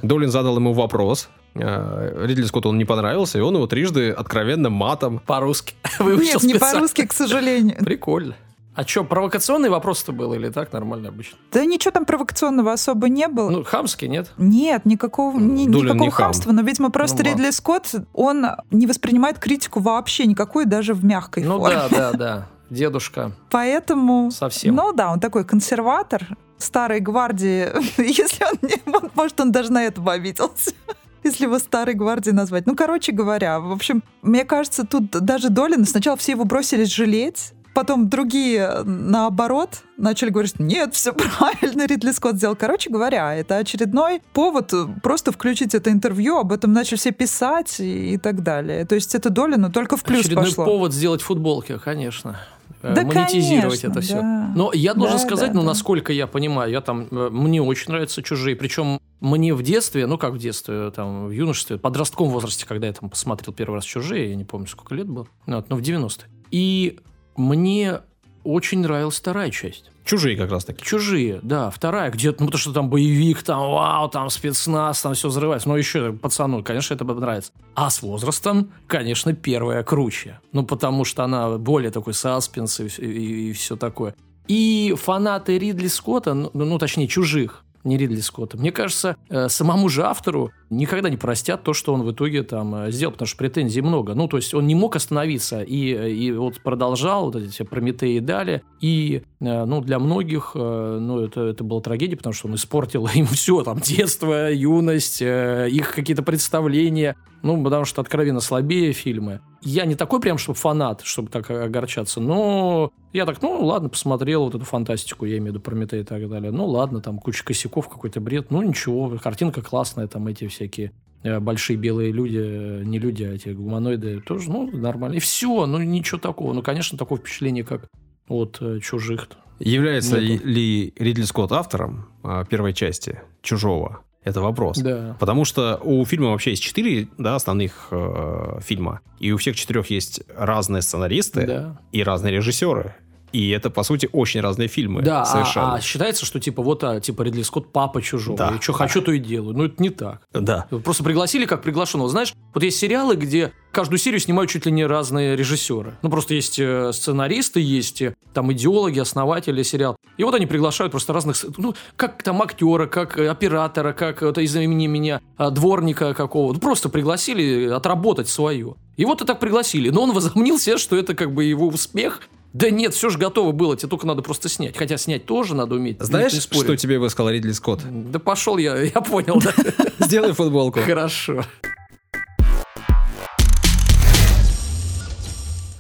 Долин 0.02 0.30
задал 0.30 0.56
ему 0.56 0.72
вопрос, 0.72 1.28
э, 1.54 2.24
Ридли 2.26 2.44
Скотту 2.44 2.70
он 2.70 2.78
не 2.78 2.84
понравился, 2.84 3.38
и 3.38 3.40
он 3.40 3.54
его 3.54 3.66
трижды 3.66 4.10
откровенно 4.10 4.70
матом. 4.70 5.20
По-русски. 5.26 5.74
Нет, 6.00 6.42
не 6.42 6.54
по-русски, 6.54 7.06
к 7.06 7.12
сожалению. 7.12 7.76
Прикольно. 7.84 8.34
А 8.74 8.86
что, 8.86 9.04
провокационный 9.04 9.68
вопрос-то 9.68 10.12
был 10.12 10.32
или 10.32 10.48
так 10.48 10.72
нормально 10.72 11.08
обычно? 11.08 11.36
Да 11.52 11.64
ничего 11.64 11.90
там 11.90 12.04
провокационного 12.04 12.72
особо 12.72 13.08
не 13.08 13.26
было. 13.26 13.50
Ну, 13.50 13.64
хамский, 13.64 14.08
нет? 14.08 14.30
Нет, 14.38 14.86
никакого, 14.86 15.38
ни, 15.38 15.64
никакого 15.64 15.94
не 15.94 16.10
хамства. 16.10 16.46
Хам. 16.46 16.56
Но, 16.56 16.62
видимо, 16.62 16.90
просто 16.90 17.24
ну, 17.24 17.30
Ридли 17.30 17.50
Скотт, 17.50 17.94
он 18.12 18.46
не 18.70 18.86
воспринимает 18.86 19.38
критику 19.38 19.80
вообще 19.80 20.26
никакую, 20.26 20.66
даже 20.66 20.94
в 20.94 21.04
мягкой 21.04 21.44
ну, 21.44 21.58
форме. 21.58 21.78
Ну 21.82 21.96
да, 21.96 22.12
да, 22.12 22.18
да. 22.18 22.46
Дедушка. 22.70 23.32
Поэтому... 23.50 24.30
Совсем. 24.30 24.76
Ну 24.76 24.92
да, 24.92 25.10
он 25.10 25.18
такой 25.18 25.44
консерватор 25.44 26.24
старой 26.58 27.00
гвардии. 27.00 27.68
Если 28.00 28.44
он 28.44 28.58
не... 28.62 29.10
Может, 29.14 29.40
он 29.40 29.50
даже 29.50 29.72
на 29.72 29.82
это 29.82 30.00
обиделся 30.10 30.72
если 31.24 31.44
его 31.44 31.58
старой 31.58 31.94
гвардией 31.94 32.34
назвать. 32.34 32.66
Ну, 32.66 32.74
короче 32.74 33.12
говоря, 33.12 33.60
в 33.60 33.72
общем, 33.72 34.02
мне 34.22 34.44
кажется, 34.44 34.86
тут 34.86 35.10
даже 35.10 35.50
Долин, 35.50 35.84
сначала 35.84 36.16
все 36.16 36.32
его 36.32 36.44
бросились 36.44 36.92
жалеть, 36.92 37.52
Потом 37.72 38.08
другие, 38.08 38.82
наоборот, 38.84 39.82
начали 39.96 40.30
говорить, 40.30 40.58
нет, 40.58 40.94
все 40.94 41.12
правильно, 41.12 41.86
Ридли 41.86 42.10
Скотт 42.10 42.36
сделал. 42.36 42.56
Короче 42.56 42.90
говоря, 42.90 43.34
это 43.34 43.56
очередной 43.56 44.20
повод 44.32 44.72
просто 45.02 45.30
включить 45.32 45.74
это 45.74 45.90
интервью, 45.90 46.38
об 46.38 46.52
этом 46.52 46.72
начали 46.72 46.98
все 46.98 47.12
писать 47.12 47.78
и, 47.78 48.14
и 48.14 48.18
так 48.18 48.42
далее. 48.42 48.84
То 48.86 48.96
есть 48.96 49.14
это 49.14 49.30
доля, 49.30 49.56
но 49.56 49.70
только 49.70 49.96
в 49.96 50.02
плюс 50.02 50.20
очередной 50.20 50.46
пошло. 50.46 50.64
повод 50.64 50.92
сделать 50.92 51.22
футболки, 51.22 51.78
конечно 51.78 52.40
э, 52.82 52.94
да, 52.94 53.02
монетизировать 53.02 53.80
конечно, 53.80 53.86
это 53.88 54.00
все. 54.00 54.14
Да. 54.14 54.52
Но 54.56 54.72
я 54.72 54.94
должен 54.94 55.18
да, 55.18 55.24
сказать, 55.24 55.52
да, 55.52 55.54
ну, 55.54 55.60
да. 55.60 55.68
насколько 55.68 56.12
я 56.12 56.26
понимаю, 56.26 56.72
я 56.72 56.80
там, 56.80 57.06
э, 57.10 57.28
мне 57.30 57.62
очень 57.62 57.92
нравятся 57.92 58.22
чужие. 58.22 58.56
Причем 58.56 59.00
мне 59.20 59.54
в 59.54 59.62
детстве, 59.62 60.06
ну 60.06 60.18
как 60.18 60.32
в 60.32 60.38
детстве, 60.38 60.90
там, 60.90 61.28
в 61.28 61.30
юношестве, 61.30 61.76
в 61.76 61.80
подростковом 61.80 62.32
возрасте, 62.32 62.66
когда 62.66 62.88
я 62.88 62.92
там 62.92 63.10
посмотрел 63.10 63.54
первый 63.54 63.76
раз 63.76 63.84
чужие, 63.84 64.30
я 64.30 64.34
не 64.34 64.44
помню, 64.44 64.66
сколько 64.66 64.94
лет 64.94 65.08
было, 65.08 65.28
ну, 65.46 65.60
в 65.60 65.80
90-е. 65.80 66.26
И 66.50 66.98
мне 67.40 68.00
очень 68.44 68.80
нравилась 68.80 69.18
вторая 69.18 69.50
часть. 69.50 69.90
Чужие 70.04 70.36
как 70.36 70.50
раз 70.50 70.64
таки. 70.64 70.82
Чужие, 70.84 71.40
да, 71.42 71.70
вторая, 71.70 72.10
где, 72.10 72.30
ну, 72.30 72.46
потому 72.46 72.58
что 72.58 72.72
там 72.72 72.88
боевик, 72.88 73.42
там, 73.42 73.60
вау, 73.60 74.08
там 74.08 74.30
спецназ, 74.30 75.02
там 75.02 75.14
все 75.14 75.28
взрывается. 75.28 75.68
Но 75.68 75.76
еще 75.76 76.12
пацану, 76.12 76.64
конечно, 76.64 76.94
это 76.94 77.04
нравится. 77.04 77.52
А 77.74 77.90
с 77.90 78.02
возрастом, 78.02 78.72
конечно, 78.86 79.34
первая 79.34 79.82
круче. 79.82 80.40
Ну, 80.52 80.64
потому 80.64 81.04
что 81.04 81.24
она 81.24 81.58
более 81.58 81.90
такой 81.90 82.14
саспенс 82.14 82.80
и, 82.80 82.86
и, 82.86 83.50
и 83.50 83.52
все 83.52 83.76
такое. 83.76 84.14
И 84.48 84.94
фанаты 85.00 85.58
Ридли 85.58 85.86
Скотта, 85.86 86.34
ну, 86.34 86.50
ну, 86.54 86.78
точнее, 86.78 87.06
чужих, 87.06 87.62
не 87.84 87.96
Ридли 87.96 88.20
Скотта. 88.20 88.56
Мне 88.56 88.72
кажется, 88.72 89.16
э, 89.28 89.48
самому 89.48 89.88
же 89.88 90.04
автору 90.04 90.50
никогда 90.70 91.10
не 91.10 91.16
простят 91.16 91.62
то, 91.62 91.74
что 91.74 91.92
он 91.92 92.02
в 92.02 92.12
итоге 92.12 92.42
там 92.42 92.74
э, 92.74 92.90
сделал, 92.90 93.12
потому 93.12 93.26
что 93.26 93.36
претензий 93.36 93.82
много. 93.82 94.14
Ну, 94.14 94.28
то 94.28 94.36
есть 94.36 94.54
он 94.54 94.66
не 94.66 94.74
мог 94.74 94.96
остановиться 94.96 95.62
и, 95.62 96.12
и 96.12 96.32
вот 96.32 96.62
продолжал 96.62 97.26
вот 97.26 97.36
эти 97.36 97.62
Прометеи 97.62 98.16
и 98.16 98.20
далее. 98.20 98.62
И, 98.80 99.22
э, 99.40 99.64
ну, 99.64 99.80
для 99.82 99.98
многих, 99.98 100.52
ну, 100.54 101.20
это, 101.20 101.42
это 101.42 101.64
была 101.64 101.80
трагедия, 101.80 102.16
потому 102.16 102.32
что 102.32 102.48
он 102.48 102.54
испортил 102.54 103.06
им 103.14 103.26
все, 103.26 103.62
там, 103.62 103.80
детство, 103.80 104.50
юность, 104.50 105.20
их 105.20 105.92
какие-то 105.94 106.22
представления. 106.22 107.16
Ну, 107.42 107.62
потому 107.62 107.84
что 107.84 108.02
откровенно 108.02 108.40
слабее 108.40 108.92
фильмы. 108.92 109.40
Я 109.62 109.86
не 109.86 109.94
такой 109.94 110.20
прям, 110.20 110.36
чтобы 110.38 110.58
фанат, 110.58 111.00
чтобы 111.02 111.30
так 111.30 111.50
огорчаться, 111.50 112.20
но 112.20 112.92
я 113.12 113.26
так, 113.26 113.42
ну, 113.42 113.64
ладно, 113.64 113.88
посмотрел 113.88 114.44
вот 114.44 114.54
эту 114.54 114.64
фантастику, 114.64 115.24
я 115.24 115.38
имею 115.38 115.52
в 115.52 115.54
виду 115.54 115.60
Прометей 115.60 116.00
и 116.00 116.04
так 116.04 116.28
далее. 116.28 116.52
Ну, 116.52 116.66
ладно, 116.66 117.00
там 117.00 117.18
куча 117.18 117.44
косяков, 117.44 117.88
какой-то 117.88 118.20
бред. 118.20 118.50
Ну, 118.50 118.62
ничего, 118.62 119.18
картинка 119.18 119.62
классная, 119.62 120.06
там 120.06 120.26
эти 120.28 120.46
всякие 120.60 120.92
э, 121.22 121.40
большие 121.40 121.76
белые 121.76 122.12
люди, 122.12 122.38
э, 122.38 122.82
не 122.84 122.98
люди, 122.98 123.24
а 123.24 123.32
эти 123.32 123.48
гуманоиды, 123.48 124.20
тоже, 124.20 124.50
ну, 124.50 124.70
нормально. 124.70 125.14
И 125.14 125.18
все, 125.18 125.66
ну, 125.66 125.78
ничего 125.78 126.18
такого. 126.18 126.52
Ну, 126.52 126.62
конечно, 126.62 126.98
такое 126.98 127.18
впечатление, 127.18 127.64
как 127.64 127.88
от 128.28 128.58
э, 128.60 128.80
чужих. 128.80 129.28
Является 129.58 130.20
Нету. 130.20 130.46
ли 130.46 130.94
Ридли 130.96 131.22
Скотт 131.24 131.52
автором 131.52 132.08
а, 132.22 132.44
первой 132.46 132.72
части 132.72 133.20
«Чужого»? 133.42 134.00
Это 134.24 134.40
вопрос. 134.40 134.78
Да. 134.78 135.16
Потому 135.18 135.44
что 135.44 135.78
у 135.82 136.04
фильма 136.04 136.30
вообще 136.30 136.50
есть 136.50 136.62
четыре 136.62 137.08
да, 137.18 137.36
основных 137.36 137.88
э, 137.90 138.60
фильма. 138.62 139.00
И 139.18 139.32
у 139.32 139.38
всех 139.38 139.56
четырех 139.56 139.88
есть 139.90 140.22
разные 140.34 140.82
сценаристы 140.82 141.46
да. 141.46 141.80
и 141.92 142.02
разные 142.02 142.34
режиссеры. 142.34 142.94
И 143.32 143.50
это, 143.50 143.70
по 143.70 143.82
сути, 143.82 144.08
очень 144.12 144.40
разные 144.40 144.68
фильмы. 144.68 145.02
Да, 145.02 145.24
совершенно. 145.24 145.74
А, 145.74 145.76
а 145.76 145.80
считается, 145.80 146.26
что 146.26 146.40
типа 146.40 146.62
вот, 146.62 146.82
а, 146.84 147.00
типа 147.00 147.22
Ридли 147.22 147.42
Скотт 147.42 147.72
папа 147.72 148.02
чужого. 148.02 148.36
Да. 148.36 148.56
И 148.56 148.60
что 148.60 148.72
хочу, 148.72 149.00
то 149.02 149.12
и 149.12 149.18
делаю. 149.18 149.56
Но 149.56 149.66
это 149.66 149.82
не 149.82 149.90
так. 149.90 150.22
Да. 150.32 150.66
Просто 150.84 151.04
пригласили 151.04 151.46
как 151.46 151.62
приглашенного. 151.62 152.08
Знаешь, 152.08 152.34
вот 152.54 152.62
есть 152.62 152.78
сериалы, 152.78 153.16
где 153.16 153.52
каждую 153.72 153.98
серию 153.98 154.20
снимают 154.20 154.50
чуть 154.50 154.66
ли 154.66 154.72
не 154.72 154.84
разные 154.84 155.36
режиссеры. 155.36 155.96
Ну, 156.02 156.10
просто 156.10 156.34
есть 156.34 156.58
э, 156.58 156.92
сценаристы, 156.92 157.60
есть 157.60 158.02
э, 158.02 158.14
там 158.34 158.52
идеологи, 158.52 158.98
основатели 158.98 159.62
сериала. 159.62 159.96
И 160.16 160.24
вот 160.24 160.34
они 160.34 160.46
приглашают 160.46 160.90
просто 160.90 161.12
разных, 161.12 161.36
ну, 161.56 161.74
как 161.96 162.22
там 162.22 162.42
актера, 162.42 162.86
как 162.86 163.18
оператора, 163.18 163.92
как 163.92 164.22
вот 164.22 164.38
из 164.38 164.54
имени 164.56 164.86
меня 164.86 165.20
а, 165.36 165.50
дворника 165.50 166.14
какого. 166.14 166.52
Ну, 166.52 166.58
просто 166.58 166.88
пригласили 166.88 167.68
отработать 167.68 168.28
свое. 168.28 168.74
И 168.96 169.04
вот 169.04 169.22
и 169.22 169.24
так 169.24 169.40
пригласили. 169.40 169.90
Но 169.90 170.02
он 170.02 170.12
возомнил 170.12 170.58
себе, 170.58 170.76
что 170.76 170.96
это 170.96 171.14
как 171.14 171.32
бы 171.32 171.44
его 171.44 171.68
успех, 171.68 172.20
да 172.52 172.70
нет, 172.70 172.94
все 172.94 173.10
же 173.10 173.18
готово 173.18 173.52
было, 173.52 173.76
тебе 173.76 173.88
только 173.88 174.06
надо 174.06 174.22
просто 174.22 174.48
снять. 174.48 174.76
Хотя 174.76 174.96
снять 174.96 175.24
тоже 175.24 175.54
надо 175.54 175.76
уметь. 175.76 176.00
Знаешь, 176.00 176.32
что 176.32 176.76
тебе 176.76 176.98
бы 176.98 177.08
сказал 177.08 177.30
Ридли 177.30 177.52
Скотт? 177.52 177.80
Да 177.88 178.18
пошел 178.18 178.56
я, 178.56 178.76
я 178.82 179.00
понял, 179.00 179.40
да. 179.40 179.52
Сделай 180.06 180.32
футболку. 180.32 180.80
Хорошо. 180.80 181.44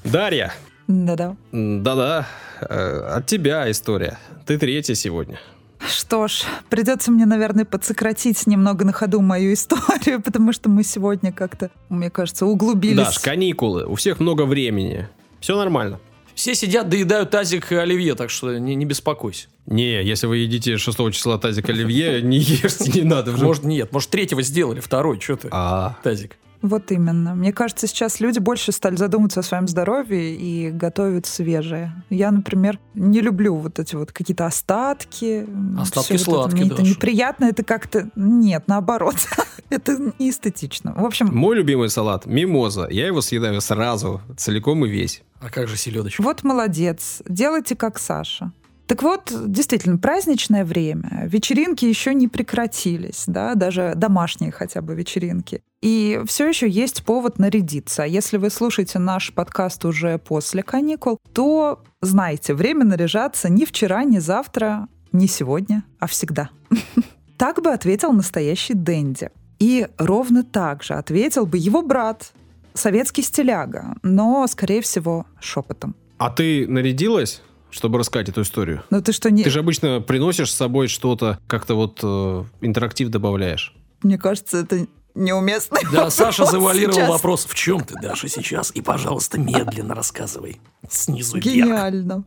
Дарья. 0.04 0.52
Да-да. 0.86 1.36
Да-да. 1.52 2.28
Э, 2.60 3.16
от 3.16 3.26
тебя 3.26 3.70
история. 3.70 4.18
Ты 4.46 4.58
третья 4.58 4.94
сегодня. 4.94 5.38
Что 5.78 6.28
ж, 6.28 6.44
придется 6.68 7.10
мне, 7.10 7.26
наверное, 7.26 7.64
подсократить 7.64 8.46
немного 8.46 8.84
на 8.84 8.92
ходу 8.92 9.20
мою 9.20 9.52
историю, 9.54 10.20
потому 10.22 10.52
что 10.52 10.68
мы 10.68 10.84
сегодня 10.84 11.32
как-то, 11.32 11.70
мне 11.88 12.10
кажется, 12.10 12.46
углубились. 12.46 12.96
Даш, 12.96 13.18
каникулы, 13.18 13.86
у 13.86 13.96
всех 13.96 14.20
много 14.20 14.42
времени. 14.42 15.08
Все 15.40 15.56
нормально. 15.56 16.00
Все 16.40 16.54
сидят, 16.54 16.88
доедают 16.88 17.28
тазик 17.28 17.70
оливье, 17.70 18.14
так 18.14 18.30
что 18.30 18.56
не, 18.56 18.74
не 18.74 18.86
беспокойся. 18.86 19.48
Не, 19.66 20.02
если 20.02 20.26
вы 20.26 20.38
едите 20.38 20.78
6 20.78 21.12
числа 21.12 21.36
тазик 21.36 21.68
оливье, 21.68 22.22
не 22.22 22.38
ешьте, 22.38 22.90
не 22.90 23.02
надо. 23.02 23.32
Может, 23.32 23.64
нет, 23.64 23.92
может, 23.92 24.08
третьего 24.08 24.40
сделали, 24.40 24.80
второй, 24.80 25.20
что 25.20 25.36
ты, 25.36 25.48
а. 25.50 25.98
тазик. 26.02 26.38
Вот 26.62 26.92
именно. 26.92 27.34
Мне 27.34 27.52
кажется, 27.52 27.86
сейчас 27.86 28.20
люди 28.20 28.38
больше 28.38 28.72
стали 28.72 28.96
задумываться 28.96 29.40
о 29.40 29.42
своем 29.42 29.66
здоровье 29.66 30.34
и 30.34 30.70
готовят 30.70 31.26
свежее. 31.26 32.04
Я, 32.10 32.30
например, 32.30 32.78
не 32.94 33.20
люблю 33.20 33.56
вот 33.56 33.78
эти 33.78 33.94
вот 33.94 34.12
какие-то 34.12 34.46
остатки. 34.46 35.46
Остатки 35.78 36.16
сладкие, 36.16 36.64
вот 36.64 36.72
это, 36.72 36.82
Мне 36.82 36.88
это 36.88 36.96
неприятно, 36.96 37.44
это 37.46 37.64
как-то... 37.64 38.10
Нет, 38.14 38.64
наоборот. 38.66 39.16
это 39.70 40.12
не 40.18 40.30
эстетично. 40.30 40.92
В 40.94 41.04
общем... 41.04 41.28
Мой 41.32 41.56
любимый 41.56 41.88
салат– 41.88 42.24
мимоза. 42.26 42.86
Я 42.90 43.06
его 43.06 43.22
съедаю 43.22 43.60
сразу, 43.60 44.20
целиком 44.36 44.84
и 44.84 44.88
весь. 44.88 45.22
А 45.40 45.48
как 45.48 45.68
же 45.68 45.76
селедочка? 45.76 46.22
Вот 46.22 46.44
молодец. 46.44 47.22
Делайте 47.26 47.74
как 47.74 47.98
Саша. 47.98 48.52
Так 48.90 49.04
вот, 49.04 49.32
действительно, 49.46 49.98
праздничное 49.98 50.64
время. 50.64 51.22
Вечеринки 51.24 51.84
еще 51.84 52.12
не 52.12 52.26
прекратились, 52.26 53.22
да, 53.28 53.54
даже 53.54 53.92
домашние 53.94 54.50
хотя 54.50 54.82
бы 54.82 54.96
вечеринки. 54.96 55.62
И 55.80 56.20
все 56.26 56.48
еще 56.48 56.68
есть 56.68 57.04
повод 57.04 57.38
нарядиться. 57.38 58.02
Если 58.02 58.36
вы 58.36 58.50
слушаете 58.50 58.98
наш 58.98 59.32
подкаст 59.32 59.84
уже 59.84 60.18
после 60.18 60.64
каникул, 60.64 61.20
то 61.32 61.84
знайте, 62.00 62.52
время 62.52 62.84
наряжаться 62.84 63.48
ни 63.48 63.64
вчера, 63.64 64.02
ни 64.02 64.18
завтра, 64.18 64.88
ни 65.12 65.26
сегодня, 65.26 65.84
а 66.00 66.08
всегда. 66.08 66.50
Так 67.38 67.62
бы 67.62 67.70
ответил 67.70 68.12
настоящий 68.12 68.74
Дэнди. 68.74 69.30
И 69.60 69.86
ровно 69.98 70.42
так 70.42 70.82
же 70.82 70.94
ответил 70.94 71.46
бы 71.46 71.58
его 71.58 71.82
брат, 71.82 72.32
советский 72.74 73.22
стиляга, 73.22 73.94
но, 74.02 74.44
скорее 74.48 74.82
всего, 74.82 75.26
шепотом. 75.38 75.94
А 76.18 76.28
ты 76.28 76.66
нарядилась? 76.66 77.40
Чтобы 77.70 77.98
рассказать 77.98 78.28
эту 78.28 78.42
историю. 78.42 78.82
Но 78.90 79.00
ты 79.00 79.12
что 79.12 79.30
не... 79.30 79.44
Ты 79.44 79.50
же 79.50 79.60
обычно 79.60 80.00
приносишь 80.00 80.52
с 80.52 80.56
собой 80.56 80.88
что-то, 80.88 81.38
как-то 81.46 81.74
вот 81.74 82.00
э, 82.02 82.44
интерактив 82.60 83.08
добавляешь. 83.08 83.74
Мне 84.02 84.18
кажется, 84.18 84.58
это 84.58 84.86
неуместно. 85.14 85.78
Да, 85.92 86.10
Саша 86.10 86.44
завалировал 86.46 86.94
сейчас. 86.94 87.08
вопрос, 87.08 87.44
в 87.44 87.54
чем 87.54 87.84
ты, 87.84 87.94
Даша, 88.00 88.28
сейчас? 88.28 88.70
И, 88.74 88.80
пожалуйста, 88.80 89.38
медленно 89.38 89.94
рассказывай. 89.94 90.60
Снизу 90.88 91.38
вверх. 91.38 91.46
Гениально. 91.46 92.24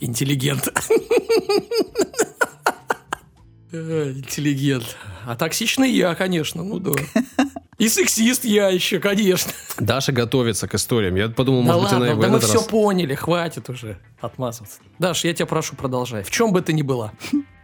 Интеллигент. 0.00 0.72
Э, 3.72 4.12
интеллигент. 4.12 4.96
А 5.26 5.36
токсичный 5.36 5.90
я, 5.90 6.14
конечно, 6.14 6.62
ну 6.62 6.78
да. 6.78 6.92
И 7.78 7.88
сексист 7.88 8.44
я 8.44 8.68
еще, 8.68 9.00
конечно. 9.00 9.52
Даша 9.78 10.12
готовится 10.12 10.68
к 10.68 10.74
историям. 10.74 11.16
Я 11.16 11.28
подумал, 11.28 11.64
да 11.64 11.74
может 11.74 11.92
ладно, 11.92 11.98
быть, 11.98 12.08
она 12.08 12.12
и 12.12 12.16
в 12.16 12.20
да 12.20 12.28
мы 12.28 12.36
этот 12.38 12.48
все 12.48 12.58
раз... 12.58 12.68
поняли, 12.68 13.14
хватит 13.14 13.68
уже 13.68 13.98
отмазываться. 14.20 14.80
Даш, 14.98 15.24
я 15.24 15.34
тебя 15.34 15.46
прошу, 15.46 15.74
продолжай. 15.76 16.22
В 16.22 16.30
чем 16.30 16.52
бы 16.52 16.60
ты 16.60 16.72
ни 16.72 16.82
была. 16.82 17.12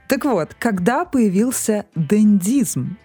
Так 0.08 0.24
вот, 0.24 0.54
когда 0.58 1.04
появился 1.04 1.86
дендизм? 1.94 2.96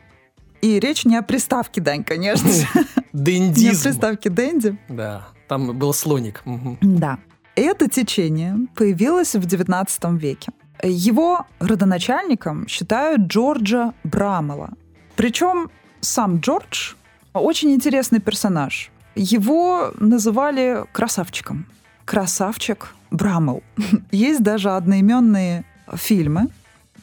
И 0.61 0.79
речь 0.79 1.05
не 1.05 1.15
о 1.15 1.21
приставке, 1.21 1.79
Дань, 1.79 2.03
конечно. 2.03 2.49
Дендизм. 3.13 3.73
Не 3.75 3.79
о 3.79 3.83
приставке 3.83 4.29
денди. 4.29 4.77
Да, 4.89 5.27
там 5.47 5.77
был 5.77 5.93
слоник. 5.93 6.41
Да. 6.81 7.19
Это 7.55 7.87
течение 7.87 8.57
появилось 8.75 9.35
в 9.35 9.45
XIX 9.45 10.17
веке. 10.17 10.51
Его 10.83 11.45
родоначальником 11.59 12.67
считают 12.67 13.27
Джорджа 13.27 13.93
Брамела. 14.03 14.71
Причем 15.15 15.69
сам 16.05 16.39
Джордж 16.39 16.93
очень 17.33 17.73
интересный 17.73 18.19
персонаж. 18.19 18.91
Его 19.15 19.91
называли 19.99 20.85
красавчиком. 20.91 21.65
Красавчик 22.05 22.93
Брамел. 23.11 23.63
Есть 24.11 24.43
даже 24.43 24.71
одноименные 24.71 25.65
фильмы, 25.93 26.49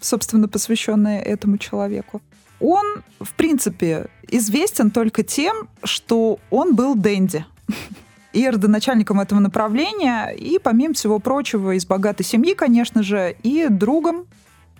собственно, 0.01 0.49
посвященные 0.49 1.23
этому 1.23 1.59
человеку. 1.59 2.23
Он, 2.61 3.03
в 3.21 3.33
принципе, 3.35 4.07
известен 4.29 4.91
только 4.91 5.23
тем, 5.23 5.69
что 5.85 6.39
он 6.51 6.75
был 6.77 6.95
Дэнди 6.95 7.45
и 8.33 8.49
родоначальником 8.49 9.21
этого 9.21 9.41
направления, 9.41 10.29
и, 10.31 10.59
помимо 10.59 10.95
всего 10.95 11.19
прочего, 11.19 11.73
из 11.73 11.87
богатой 11.87 12.25
семьи, 12.25 12.55
конечно 12.55 13.03
же, 13.03 13.37
и 13.43 13.67
другом 13.69 14.27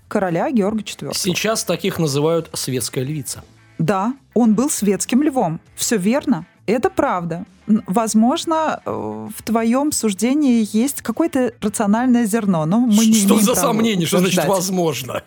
короля 0.09 0.51
Георга 0.51 0.83
IV. 0.83 1.13
Сейчас 1.15 1.65
таких 1.65 1.99
называют 1.99 2.51
светская 2.53 3.03
львица. 3.03 3.43
Да, 3.83 4.15
он 4.35 4.55
был 4.55 4.71
светским 4.71 5.23
львом. 5.23 5.61
Все 5.75 5.97
верно. 5.97 6.47
Это 6.67 6.89
правда. 6.89 7.45
Возможно, 7.67 8.81
э, 8.85 8.91
в 9.37 9.43
твоем 9.43 9.91
суждении 9.91 10.69
есть 10.73 11.03
какое-то 11.03 11.53
рациональное 11.61 12.25
зерно, 12.25 12.65
но 12.65 12.79
мы 12.79 13.07
не 13.07 13.15
Что 13.15 13.39
за 13.41 13.57
сомнение? 13.57 14.07
Что 14.07 14.19
значит 14.19 14.45
возможно? 14.47 15.23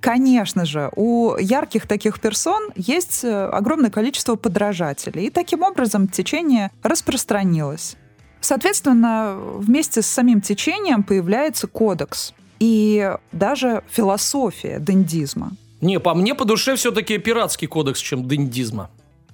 Конечно 0.00 0.64
же, 0.66 0.90
у 0.96 1.36
ярких 1.36 1.86
таких 1.86 2.20
персон 2.20 2.70
есть 2.76 3.24
э, 3.24 3.46
огромное 3.46 3.90
количество 3.90 4.34
подражателей, 4.34 5.26
и 5.26 5.30
таким 5.30 5.62
образом 5.62 6.08
течение 6.08 6.70
распространилось. 6.82 7.96
Соответственно, 8.40 9.36
вместе 9.38 10.02
с 10.02 10.06
самим 10.06 10.42
течением 10.42 11.04
появляется 11.04 11.68
кодекс 11.68 12.34
и 12.58 13.14
даже 13.32 13.82
философия 13.88 14.78
дендизма. 14.80 15.52
Не, 15.84 16.00
по 16.00 16.14
мне 16.14 16.34
по 16.34 16.44
душе 16.44 16.76
все-таки 16.76 17.18
пиратский 17.18 17.68
кодекс, 17.68 18.00
чем 18.00 18.26
дендизма 18.26 18.90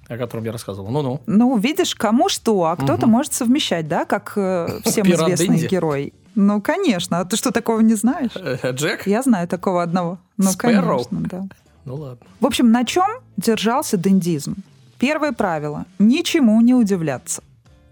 о 0.07 0.17
котором 0.17 0.43
я 0.43 0.51
рассказывал. 0.51 0.89
Ну-ну. 0.91 1.21
Ну, 1.25 1.57
видишь, 1.57 1.95
кому 1.95 2.27
что, 2.27 2.65
а 2.65 2.75
кто-то 2.75 3.03
угу. 3.03 3.11
может 3.11 3.31
совмещать, 3.31 3.87
да, 3.87 4.03
как 4.03 4.33
э, 4.35 4.81
всем 4.83 5.09
известный 5.09 5.65
герой. 5.65 6.13
Ну, 6.35 6.61
конечно. 6.61 7.19
А 7.19 7.25
ты 7.25 7.37
что, 7.37 7.51
такого 7.51 7.79
не 7.79 7.95
знаешь? 7.95 8.31
Э, 8.35 8.73
Джек? 8.73 9.07
Я 9.07 9.21
знаю 9.21 9.47
такого 9.47 9.81
одного. 9.81 10.17
Ну, 10.35 10.49
конечно, 10.57 11.21
да. 11.21 11.43
Ну, 11.85 11.95
ладно. 11.95 12.25
В 12.41 12.45
общем, 12.45 12.71
на 12.71 12.83
чем 12.83 13.07
держался 13.37 13.95
дендизм? 13.95 14.57
Первое 14.99 15.31
правило– 15.31 15.85
ничему 15.99 16.59
не 16.59 16.73
удивляться. 16.73 17.41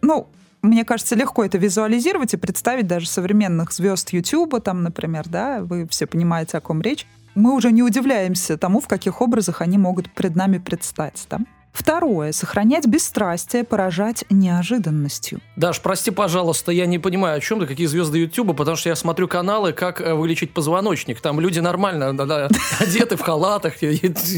Ну, 0.02 0.28
мне 0.62 0.84
кажется, 0.84 1.16
легко 1.16 1.46
это 1.46 1.58
визуализировать 1.58 2.34
и 2.34 2.38
представить 2.38 2.86
даже 2.86 3.08
современных 3.08 3.72
звезд 3.72 4.10
Ютуба, 4.12 4.60
там, 4.60 4.84
например, 4.84 5.26
да, 5.30 5.62
вы 5.62 5.88
все 5.88 6.06
понимаете, 6.06 6.58
о 6.58 6.62
ком 6.62 6.82
речь. 6.82 7.08
Мы 7.40 7.56
уже 7.56 7.72
не 7.72 7.84
удивляемся 7.84 8.58
тому, 8.58 8.82
в 8.82 8.88
каких 8.90 9.22
образах 9.22 9.62
они 9.62 9.78
могут 9.78 10.12
пред 10.12 10.36
нами 10.36 10.58
предстать. 10.58 11.26
Да? 11.30 11.40
Второе. 11.72 12.34
Сохранять 12.34 12.86
бесстрастие, 12.86 13.64
поражать 13.64 14.26
неожиданностью. 14.30 15.40
Даш, 15.56 15.80
прости, 15.80 16.12
пожалуйста, 16.12 16.74
я 16.74 16.86
не 16.86 17.00
понимаю, 17.00 17.38
о 17.38 17.40
чем 17.40 17.62
ты, 17.62 17.66
какие 17.66 17.88
звезды 17.88 18.20
Ютуба, 18.20 18.54
потому 18.54 18.76
что 18.76 18.90
я 18.90 18.96
смотрю 18.98 19.30
каналы, 19.30 19.72
как 19.72 20.02
э, 20.02 20.14
вылечить 20.14 20.54
позвоночник. 20.54 21.22
Там 21.22 21.40
люди 21.40 21.60
нормально 21.60 22.10
одеты 22.80 23.16
в 23.16 23.22
халатах. 23.22 23.82
Я, 23.82 23.92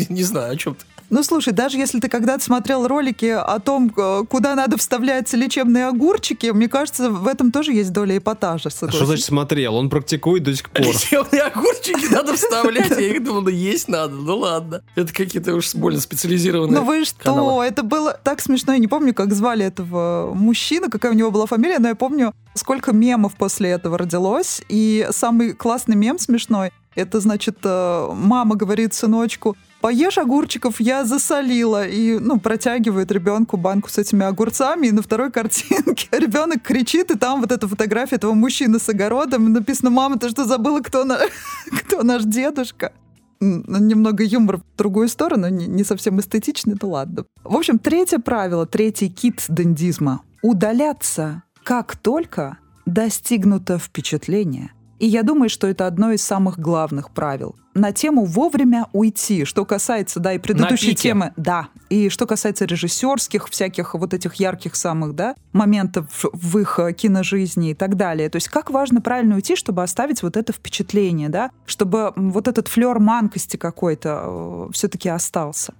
не 0.10 0.24
знаю, 0.24 0.54
о 0.54 0.56
чем 0.56 0.76
ты. 0.76 0.86
Ну, 1.12 1.24
слушай, 1.24 1.51
даже 1.51 1.78
если 1.78 1.99
ты 1.99 2.07
когда-то 2.07 2.41
смотрел 2.41 2.88
ролики 2.88 3.26
о 3.26 3.59
том, 3.59 3.93
э, 3.95 4.24
куда 4.30 4.55
надо 4.55 4.78
вставлять 4.78 5.32
лечебные 5.34 5.88
огурчики, 5.88 6.47
мне 6.47 6.70
кажется, 6.70 7.09
в 7.09 7.28
этом 7.28 7.51
тоже 7.51 7.74
есть 7.74 7.91
доля 7.91 8.18
эпатажа. 8.18 8.70
А 8.70 8.89
что 8.89 9.05
значит 9.05 9.26
смотрел? 9.26 9.76
Он 9.76 9.89
практикует 9.89 10.43
до 10.43 10.55
сих 10.55 10.70
пор. 10.70 10.86
Лечебные 10.86 11.41
огурчики 11.41 12.14
надо 12.14 12.34
вставлять. 12.38 12.91
Я 12.91 13.14
их 13.14 13.24
думал, 13.26 13.41
ну 13.41 13.49
есть 13.49 13.89
надо. 13.89 14.16
Ну 14.16 14.38
ладно. 14.38 14.84
Это 14.95 15.14
какие-то 15.14 15.53
уж 15.53 15.76
больно 15.76 15.99
специализированные 15.99 16.80
Ну 16.80 16.86
вы 16.86 17.03
что? 17.03 17.22
Каналы. 17.22 17.66
Это 17.66 17.84
было 17.84 18.18
так 18.24 18.39
смешно. 18.39 18.72
Я 18.72 18.80
не 18.80 18.88
помню, 18.88 19.14
как 19.14 19.34
звали 19.34 19.66
этого 19.66 20.32
мужчину, 20.34 20.89
какая 20.89 21.12
у 21.12 21.16
него 21.16 21.30
была 21.30 21.45
фамилия, 21.45 21.80
но 21.80 21.89
я 21.89 21.95
помню, 21.95 22.34
сколько 22.53 22.93
мемов 22.93 23.36
после 23.36 23.72
этого 23.72 23.97
родилось. 23.97 24.62
И 24.70 25.05
самый 25.12 25.51
классный 25.51 25.97
мем 25.97 26.20
смешной, 26.20 26.72
это 26.95 27.20
значит, 27.20 27.57
э, 27.64 28.09
мама 28.14 28.55
говорит 28.55 28.93
сыночку, 28.93 29.57
поешь 29.82 30.17
огурчиков, 30.17 30.79
я 30.79 31.03
засолила. 31.05 31.86
И, 31.88 32.19
ну, 32.19 32.39
протягивает 32.39 33.11
ребенку 33.11 33.57
банку 33.57 33.89
с 33.89 33.97
этими 33.97 34.25
огурцами, 34.25 34.88
и 34.88 34.91
на 34.91 35.01
второй 35.01 35.32
картинке 35.32 36.07
ребенок 36.17 36.61
кричит, 36.61 37.11
и 37.11 37.17
там 37.17 37.41
вот 37.41 37.51
эта 37.51 37.67
фотография 37.67 38.15
этого 38.15 38.34
мужчины 38.34 38.79
с 38.79 38.88
огородом, 38.88 39.51
написано, 39.51 39.89
мама, 39.89 40.17
ты 40.17 40.29
что 40.29 40.45
забыла, 40.45 40.79
кто, 40.79 41.03
на... 41.03 41.17
кто 41.79 42.03
наш 42.03 42.23
дедушка? 42.23 42.93
Немного 43.39 44.23
юмор 44.23 44.57
в 44.57 44.77
другую 44.77 45.07
сторону, 45.09 45.49
не, 45.49 45.65
не 45.65 45.84
совсем 45.84 46.19
эстетичный, 46.19 46.75
то 46.75 46.88
ладно. 46.88 47.25
В 47.43 47.57
общем, 47.57 47.79
третье 47.79 48.19
правило, 48.19 48.67
третий 48.67 49.09
кит 49.09 49.43
дендизма— 49.49 50.21
удаляться, 50.43 51.41
как 51.63 51.95
только 51.95 52.59
достигнуто 52.86 53.79
впечатление— 53.79 54.71
и 55.02 55.08
я 55.08 55.24
думаю, 55.24 55.49
что 55.49 55.66
это 55.66 55.88
одно 55.88 56.12
из 56.12 56.22
самых 56.22 56.60
главных 56.60 57.10
правил. 57.10 57.56
На 57.74 57.91
тему 57.91 58.24
вовремя 58.24 58.86
уйти. 58.93 59.45
Что 59.45 59.66
касается, 59.66 60.20
да, 60.20 60.34
и 60.34 60.38
предыдущей 60.38 60.93
темы, 60.93 61.34
да, 61.38 61.70
и 61.89 62.10
что 62.10 62.28
касается 62.28 62.66
режиссерских 62.66 63.49
всяких 63.49 63.95
вот 63.95 64.14
этих 64.14 64.36
ярких 64.36 64.76
самых, 64.76 65.16
да, 65.16 65.34
моментов 65.54 66.06
в 66.22 66.60
их 66.60 66.78
э, 66.78 66.93
киножизни 66.93 67.72
и 67.72 67.74
так 67.74 67.97
далее. 67.97 68.30
То 68.30 68.36
есть 68.36 68.49
как 68.49 68.70
важно 68.70 69.02
правильно 69.02 69.36
уйти, 69.36 69.56
чтобы 69.56 69.82
оставить 69.82 70.22
вот 70.22 70.38
это 70.38 70.54
впечатление, 70.54 71.30
да, 71.30 71.49
чтобы 71.66 72.14
вот 72.16 72.47
этот 72.47 72.68
флер 72.68 72.99
манкости 72.99 73.58
какой-то 73.58 74.68
э, 74.70 74.74
все-таки 74.74 75.10
остался. 75.10 75.74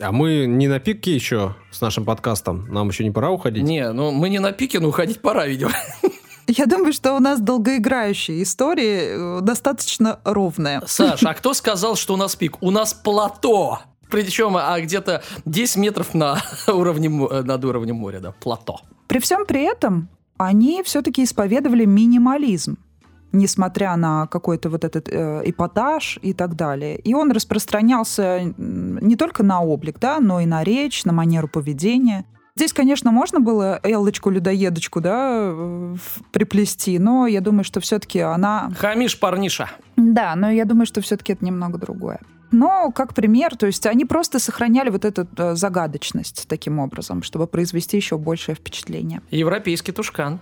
А 0.00 0.10
мы 0.10 0.46
не 0.46 0.68
на 0.68 0.80
пике 0.80 1.14
еще 1.14 1.54
с 1.70 1.82
нашим 1.82 2.06
подкастом? 2.06 2.66
Нам 2.70 2.88
еще 2.88 3.04
не 3.04 3.10
пора 3.10 3.30
уходить? 3.30 3.62
Не, 3.62 3.92
ну 3.92 4.10
мы 4.10 4.30
не 4.30 4.38
на 4.38 4.52
пике, 4.52 4.80
но 4.80 4.88
уходить 4.88 5.20
пора, 5.20 5.46
видимо. 5.46 5.72
Я 6.48 6.64
думаю, 6.64 6.94
что 6.94 7.14
у 7.14 7.20
нас 7.20 7.40
долгоиграющие 7.40 8.42
истории 8.42 9.38
э, 9.38 9.40
достаточно 9.42 10.18
ровные. 10.24 10.80
Саш, 10.86 11.22
а 11.22 11.34
кто 11.34 11.52
сказал, 11.52 11.94
что 11.94 12.14
у 12.14 12.16
нас 12.16 12.36
пик? 12.36 12.62
У 12.62 12.70
нас 12.70 12.94
плато. 12.94 13.80
Причем 14.10 14.56
а 14.56 14.80
где-то 14.80 15.22
10 15.44 15.76
метров 15.76 16.14
на 16.14 16.42
уровне, 16.66 17.08
э, 17.08 17.42
над 17.42 17.64
уровнем 17.64 17.96
моря, 17.96 18.20
да, 18.20 18.32
плато. 18.32 18.80
При 19.08 19.18
всем 19.18 19.44
при 19.44 19.62
этом 19.62 20.08
они 20.38 20.82
все-таки 20.82 21.22
исповедовали 21.22 21.84
минимализм 21.84 22.78
несмотря 23.30 23.94
на 23.96 24.26
какой-то 24.26 24.70
вот 24.70 24.84
этот 24.84 25.08
э, 25.10 25.42
эпатаж 25.44 26.18
и 26.22 26.32
так 26.32 26.56
далее. 26.56 26.98
И 26.98 27.12
он 27.12 27.30
распространялся 27.30 28.40
не 28.56 29.16
только 29.16 29.42
на 29.42 29.60
облик, 29.60 29.98
да, 30.00 30.18
но 30.18 30.40
и 30.40 30.46
на 30.46 30.64
речь, 30.64 31.04
на 31.04 31.12
манеру 31.12 31.46
поведения. 31.46 32.24
Здесь, 32.58 32.72
конечно, 32.72 33.12
можно 33.12 33.38
было 33.38 33.78
Эллочку-людоедочку, 33.84 35.00
да, 35.00 35.54
приплести, 36.32 36.98
но 36.98 37.28
я 37.28 37.40
думаю, 37.40 37.62
что 37.62 37.78
все-таки 37.78 38.18
она... 38.18 38.72
Хамиш 38.76 39.20
парниша. 39.20 39.70
Да, 39.96 40.34
но 40.34 40.50
я 40.50 40.64
думаю, 40.64 40.84
что 40.84 41.00
все-таки 41.00 41.34
это 41.34 41.44
немного 41.44 41.78
другое. 41.78 42.18
Но 42.50 42.90
как 42.90 43.14
пример, 43.14 43.56
то 43.56 43.66
есть 43.66 43.86
они 43.86 44.04
просто 44.04 44.40
сохраняли 44.40 44.90
вот 44.90 45.04
эту 45.04 45.28
э, 45.36 45.54
загадочность 45.54 46.46
таким 46.48 46.80
образом, 46.80 47.22
чтобы 47.22 47.46
произвести 47.46 47.96
еще 47.96 48.18
большее 48.18 48.56
впечатление. 48.56 49.22
Европейский 49.30 49.92
тушкан. 49.92 50.40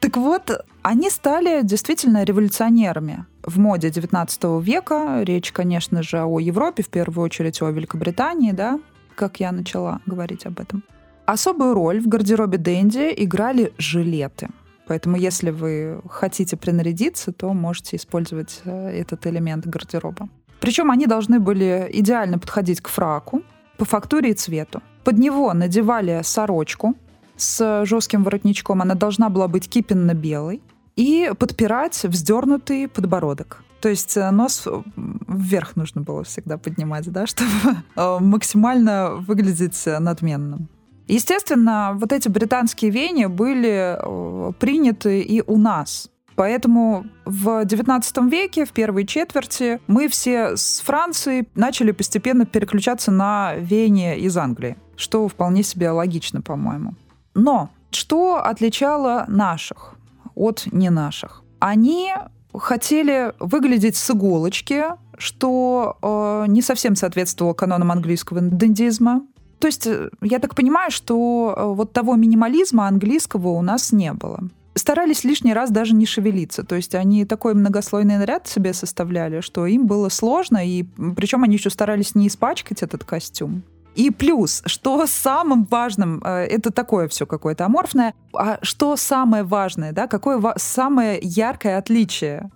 Так 0.00 0.16
вот, 0.16 0.50
они 0.80 1.10
стали 1.10 1.60
действительно 1.62 2.24
революционерами 2.24 3.26
в 3.42 3.58
моде 3.58 3.90
19 3.90 4.44
века. 4.62 5.20
Речь, 5.20 5.52
конечно 5.52 6.02
же, 6.02 6.22
о 6.22 6.40
Европе, 6.40 6.82
в 6.82 6.88
первую 6.88 7.22
очередь 7.26 7.60
о 7.60 7.70
Великобритании, 7.70 8.52
да, 8.52 8.80
как 9.14 9.40
я 9.40 9.52
начала 9.52 10.00
говорить 10.06 10.46
об 10.46 10.58
этом. 10.58 10.82
Особую 11.26 11.74
роль 11.74 12.00
в 12.00 12.08
гардеробе 12.08 12.58
Дэнди 12.58 13.14
играли 13.16 13.72
жилеты. 13.78 14.48
Поэтому, 14.86 15.16
если 15.16 15.50
вы 15.50 16.02
хотите 16.10 16.56
принарядиться, 16.56 17.32
то 17.32 17.54
можете 17.54 17.96
использовать 17.96 18.60
э, 18.64 18.88
этот 18.88 19.26
элемент 19.26 19.66
гардероба. 19.66 20.28
Причем 20.60 20.90
они 20.90 21.06
должны 21.06 21.40
были 21.40 21.88
идеально 21.92 22.38
подходить 22.38 22.82
к 22.82 22.88
фраку 22.88 23.42
по 23.78 23.86
фактуре 23.86 24.30
и 24.30 24.34
цвету. 24.34 24.82
Под 25.02 25.18
него 25.18 25.52
надевали 25.54 26.20
сорочку 26.22 26.94
с 27.36 27.84
жестким 27.86 28.22
воротничком. 28.22 28.82
Она 28.82 28.94
должна 28.94 29.30
была 29.30 29.48
быть 29.48 29.68
кипенно-белой. 29.68 30.62
и 30.96 31.32
подпирать 31.38 32.04
вздернутый 32.04 32.86
подбородок. 32.86 33.64
То 33.80 33.88
есть 33.88 34.16
э, 34.16 34.30
нос 34.30 34.68
вверх 34.96 35.76
нужно 35.76 36.02
было 36.02 36.22
всегда 36.22 36.58
поднимать, 36.58 37.10
да, 37.10 37.26
чтобы 37.26 37.50
э, 37.96 38.18
максимально 38.20 39.14
выглядеть 39.16 39.82
надменным. 39.86 40.68
Естественно, 41.06 41.92
вот 41.94 42.12
эти 42.12 42.28
британские 42.28 42.90
веяния 42.90 43.28
были 43.28 43.96
э, 43.98 44.52
приняты 44.58 45.20
и 45.20 45.42
у 45.46 45.58
нас. 45.58 46.10
Поэтому 46.36 47.06
в 47.24 47.64
XIX 47.64 48.28
веке, 48.28 48.64
в 48.64 48.72
первой 48.72 49.06
четверти, 49.06 49.80
мы 49.86 50.08
все 50.08 50.56
с 50.56 50.80
Франции 50.80 51.46
начали 51.54 51.92
постепенно 51.92 52.44
переключаться 52.44 53.12
на 53.12 53.54
веяние 53.54 54.18
из 54.18 54.36
Англии, 54.36 54.76
что 54.96 55.28
вполне 55.28 55.62
себе 55.62 55.90
логично, 55.90 56.40
по-моему. 56.40 56.94
Но 57.34 57.70
что 57.90 58.42
отличало 58.44 59.24
наших 59.28 59.94
от 60.34 60.66
не 60.72 60.90
наших? 60.90 61.42
Они 61.60 62.12
хотели 62.52 63.32
выглядеть 63.38 63.96
с 63.96 64.10
иголочки, 64.10 64.84
что 65.18 65.96
э, 66.02 66.44
не 66.48 66.62
совсем 66.62 66.96
соответствовало 66.96 67.54
канонам 67.54 67.92
английского 67.92 68.40
дендизма. 68.40 69.22
То 69.58 69.66
есть 69.66 69.86
э, 69.86 70.10
я 70.20 70.38
так 70.38 70.54
понимаю, 70.54 70.90
что 70.90 71.54
э, 71.56 71.64
вот 71.64 71.92
того 71.92 72.16
минимализма 72.16 72.86
английского 72.86 73.48
у 73.48 73.62
нас 73.62 73.92
не 73.92 74.12
было. 74.12 74.40
Старались 74.74 75.24
лишний 75.24 75.54
раз 75.54 75.70
даже 75.70 75.94
не 75.94 76.06
шевелиться. 76.06 76.64
То 76.64 76.74
есть 76.74 76.94
они 76.94 77.24
такой 77.24 77.54
многослойный 77.54 78.18
наряд 78.18 78.48
себе 78.48 78.72
составляли, 78.72 79.40
что 79.40 79.66
им 79.66 79.86
было 79.86 80.08
сложно, 80.08 80.66
и 80.66 80.84
причем 81.16 81.44
они 81.44 81.56
еще 81.56 81.70
старались 81.70 82.14
не 82.14 82.26
испачкать 82.26 82.82
этот 82.82 83.04
костюм. 83.04 83.62
И 83.94 84.10
плюс, 84.10 84.62
что 84.66 85.06
самым 85.06 85.64
важным, 85.70 86.20
э, 86.24 86.46
это 86.46 86.72
такое 86.72 87.06
все 87.08 87.26
какое-то 87.26 87.66
аморфное, 87.66 88.14
а 88.32 88.58
что 88.62 88.96
самое 88.96 89.44
важное, 89.44 89.92
да, 89.92 90.08
какое 90.08 90.42
самое 90.56 91.18
яркое 91.22 91.78
отличие 91.78 92.50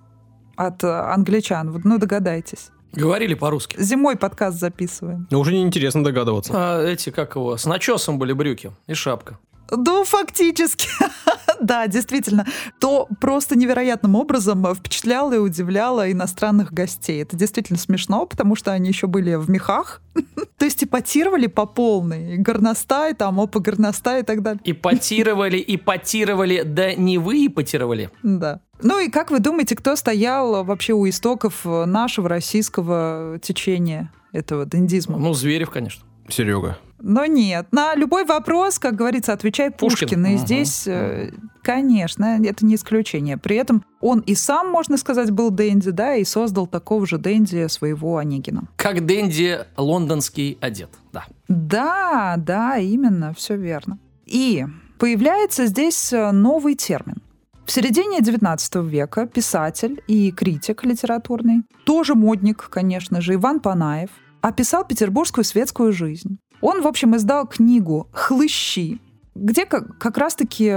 от 0.57 0.83
англичан? 0.83 1.81
Ну, 1.85 1.99
догадайтесь. 1.99 2.71
Говорили 2.93 3.35
по-русски. 3.35 3.77
Зимой 3.79 4.17
подкаст 4.17 4.59
записываем. 4.59 5.27
Ну, 5.31 5.41
уже 5.41 5.53
неинтересно 5.53 6.03
догадываться. 6.03 6.53
А 6.55 6.83
эти, 6.83 7.11
как 7.11 7.37
его, 7.37 7.57
с 7.57 7.67
начесом 7.67 8.19
были 8.19 8.33
брюки 8.33 8.73
и 8.87 8.95
шапка. 8.95 9.39
Ну, 9.71 10.05
фактически. 10.05 10.89
да, 11.61 11.87
действительно. 11.87 12.47
То 12.81 13.07
просто 13.21 13.57
невероятным 13.57 14.15
образом 14.15 14.75
впечатляло 14.75 15.35
и 15.35 15.39
удивляло 15.39 16.11
иностранных 16.11 16.73
гостей. 16.73 17.23
Это 17.23 17.37
действительно 17.37 17.79
смешно, 17.79 18.25
потому 18.27 18.57
что 18.57 18.73
они 18.73 18.89
еще 18.89 19.07
были 19.07 19.35
в 19.35 19.51
мехах. 19.51 20.01
То 20.59 20.65
есть 20.65 20.83
ипотировали 20.83 21.47
по 21.47 21.67
полной. 21.67 22.39
горностай, 22.39 23.15
там, 23.15 23.41
опа, 23.41 23.61
горностай 23.61 24.21
и 24.21 24.25
так 24.25 24.43
далее. 24.43 24.61
Ипотировали, 24.65 25.63
ипотировали, 25.67 26.63
да 26.63 26.95
не 26.95 27.19
вы 27.19 27.47
ипотировали. 27.47 28.11
Да. 28.23 28.61
Ну 28.83 28.99
и 29.01 29.09
как 29.09 29.31
вы 29.31 29.41
думаете, 29.41 29.77
кто 29.77 29.97
стоял 29.97 30.65
вообще 30.65 30.93
у 30.93 31.09
истоков 31.09 31.65
нашего 31.65 32.29
российского 32.29 33.39
течения 33.43 34.13
этого 34.33 34.67
дендизма? 34.67 35.19
Ну, 35.19 35.33
Зверев, 35.35 35.71
конечно. 35.71 36.05
Серега. 36.29 36.79
Но 37.01 37.27
нет. 37.27 37.69
На 37.71 37.95
любой 37.95 38.25
вопрос, 38.25 38.79
как 38.79 38.97
говорится, 38.97 39.33
отвечай 39.33 39.71
Пушкин. 39.71 40.09
Пушкин. 40.09 40.27
И 40.27 40.35
угу. 40.35 40.39
здесь, 40.39 40.87
э, 40.87 41.31
конечно, 41.63 42.39
это 42.45 42.67
не 42.67 42.75
исключение. 42.75 43.37
При 43.37 43.57
этом 43.57 43.85
он 44.01 44.21
и 44.21 44.35
сам, 44.35 44.69
можно 44.69 44.97
сказать, 44.97 45.31
был 45.31 45.51
Дэнди, 45.51 45.91
да, 45.93 46.17
и 46.17 46.25
создал 46.25 46.67
такого 46.67 47.07
же 47.07 47.19
Дэнди 47.19 47.69
своего 47.69 48.19
Онегина. 48.19 48.65
Как 48.77 49.07
Дэнди 49.07 49.61
лондонский 49.77 50.59
одет, 50.61 50.91
да. 51.13 51.25
Да, 51.47 52.35
да, 52.37 52.79
именно, 52.79 53.33
все 53.33 53.57
верно. 53.57 53.99
И 54.27 54.67
появляется 54.99 55.67
здесь 55.67 56.13
новый 56.13 56.75
термин. 56.75 57.23
В 57.69 57.71
середине 57.71 58.21
XIX 58.21 58.89
века 58.89 59.27
писатель 59.27 60.03
и 60.07 60.33
критик 60.33 60.87
литературный, 60.87 61.65
тоже 61.85 62.15
модник, 62.15 62.67
конечно 62.71 63.21
же, 63.21 63.35
Иван 63.35 63.61
Панаев, 63.61 64.09
описал 64.41 64.87
петербургскую 64.87 65.45
светскую 65.45 65.93
жизнь. 65.93 66.39
Он, 66.63 66.81
в 66.81 66.87
общем, 66.87 67.15
издал 67.15 67.47
книгу 67.47 68.09
«Хлыщи», 68.11 69.03
где 69.35 69.67
как, 69.67 69.99
как 69.99 70.17
раз-таки 70.17 70.77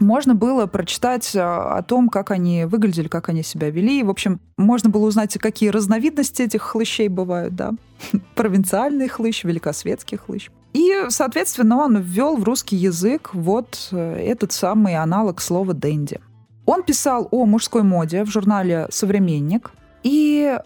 можно 0.00 0.34
было 0.34 0.64
прочитать 0.64 1.36
а, 1.36 1.76
о 1.76 1.82
том, 1.82 2.08
как 2.08 2.30
они 2.30 2.64
выглядели, 2.64 3.08
как 3.08 3.28
они 3.28 3.42
себя 3.42 3.68
вели. 3.68 4.00
И, 4.00 4.02
в 4.02 4.08
общем, 4.08 4.40
можно 4.56 4.88
было 4.88 5.06
узнать, 5.06 5.36
какие 5.36 5.68
разновидности 5.68 6.40
этих 6.40 6.62
хлыщей 6.62 7.08
бывают, 7.08 7.54
да. 7.54 7.72
Провинциальный 8.36 9.08
хлыщ, 9.08 9.44
великосветский 9.44 10.16
хлыщ. 10.16 10.48
И, 10.72 11.06
соответственно, 11.08 11.76
он 11.78 11.98
ввел 11.98 12.36
в 12.36 12.44
русский 12.44 12.76
язык 12.76 13.30
вот 13.34 13.88
э, 13.92 14.16
этот 14.26 14.52
самый 14.52 14.96
аналог 14.96 15.40
слова 15.40 15.74
«дэнди». 15.74 16.20
Он 16.64 16.82
писал 16.82 17.28
о 17.30 17.44
мужской 17.44 17.82
моде 17.82 18.24
в 18.24 18.30
журнале 18.30 18.86
«Современник». 18.90 19.72
И 20.02 20.58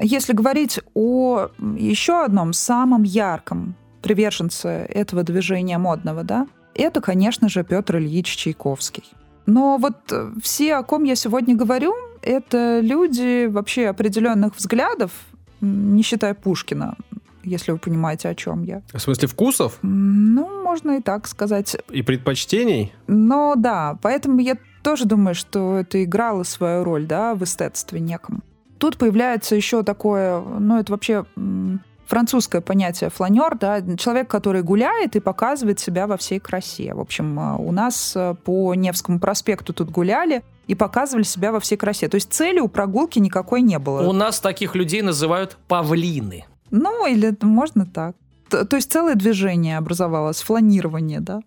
если 0.00 0.32
говорить 0.32 0.80
о 0.94 1.48
еще 1.76 2.24
одном 2.24 2.52
самом 2.52 3.02
ярком 3.02 3.74
приверженцы 4.02 4.68
этого 4.68 5.22
движения 5.22 5.78
модного, 5.78 6.24
да, 6.24 6.46
это, 6.74 7.00
конечно 7.00 7.48
же, 7.48 7.64
Петр 7.64 7.98
Ильич 7.98 8.34
Чайковский. 8.36 9.04
Но 9.46 9.76
вот 9.76 9.96
э, 10.10 10.32
все, 10.42 10.76
о 10.76 10.82
ком 10.82 11.04
я 11.04 11.14
сегодня 11.14 11.54
говорю, 11.54 11.94
это 12.22 12.80
люди 12.80 13.46
вообще 13.46 13.88
определенных 13.88 14.56
взглядов, 14.56 15.10
не 15.60 16.02
считая 16.02 16.34
Пушкина, 16.34 16.96
если 17.44 17.72
вы 17.72 17.78
понимаете, 17.78 18.28
о 18.28 18.34
чем 18.34 18.62
я. 18.62 18.82
В 18.92 18.98
смысле 18.98 19.28
вкусов? 19.28 19.78
Ну, 19.82 20.62
можно 20.62 20.98
и 20.98 21.00
так 21.00 21.26
сказать. 21.26 21.76
И 21.90 22.02
предпочтений? 22.02 22.92
Ну 23.06 23.54
да, 23.56 23.98
поэтому 24.02 24.40
я 24.40 24.56
тоже 24.82 25.04
думаю, 25.04 25.34
что 25.34 25.78
это 25.78 26.02
играло 26.02 26.42
свою 26.42 26.84
роль, 26.84 27.06
да, 27.06 27.34
в 27.34 27.44
эстетстве 27.44 28.00
неком. 28.00 28.42
Тут 28.78 28.98
появляется 28.98 29.54
еще 29.54 29.82
такое, 29.84 30.40
ну 30.40 30.78
это 30.78 30.92
вообще 30.92 31.24
французское 32.12 32.60
понятие 32.60 33.10
фланер, 33.10 33.56
да, 33.58 33.80
человек, 33.96 34.28
который 34.28 34.62
гуляет 34.62 35.16
и 35.16 35.20
показывает 35.20 35.80
себя 35.80 36.06
во 36.06 36.16
всей 36.16 36.40
красе. 36.40 36.92
В 36.92 37.00
общем, 37.00 37.38
э, 37.38 37.56
у 37.56 37.72
нас 37.72 38.12
э, 38.14 38.34
по 38.44 38.74
Невскому 38.74 39.18
проспекту 39.18 39.72
тут 39.72 39.90
гуляли 39.90 40.42
и 40.66 40.74
показывали 40.74 41.22
себя 41.22 41.52
во 41.52 41.60
всей 41.60 41.76
красе. 41.76 42.08
То 42.08 42.16
есть 42.16 42.32
цели 42.32 42.60
у 42.60 42.68
прогулки 42.68 43.18
никакой 43.18 43.62
не 43.62 43.78
было. 43.78 44.06
У 44.06 44.12
нас 44.12 44.40
таких 44.40 44.74
людей 44.74 45.00
называют 45.00 45.56
павлины. 45.68 46.44
Ну, 46.72 47.06
или 47.06 47.36
можно 47.42 47.86
так. 47.86 48.16
То, 48.48 48.64
то 48.64 48.76
есть 48.76 48.90
целое 48.90 49.14
движение 49.14 49.78
образовалось, 49.78 50.42
фланирование, 50.42 51.20
да. 51.20 51.42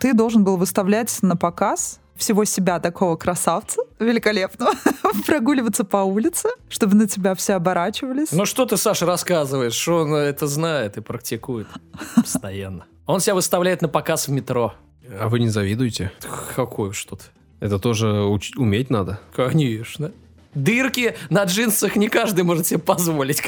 Ты 0.00 0.12
должен 0.14 0.42
был 0.42 0.56
выставлять 0.56 1.16
на 1.22 1.36
показ 1.36 2.00
всего 2.16 2.44
себя 2.44 2.78
такого 2.80 3.16
красавца 3.16 3.82
великолепного, 3.98 4.72
прогуливаться 5.26 5.84
по 5.84 5.98
улице, 5.98 6.48
чтобы 6.68 6.96
на 6.96 7.08
тебя 7.08 7.34
все 7.34 7.54
оборачивались. 7.54 8.32
Ну 8.32 8.46
что 8.46 8.66
ты, 8.66 8.76
Саша, 8.76 9.04
рассказываешь? 9.06 9.74
Что 9.74 9.98
он 10.02 10.14
это 10.14 10.46
знает 10.46 10.96
и 10.96 11.00
практикует 11.00 11.66
постоянно? 12.14 12.84
Он 13.06 13.20
себя 13.20 13.34
выставляет 13.34 13.82
на 13.82 13.88
показ 13.88 14.28
в 14.28 14.30
метро. 14.32 14.74
А 15.20 15.28
вы 15.28 15.40
не 15.40 15.48
завидуете? 15.48 16.12
Какое 16.56 16.92
что-то? 16.92 17.24
Это 17.60 17.78
тоже 17.78 18.06
уч- 18.06 18.56
уметь 18.56 18.90
надо? 18.90 19.20
Конечно. 19.34 20.12
Дырки 20.54 21.16
на 21.30 21.44
джинсах 21.44 21.96
не 21.96 22.08
каждый 22.08 22.44
может 22.44 22.66
себе 22.66 22.78
позволить. 22.78 23.42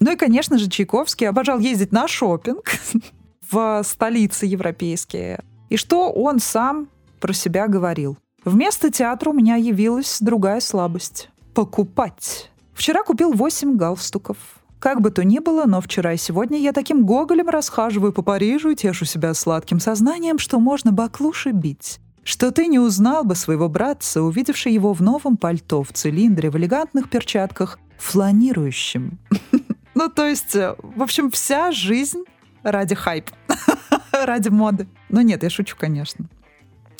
Ну 0.00 0.12
и, 0.12 0.16
конечно 0.16 0.58
же, 0.58 0.68
Чайковский 0.68 1.28
обожал 1.28 1.58
ездить 1.58 1.92
на 1.92 2.08
шопинг 2.08 2.70
в 3.50 3.82
столицы 3.84 4.46
европейские. 4.46 5.42
И 5.68 5.76
что 5.76 6.12
он 6.12 6.38
сам 6.38 6.88
про 7.20 7.32
себя 7.32 7.66
говорил. 7.66 8.16
Вместо 8.44 8.90
театра 8.90 9.30
у 9.30 9.32
меня 9.32 9.56
явилась 9.56 10.18
другая 10.20 10.60
слабость– 10.60 11.30
покупать. 11.54 12.50
Вчера 12.74 13.02
купил 13.02 13.32
8 13.32 13.76
галстуков. 13.76 14.36
Как 14.78 15.00
бы 15.00 15.10
то 15.10 15.24
ни 15.24 15.38
было, 15.38 15.64
но 15.64 15.80
вчера 15.80 16.12
и 16.12 16.16
сегодня 16.16 16.58
я 16.58 16.72
таким 16.72 17.04
гоголем 17.04 17.48
расхаживаю 17.48 18.12
по 18.12 18.22
Парижу 18.22 18.70
и 18.70 18.76
тешу 18.76 19.04
себя 19.04 19.34
сладким 19.34 19.80
сознанием, 19.80 20.38
что 20.38 20.60
можно 20.60 20.92
баклуши 20.92 21.50
бить. 21.50 21.98
Что 22.22 22.50
ты 22.52 22.66
не 22.66 22.78
узнал 22.78 23.24
бы 23.24 23.34
своего 23.34 23.68
братца, 23.68 24.22
увидевший 24.22 24.72
его 24.72 24.92
в 24.92 25.00
новом 25.00 25.36
пальто, 25.36 25.82
в 25.82 25.92
цилиндре, 25.92 26.50
в 26.50 26.56
элегантных 26.56 27.08
перчатках, 27.08 27.78
фланирующим. 27.98 29.18
Ну, 29.96 30.10
то 30.10 30.26
есть, 30.26 30.54
э, 30.54 30.76
в 30.78 31.02
общем, 31.02 31.30
вся 31.30 31.72
жизнь 31.72 32.22
ради 32.62 32.94
хайпа, 32.94 33.32
ради 34.12 34.50
моды. 34.50 34.86
Ну 35.08 35.22
нет, 35.22 35.42
я 35.42 35.48
шучу, 35.48 35.74
конечно. 35.74 36.26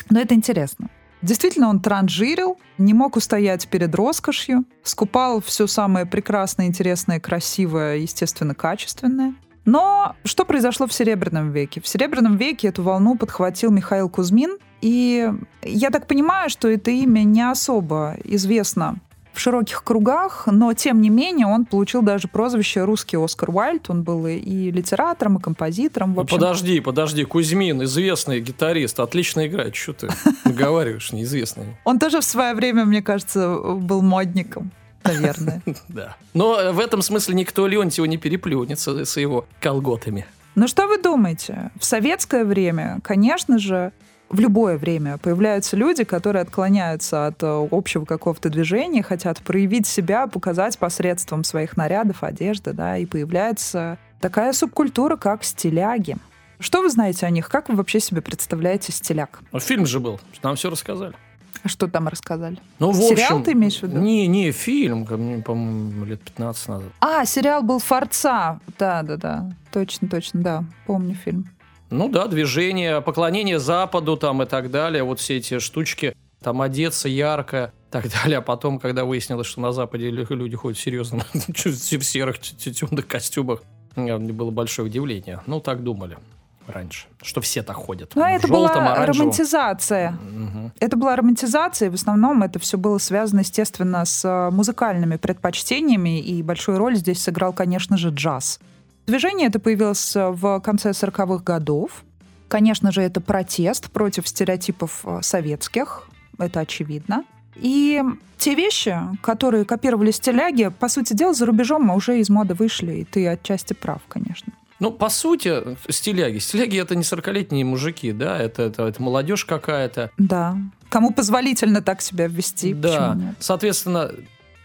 Но 0.08 0.18
это 0.18 0.34
интересно. 0.34 0.88
Действительно, 1.20 1.68
он 1.68 1.80
транжирил, 1.80 2.58
не 2.78 2.94
мог 2.94 3.16
устоять 3.16 3.68
перед 3.68 3.94
роскошью, 3.94 4.64
скупал 4.82 5.42
все 5.42 5.66
самое 5.66 6.06
прекрасное, 6.06 6.68
интересное, 6.68 7.20
красивое, 7.20 7.96
естественно, 7.96 8.54
качественное. 8.54 9.34
Но 9.66 10.16
что 10.24 10.46
произошло 10.46 10.86
в 10.86 10.92
Серебряном 10.94 11.52
веке? 11.52 11.82
В 11.82 11.88
Серебряном 11.88 12.38
веке 12.38 12.68
эту 12.68 12.82
волну 12.82 13.18
подхватил 13.18 13.70
Михаил 13.70 14.08
Кузьмин, 14.08 14.56
и 14.80 15.30
я 15.62 15.90
так 15.90 16.06
понимаю, 16.06 16.48
что 16.48 16.68
это 16.68 16.90
имя 16.90 17.24
не 17.24 17.42
особо 17.42 18.16
известно 18.24 19.00
в 19.36 19.40
широких 19.40 19.84
кругах, 19.84 20.44
но 20.46 20.72
тем 20.72 21.00
не 21.00 21.10
менее 21.10 21.46
он 21.46 21.64
получил 21.64 22.02
даже 22.02 22.26
прозвище 22.26 22.84
«Русский 22.84 23.16
Оскар 23.16 23.50
Уайльд». 23.50 23.90
Он 23.90 24.02
был 24.02 24.26
и 24.26 24.70
литератором, 24.70 25.36
и 25.36 25.40
композитором. 25.40 26.14
В 26.14 26.16
ну, 26.16 26.24
подожди, 26.24 26.80
подожди, 26.80 27.24
Кузьмин, 27.24 27.84
известный 27.84 28.40
гитарист, 28.40 28.98
отлично 28.98 29.46
играет. 29.46 29.76
Что 29.76 29.92
ты 29.92 30.08
говоришь, 30.44 31.12
неизвестный? 31.12 31.76
Он 31.84 31.98
тоже 31.98 32.20
в 32.20 32.24
свое 32.24 32.54
время, 32.54 32.84
мне 32.84 33.02
кажется, 33.02 33.58
был 33.58 34.02
модником 34.02 34.72
наверное. 35.04 35.62
Да. 35.88 36.16
Но 36.34 36.72
в 36.72 36.80
этом 36.80 37.00
смысле 37.02 37.34
никто 37.34 37.66
Леонтьева 37.66 38.06
не 38.06 38.16
переплюнется 38.16 39.04
с 39.04 39.16
его 39.16 39.46
колготами. 39.60 40.26
Ну 40.54 40.68
что 40.68 40.86
вы 40.86 41.00
думаете? 41.00 41.70
В 41.78 41.84
советское 41.84 42.44
время, 42.44 42.98
конечно 43.04 43.58
же, 43.58 43.92
в 44.28 44.40
любое 44.40 44.76
время 44.76 45.18
появляются 45.18 45.76
люди, 45.76 46.04
которые 46.04 46.42
отклоняются 46.42 47.26
от 47.26 47.42
э, 47.42 47.68
общего 47.70 48.04
какого-то 48.04 48.50
движения, 48.50 49.02
хотят 49.02 49.40
проявить 49.40 49.86
себя, 49.86 50.26
показать 50.26 50.78
посредством 50.78 51.44
своих 51.44 51.76
нарядов, 51.76 52.22
одежды, 52.22 52.72
да, 52.72 52.96
и 52.98 53.06
появляется 53.06 53.98
такая 54.20 54.52
субкультура, 54.52 55.16
как 55.16 55.44
стиляги. 55.44 56.16
Что 56.58 56.80
вы 56.80 56.90
знаете 56.90 57.26
о 57.26 57.30
них? 57.30 57.48
Как 57.48 57.68
вы 57.68 57.76
вообще 57.76 58.00
себе 58.00 58.20
представляете 58.20 58.90
стиляг? 58.90 59.40
Ну, 59.52 59.60
фильм 59.60 59.86
же 59.86 60.00
был, 60.00 60.20
нам 60.42 60.56
все 60.56 60.70
рассказали. 60.70 61.14
А 61.62 61.68
что 61.68 61.88
там 61.88 62.06
рассказали? 62.08 62.58
Ну, 62.78 62.90
в 62.90 62.96
сериал 62.96 63.38
общем, 63.38 63.42
ты 63.42 63.52
имеешь 63.52 63.80
в 63.80 63.82
виду? 63.82 63.98
Не, 63.98 64.26
не, 64.26 64.52
фильм, 64.52 65.04
по-моему, 65.04 66.04
лет 66.04 66.20
15 66.20 66.68
назад. 66.68 66.88
А, 67.00 67.24
сериал 67.24 67.62
был 67.62 67.78
«Форца». 67.78 68.60
Да, 68.78 69.02
да, 69.02 69.16
да. 69.16 69.50
Точно, 69.72 70.08
точно, 70.08 70.42
да. 70.42 70.64
Помню 70.86 71.14
фильм. 71.14 71.48
Ну 71.90 72.08
да, 72.08 72.26
движение, 72.26 73.00
поклонение 73.00 73.58
Западу 73.58 74.16
там 74.16 74.42
и 74.42 74.46
так 74.46 74.70
далее, 74.70 75.02
вот 75.02 75.20
все 75.20 75.36
эти 75.36 75.58
штучки, 75.58 76.16
там 76.42 76.60
одеться 76.60 77.08
ярко, 77.08 77.72
так 77.90 78.10
далее. 78.10 78.38
А 78.38 78.42
потом, 78.42 78.78
когда 78.78 79.04
выяснилось, 79.04 79.46
что 79.46 79.60
на 79.60 79.72
Западе 79.72 80.10
люди 80.10 80.56
ходят 80.56 80.78
в 80.78 80.82
серьезном, 80.82 81.22
в 81.32 82.02
серых 82.02 82.38
темных 82.40 83.06
костюмах, 83.06 83.62
было 83.94 84.50
большое 84.50 84.88
удивление. 84.88 85.40
Ну, 85.46 85.60
так 85.60 85.82
думали 85.82 86.18
раньше, 86.66 87.06
что 87.22 87.40
все 87.40 87.62
так 87.62 87.76
ходят. 87.76 88.12
Ну, 88.14 88.24
это 88.24 88.46
желтом, 88.46 88.82
была 88.82 88.92
оранжевом. 88.94 89.28
романтизация. 89.28 90.10
Угу. 90.10 90.72
Это 90.80 90.96
была 90.96 91.16
романтизация, 91.16 91.86
и 91.86 91.90
в 91.90 91.94
основном 91.94 92.42
это 92.42 92.58
все 92.58 92.76
было 92.76 92.98
связано, 92.98 93.40
естественно, 93.40 94.04
с 94.04 94.24
э, 94.24 94.50
музыкальными 94.50 95.16
предпочтениями, 95.16 96.20
и 96.20 96.42
большую 96.42 96.78
роль 96.78 96.96
здесь 96.96 97.22
сыграл, 97.22 97.52
конечно 97.52 97.96
же, 97.96 98.10
джаз. 98.10 98.58
Движение 99.06 99.48
это 99.48 99.60
появилось 99.60 100.14
в 100.14 100.60
конце 100.60 100.90
40-х 100.90 101.42
годов. 101.44 102.04
Конечно 102.48 102.92
же, 102.92 103.02
это 103.02 103.20
протест 103.20 103.90
против 103.90 104.28
стереотипов 104.28 105.00
э, 105.04 105.18
советских, 105.22 106.08
это 106.38 106.60
очевидно. 106.60 107.24
И 107.56 108.02
те 108.38 108.54
вещи, 108.54 108.96
которые 109.22 109.64
копировали 109.64 110.10
стиляги, 110.10 110.70
по 110.78 110.88
сути 110.88 111.14
дела, 111.14 111.34
за 111.34 111.46
рубежом 111.46 111.90
уже 111.90 112.20
из 112.20 112.28
моды 112.28 112.54
вышли, 112.54 112.92
и 112.96 113.04
ты 113.04 113.26
отчасти 113.26 113.72
прав, 113.72 114.00
конечно. 114.08 114.52
Ну, 114.78 114.92
по 114.92 115.08
сути, 115.08 115.76
стиляги. 115.88 116.38
Стиляги 116.38 116.78
это 116.78 116.94
не 116.94 117.02
40-летние 117.02 117.64
мужики, 117.64 118.12
да, 118.12 118.38
это, 118.38 118.64
это, 118.64 118.86
это 118.86 119.02
молодежь 119.02 119.44
какая-то. 119.44 120.10
Да. 120.18 120.58
Кому 120.90 121.12
позволительно 121.12 121.80
так 121.80 122.02
себя 122.02 122.26
ввести? 122.26 122.74
Да. 122.74 123.18
Соответственно, 123.40 124.12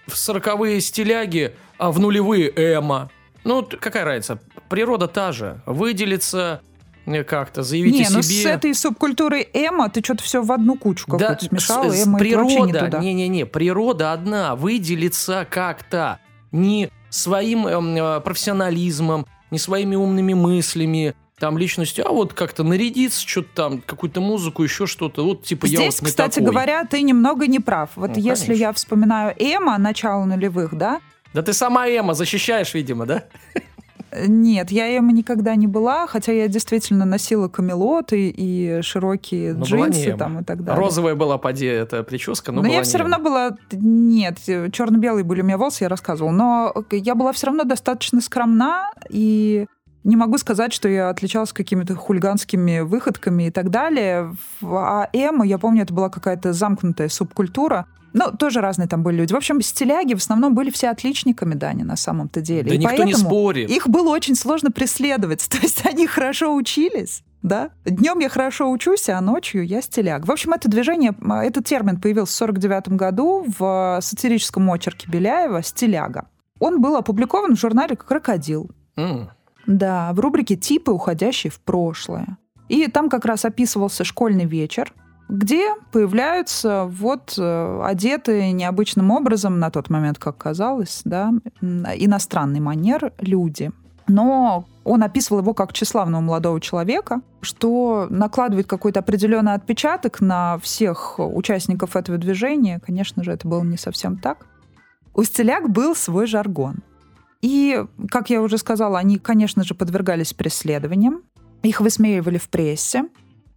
в 0.08 0.14
40-е 0.14 0.82
стиляги, 0.82 1.56
а 1.78 1.92
в 1.92 2.00
нулевые 2.00 2.50
эмо. 2.50 3.10
Ну, 3.44 3.68
какая 3.80 4.06
разница? 4.06 4.40
Природа 4.70 5.08
та 5.08 5.32
же. 5.32 5.62
Выделиться 5.66 6.62
э, 7.06 7.24
как-то, 7.24 7.64
заявить 7.64 7.94
не, 7.94 8.02
о 8.04 8.06
себе. 8.06 8.16
ну 8.18 8.22
с 8.22 8.46
этой 8.46 8.74
субкультурой 8.76 9.48
эмо 9.54 9.90
ты 9.90 10.04
что-то 10.04 10.24
все 10.24 10.42
в 10.42 10.52
одну 10.52 10.78
кучку 10.78 11.18
да, 11.18 11.30
какую-то 11.36 11.46
смешал, 11.46 11.92
с, 11.92 12.06
эмо 12.06 12.20
природа, 12.20 13.00
не-не-не, 13.00 13.46
природа 13.46 14.14
одна, 14.14 14.56
выделиться 14.56 15.48
как-то, 15.50 16.20
не 16.52 16.90
своим 17.10 17.68
эм, 17.68 17.96
э, 17.96 18.22
профессионализмом, 18.22 19.26
не 19.50 19.58
своими 19.58 19.96
умными 19.96 20.34
мыслями, 20.34 21.16
там 21.42 21.58
личностью, 21.58 22.08
а 22.08 22.12
вот 22.12 22.34
как-то 22.34 22.64
нарядиться, 22.64 23.28
что-то 23.28 23.50
там, 23.56 23.82
какую-то 23.82 24.22
музыку, 24.22 24.64
еще 24.64 24.86
что-то. 24.86 25.26
Вот 25.26 25.44
типа 25.44 25.66
Здесь, 25.66 25.80
я 25.80 25.86
вот 25.86 25.96
кстати 25.96 26.36
такой. 26.36 26.52
говоря, 26.52 26.86
ты 26.86 27.02
немного 27.02 27.48
не 27.48 27.60
прав. 27.60 27.90
Вот 27.96 28.12
ну, 28.12 28.16
если 28.16 28.46
конечно. 28.46 28.54
я 28.54 28.72
вспоминаю 28.74 29.36
Эма, 29.40 29.80
начало 29.80 30.26
нулевых, 30.26 30.78
да? 30.78 31.02
Да 31.34 31.42
ты 31.42 31.54
сама 31.54 31.88
Эма 31.88 32.14
защищаешь, 32.14 32.74
видимо, 32.74 33.06
да? 33.06 33.24
Нет, 34.28 34.72
я 34.72 34.98
Эма 34.98 35.14
никогда 35.14 35.56
не 35.56 35.68
была, 35.68 36.06
хотя 36.06 36.34
я 36.34 36.50
действительно 36.50 37.06
носила 37.06 37.48
камелоты 37.48 38.28
и 38.36 38.82
широкие 38.82 39.54
но 39.54 39.64
джинсы 39.64 40.14
там 40.18 40.40
и 40.40 40.44
так 40.44 40.64
далее. 40.64 40.82
Розовая 40.82 41.16
была, 41.16 41.38
поди, 41.38 41.66
эта 41.66 42.04
прическа, 42.04 42.52
но 42.52 42.62
Но 42.62 42.68
я 42.68 42.82
все 42.84 42.98
равно 42.98 43.20
была... 43.20 43.56
Нет, 43.72 44.40
черно-белые 44.40 45.24
были 45.24 45.42
у 45.42 45.46
меня 45.46 45.58
волосы, 45.58 45.86
я 45.86 45.90
рассказывала. 45.90 46.32
Но 46.32 46.74
я 46.92 47.16
была 47.16 47.32
все 47.32 47.48
равно 47.48 47.64
достаточно 47.64 48.20
скромна, 48.20 48.92
и 49.10 49.66
не 50.04 50.18
могу 50.18 50.38
сказать, 50.38 50.74
что 50.74 50.90
я 50.90 51.10
отличалась 51.10 51.54
какими-то 51.54 51.96
хулиганскими 51.96 52.80
выходками 52.82 53.44
и 53.44 53.52
так 53.52 53.70
далее. 53.70 54.36
А 54.62 55.08
Эма, 55.14 55.46
я 55.46 55.58
помню, 55.58 55.84
это 55.84 55.94
была 55.94 56.10
какая-то 56.10 56.52
замкнутая 56.52 57.08
субкультура. 57.08 57.86
Ну, 58.14 58.32
тоже 58.32 58.62
разные 58.62 58.88
там 58.88 59.04
были 59.04 59.18
люди. 59.18 59.34
В 59.34 59.38
общем, 59.38 59.62
стиляги 59.62 60.14
в 60.14 60.18
основном 60.18 60.54
были 60.54 60.70
все 60.70 60.90
отличниками, 60.90 61.54
Дани, 61.54 61.84
на 61.84 61.96
самом-то 61.96 62.42
деле. 62.42 62.70
Да 62.70 62.76
и 62.76 62.78
никто 62.78 63.04
не 63.04 63.14
спорит. 63.14 63.70
Их 63.70 63.88
было 63.88 64.10
очень 64.10 64.36
сложно 64.36 64.72
преследовать. 64.72 65.48
То 65.50 65.58
есть 65.62 65.86
они 65.86 66.08
хорошо 66.08 66.54
учились, 66.56 67.24
да? 67.42 67.70
Днем 67.86 68.20
я 68.20 68.30
хорошо 68.30 68.70
учусь, 68.70 69.10
а 69.10 69.20
ночью 69.22 69.66
я 69.66 69.82
стиляг. 69.82 70.28
В 70.28 70.32
общем, 70.32 70.54
это 70.54 70.70
движение, 70.70 71.14
а, 71.28 71.44
этот 71.44 71.66
термин 71.66 72.00
появился 72.00 72.34
в 72.34 72.38
49 72.38 72.90
году 72.90 73.46
в 73.58 74.00
сатирическом 74.02 74.70
очерке 74.70 75.10
Беляева 75.10 75.64
«Стиляга». 75.64 76.28
Он 76.60 76.80
был 76.82 76.96
опубликован 76.96 77.56
в 77.56 77.60
журнале 77.60 77.96
«Крокодил». 77.96 78.70
Mm. 78.98 79.30
Да, 79.66 80.12
в 80.14 80.20
рубрике 80.20 80.56
«Типы, 80.56 80.92
уходящие 80.92 81.50
в 81.50 81.60
прошлое». 81.60 82.38
И 82.70 82.88
там 82.88 83.10
как 83.10 83.26
раз 83.26 83.44
описывался 83.46 84.04
школьный 84.04 84.46
вечер, 84.46 84.94
где 85.32 85.74
появляются 85.94 86.86
вот 86.86 87.36
э, 87.38 87.82
одетые 87.84 88.52
необычным 88.52 89.12
образом, 89.12 89.60
на 89.60 89.72
тот 89.72 89.90
момент, 89.90 90.20
как 90.20 90.38
казалось, 90.38 91.02
да, 91.06 91.32
иностранный 91.62 92.60
манер 92.60 93.14
люди. 93.18 93.72
Но 94.08 94.66
он 94.84 95.04
описывал 95.04 95.40
его 95.40 95.54
как 95.54 95.72
тщеславного 95.72 96.22
молодого 96.22 96.60
человека, 96.60 97.22
что 97.40 98.08
накладывает 98.10 98.68
какой-то 98.68 99.00
определенный 99.00 99.54
отпечаток 99.54 100.20
на 100.20 100.58
всех 100.60 101.16
участников 101.18 101.96
этого 101.96 102.18
движения. 102.18 102.82
Конечно 102.86 103.24
же, 103.24 103.32
это 103.32 103.48
было 103.48 103.64
не 103.64 103.78
совсем 103.78 104.18
так. 104.18 104.48
У 105.14 105.24
стиляк 105.24 105.70
был 105.70 105.96
свой 105.96 106.28
жаргон. 106.28 106.80
И, 107.42 107.84
как 108.10 108.30
я 108.30 108.42
уже 108.42 108.58
сказала, 108.58 109.00
они, 109.00 109.18
конечно 109.18 109.64
же, 109.64 109.76
подвергались 109.76 110.34
преследованиям. 110.34 111.22
Их 111.64 111.80
высмеивали 111.80 112.38
в 112.38 112.50
прессе. 112.50 113.06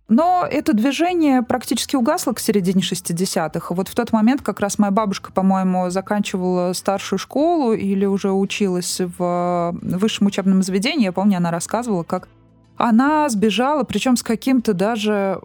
Но 0.09 0.47
это 0.49 0.75
движение 0.75 1.43
практически 1.43 1.97
угасло 1.97 2.33
к 2.33 2.41
середине 2.41 2.83
60-х. 2.83 3.75
Вот 3.75 3.89
в 3.89 3.95
тот 3.95 4.13
момент 4.13 4.43
как 4.43 4.61
раз 4.61 4.79
моя 4.79 4.91
бабушка, 4.91 5.33
по-моему, 5.33 5.89
заканчивала 5.89 6.73
старшую 6.75 7.19
школу 7.19 7.73
или 7.73 8.05
уже 8.05 8.31
училась 8.31 9.01
в 9.01 9.75
высшем 9.81 10.27
учебном 10.27 10.63
заведении. 10.63 11.05
Я 11.05 11.13
помню, 11.13 11.39
она 11.39 11.51
рассказывала, 11.51 12.03
как 12.03 12.29
она 12.77 13.29
сбежала, 13.31 13.85
причем 13.85 14.17
с 14.17 14.23
каким-то 14.23 14.75
даже 14.75 15.41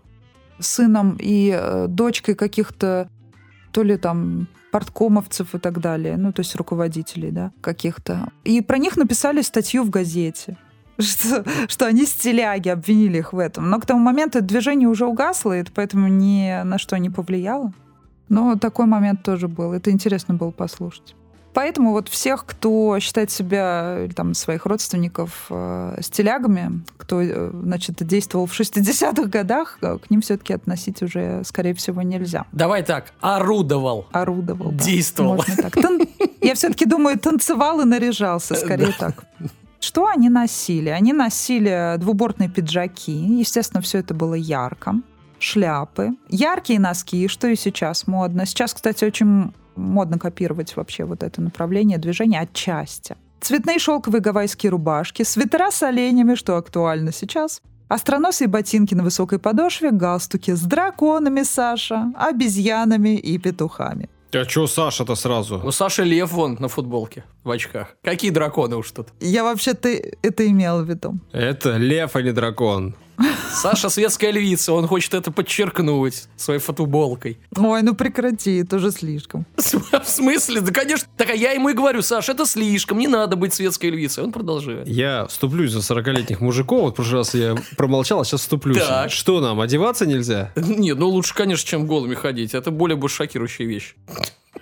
сыном 0.59 1.17
и 1.19 1.55
э, 1.57 1.85
дочкой 1.87 2.35
каких-то 2.35 3.09
то 3.71 3.83
ли 3.83 3.97
там 3.97 4.47
порткомовцев 4.71 5.55
и 5.55 5.59
так 5.59 5.79
далее, 5.79 6.17
ну, 6.17 6.31
то 6.31 6.41
есть 6.41 6.55
руководителей, 6.55 7.31
да, 7.31 7.51
каких-то. 7.61 8.31
И 8.43 8.61
про 8.61 8.77
них 8.77 8.97
написали 8.97 9.41
статью 9.41 9.83
в 9.83 9.89
газете 9.89 10.57
что, 11.03 11.45
что 11.67 11.85
они 11.85 12.05
стиляги, 12.05 12.69
обвинили 12.69 13.19
их 13.19 13.33
в 13.33 13.39
этом. 13.39 13.69
Но 13.69 13.79
к 13.79 13.85
тому 13.85 13.99
моменту 13.99 14.41
движение 14.41 14.89
уже 14.89 15.05
угасло, 15.05 15.55
и 15.55 15.61
это 15.61 15.71
поэтому 15.73 16.07
ни 16.07 16.61
на 16.63 16.77
что 16.77 16.97
не 16.97 17.09
повлияло. 17.09 17.71
Но 18.27 18.55
такой 18.57 18.85
момент 18.85 19.23
тоже 19.23 19.47
был. 19.47 19.73
Это 19.73 19.91
интересно 19.91 20.35
было 20.35 20.51
послушать. 20.51 21.15
Поэтому 21.53 21.91
вот 21.91 22.09
всех, 22.09 22.45
кто 22.45 22.99
считает 22.99 23.31
себя, 23.31 24.07
там, 24.15 24.35
своих 24.35 24.67
родственников 24.67 25.47
э, 25.49 25.97
стилягами, 25.99 26.83
кто, 26.97 27.21
э, 27.21 27.51
значит, 27.51 27.95
действовал 28.05 28.45
в 28.45 28.57
60-х 28.57 29.23
годах, 29.23 29.79
э, 29.81 29.97
к 29.97 30.11
ним 30.11 30.21
все-таки 30.21 30.53
относить 30.53 31.01
уже, 31.01 31.41
скорее 31.43 31.73
всего, 31.73 32.03
нельзя. 32.03 32.45
Давай 32.51 32.83
так, 32.83 33.13
орудовал. 33.19 34.07
Орудовал, 34.11 34.71
да. 34.71 34.83
Действовал. 34.83 35.35
Можно 35.37 35.55
так. 35.55 35.73
Тан... 35.73 36.01
Я 36.39 36.53
все-таки 36.53 36.85
думаю, 36.85 37.17
танцевал 37.17 37.81
и 37.81 37.85
наряжался, 37.85 38.53
скорее 38.53 38.93
так. 38.97 39.23
Что 39.79 40.07
они 40.07 40.29
носили? 40.29 40.89
Они 40.89 41.13
носили 41.13 41.95
двубортные 41.97 42.49
пиджаки. 42.49 43.11
Естественно, 43.11 43.81
все 43.81 43.99
это 43.99 44.13
было 44.13 44.33
ярко. 44.33 44.95
Шляпы. 45.39 46.11
Яркие 46.27 46.79
носки, 46.79 47.27
что 47.27 47.47
и 47.47 47.55
сейчас 47.55 48.07
модно. 48.07 48.45
Сейчас, 48.45 48.73
кстати, 48.73 49.05
очень 49.05 49.53
модно 49.75 50.19
копировать 50.19 50.75
вообще 50.75 51.05
вот 51.05 51.23
это 51.23 51.41
направление 51.41 51.97
движения 51.97 52.41
отчасти. 52.41 53.15
Цветные 53.39 53.79
шелковые 53.79 54.21
гавайские 54.21 54.71
рубашки, 54.71 55.23
свитера 55.23 55.71
с 55.71 55.81
оленями, 55.81 56.35
что 56.35 56.57
актуально 56.57 57.13
сейчас, 57.13 57.61
остроносые 57.87 58.49
ботинки 58.49 58.93
на 58.93 59.03
высокой 59.03 59.39
подошве, 59.39 59.91
галстуки 59.91 60.51
с 60.51 60.61
драконами, 60.61 61.43
Саша, 61.43 62.11
обезьянами 62.15 63.15
и 63.15 63.37
петухами. 63.37 64.09
А 64.31 64.45
что 64.47 64.67
Саша-то 64.67 65.15
сразу? 65.15 65.59
У 65.63 65.71
Саши 65.71 66.03
лев 66.03 66.31
вон 66.31 66.57
на 66.59 66.67
футболке 66.67 67.23
в 67.43 67.49
очках. 67.49 67.95
Какие 68.03 68.29
драконы 68.31 68.75
уж 68.75 68.91
тут? 68.91 69.07
Я 69.19 69.43
вообще-то 69.43 69.89
это 70.21 70.47
имела 70.47 70.83
в 70.83 70.89
виду. 70.89 71.19
Это 71.31 71.77
лев, 71.77 72.15
а 72.15 72.21
не 72.21 72.31
дракон. 72.31 72.95
Саша 73.51 73.89
светская 73.89 74.31
львица, 74.31 74.73
он 74.73 74.87
хочет 74.87 75.13
это 75.13 75.31
подчеркнуть 75.31 76.23
своей 76.37 76.59
футболкой. 76.59 77.37
Ой, 77.55 77.81
ну 77.81 77.93
прекрати, 77.95 78.57
это 78.57 78.77
уже 78.77 78.91
слишком. 78.91 79.45
В 79.57 80.07
смысле? 80.07 80.61
Да, 80.61 80.71
конечно. 80.71 81.07
Так 81.17 81.29
а 81.29 81.33
я 81.33 81.51
ему 81.51 81.69
и 81.69 81.73
говорю, 81.73 82.01
Саша, 82.01 82.31
это 82.31 82.45
слишком, 82.45 82.97
не 82.97 83.07
надо 83.07 83.35
быть 83.35 83.53
светской 83.53 83.89
львицей. 83.89 84.23
Он 84.23 84.31
продолжает. 84.31 84.87
Я 84.87 85.27
вступлюсь 85.27 85.71
за 85.71 85.79
40-летних 85.79 86.41
мужиков. 86.41 86.81
Вот 86.81 86.93
в 86.93 86.95
прошлый 86.95 87.17
раз 87.17 87.33
я 87.33 87.57
промолчал, 87.75 88.21
а 88.21 88.25
сейчас 88.25 88.41
вступлюсь. 88.41 88.79
Так. 88.79 89.11
Что 89.11 89.41
нам, 89.41 89.59
одеваться 89.59 90.05
нельзя? 90.05 90.51
Нет, 90.55 90.97
ну 90.97 91.09
лучше, 91.09 91.33
конечно, 91.33 91.67
чем 91.67 91.85
голыми 91.85 92.15
ходить. 92.15 92.53
Это 92.53 92.71
более 92.71 92.95
бы 92.95 93.09
шокирующая 93.09 93.65
вещь. 93.65 93.95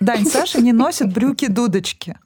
Дань, 0.00 0.26
Саша 0.26 0.60
не 0.60 0.72
носит 0.72 1.12
брюки-дудочки. 1.12 2.16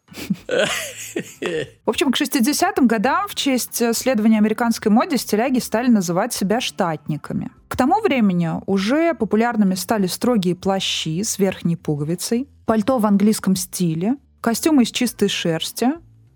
В 0.49 1.89
общем, 1.91 2.13
к 2.13 2.21
60-м 2.21 2.87
годам 2.87 3.29
в 3.29 3.35
честь 3.35 3.83
следования 3.97 4.39
американской 4.39 4.91
моде 4.91 5.17
стиляги 5.17 5.59
стали 5.59 5.89
называть 5.89 6.33
себя 6.35 6.61
штатниками. 6.61 7.51
К 7.69 7.77
тому 7.77 8.01
времени 8.01 8.51
уже 8.67 9.15
популярными 9.15 9.75
стали 9.75 10.07
строгие 10.07 10.55
плащи 10.55 11.23
с 11.23 11.39
верхней 11.39 11.77
пуговицей, 11.77 12.49
пальто 12.67 12.99
в 12.99 13.07
английском 13.07 13.57
стиле, 13.57 14.17
костюмы 14.41 14.83
из 14.83 14.91
чистой 14.91 15.29
шерсти, 15.29 15.89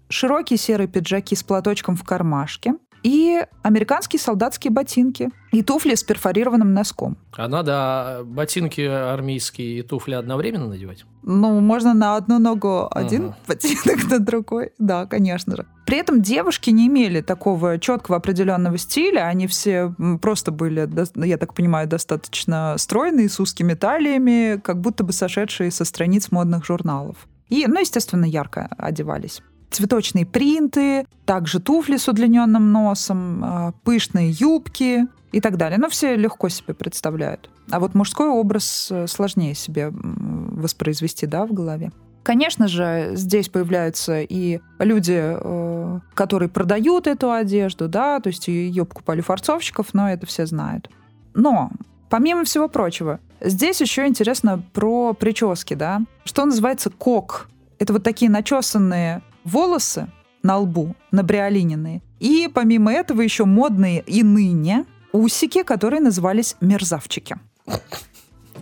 широкие 0.08 0.58
серые 0.58 0.88
пиджаки 0.88 1.34
с 1.34 1.42
платочком 1.42 1.96
в 1.96 2.04
кармашке– 2.04 2.74
и 3.06 3.46
американские 3.62 4.18
солдатские 4.18 4.72
ботинки, 4.72 5.30
и 5.52 5.62
туфли 5.62 5.94
с 5.94 6.02
перфорированным 6.02 6.74
носком. 6.74 7.16
А 7.36 7.46
надо 7.46 8.22
ботинки 8.24 8.80
армейские 8.80 9.78
и 9.78 9.82
туфли 9.82 10.14
одновременно 10.14 10.66
надевать? 10.66 11.04
Ну, 11.22 11.60
можно 11.60 11.94
на 11.94 12.16
одну 12.16 12.40
ногу 12.40 12.88
один 12.90 13.26
uh-huh. 13.26 13.34
ботинок, 13.46 14.10
на 14.10 14.18
другой. 14.18 14.72
Да, 14.80 15.06
конечно 15.06 15.54
же. 15.54 15.66
При 15.86 15.98
этом 15.98 16.20
девушки 16.20 16.70
не 16.70 16.88
имели 16.88 17.20
такого 17.20 17.78
четкого 17.78 18.16
определенного 18.16 18.76
стиля. 18.76 19.28
Они 19.28 19.46
все 19.46 19.94
просто 20.20 20.50
были, 20.50 20.90
я 21.24 21.38
так 21.38 21.54
понимаю, 21.54 21.86
достаточно 21.86 22.74
стройные, 22.76 23.28
с 23.28 23.38
узкими 23.38 23.74
талиями, 23.74 24.60
как 24.60 24.80
будто 24.80 25.04
бы 25.04 25.12
сошедшие 25.12 25.70
со 25.70 25.84
страниц 25.84 26.32
модных 26.32 26.66
журналов. 26.66 27.28
И, 27.48 27.66
ну, 27.68 27.78
естественно, 27.78 28.24
ярко 28.24 28.68
одевались 28.76 29.42
цветочные 29.70 30.26
принты, 30.26 31.06
также 31.24 31.60
туфли 31.60 31.96
с 31.96 32.08
удлиненным 32.08 32.72
носом, 32.72 33.44
а, 33.44 33.72
пышные 33.84 34.30
юбки 34.30 35.06
и 35.32 35.40
так 35.40 35.56
далее. 35.56 35.78
Но 35.78 35.88
все 35.88 36.16
легко 36.16 36.48
себе 36.48 36.74
представляют. 36.74 37.50
А 37.70 37.80
вот 37.80 37.94
мужской 37.94 38.28
образ 38.28 38.88
э, 38.90 39.06
сложнее 39.08 39.54
себе 39.54 39.90
воспроизвести 39.92 41.26
да, 41.26 41.44
в 41.44 41.52
голове. 41.52 41.90
Конечно 42.22 42.68
же, 42.68 43.10
здесь 43.14 43.48
появляются 43.48 44.20
и 44.20 44.60
люди, 44.78 45.18
э, 45.18 46.00
которые 46.14 46.48
продают 46.48 47.08
эту 47.08 47.32
одежду, 47.32 47.88
да, 47.88 48.20
то 48.20 48.28
есть 48.28 48.48
ее 48.48 48.84
покупали 48.84 49.20
форцовщиков, 49.20 49.94
но 49.94 50.08
это 50.10 50.26
все 50.26 50.46
знают. 50.46 50.90
Но 51.34 51.70
Помимо 52.08 52.44
всего 52.44 52.68
прочего, 52.68 53.18
здесь 53.40 53.80
еще 53.80 54.06
интересно 54.06 54.62
про 54.72 55.12
прически, 55.12 55.74
да. 55.74 56.02
Что 56.24 56.44
называется 56.44 56.90
кок. 56.90 57.48
Это 57.78 57.92
вот 57.92 58.04
такие 58.04 58.30
начесанные 58.30 59.22
волосы 59.46 60.08
на 60.42 60.58
лбу, 60.58 60.94
набриолиненные. 61.10 62.02
И 62.20 62.50
помимо 62.52 62.92
этого 62.92 63.22
еще 63.22 63.44
модные 63.44 64.02
и 64.06 64.22
ныне 64.22 64.84
усики, 65.12 65.62
которые 65.62 66.00
назывались 66.00 66.56
мерзавчики. 66.60 67.36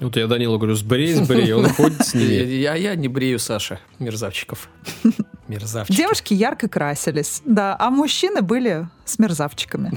Вот 0.01 0.17
я 0.17 0.27
Данилу 0.27 0.59
говорю, 0.59 0.75
сбрей, 0.75 1.15
сбрей, 1.15 1.53
он 1.53 1.69
ходит 1.69 2.05
с 2.05 2.15
ними. 2.15 2.33
Я, 2.65 2.75
я 2.75 2.97
не 2.97 3.07
брею, 3.07 3.39
Саша, 3.39 3.79
мерзавчиков. 4.01 4.69
Мерзавчики. 5.49 5.97
Девушки 5.97 6.35
ярко 6.35 6.69
красились, 6.69 7.43
да, 7.45 7.77
а 7.79 7.91
мужчины 7.91 8.43
были 8.43 8.89
с 9.05 9.19
мерзавчиками. 9.19 9.93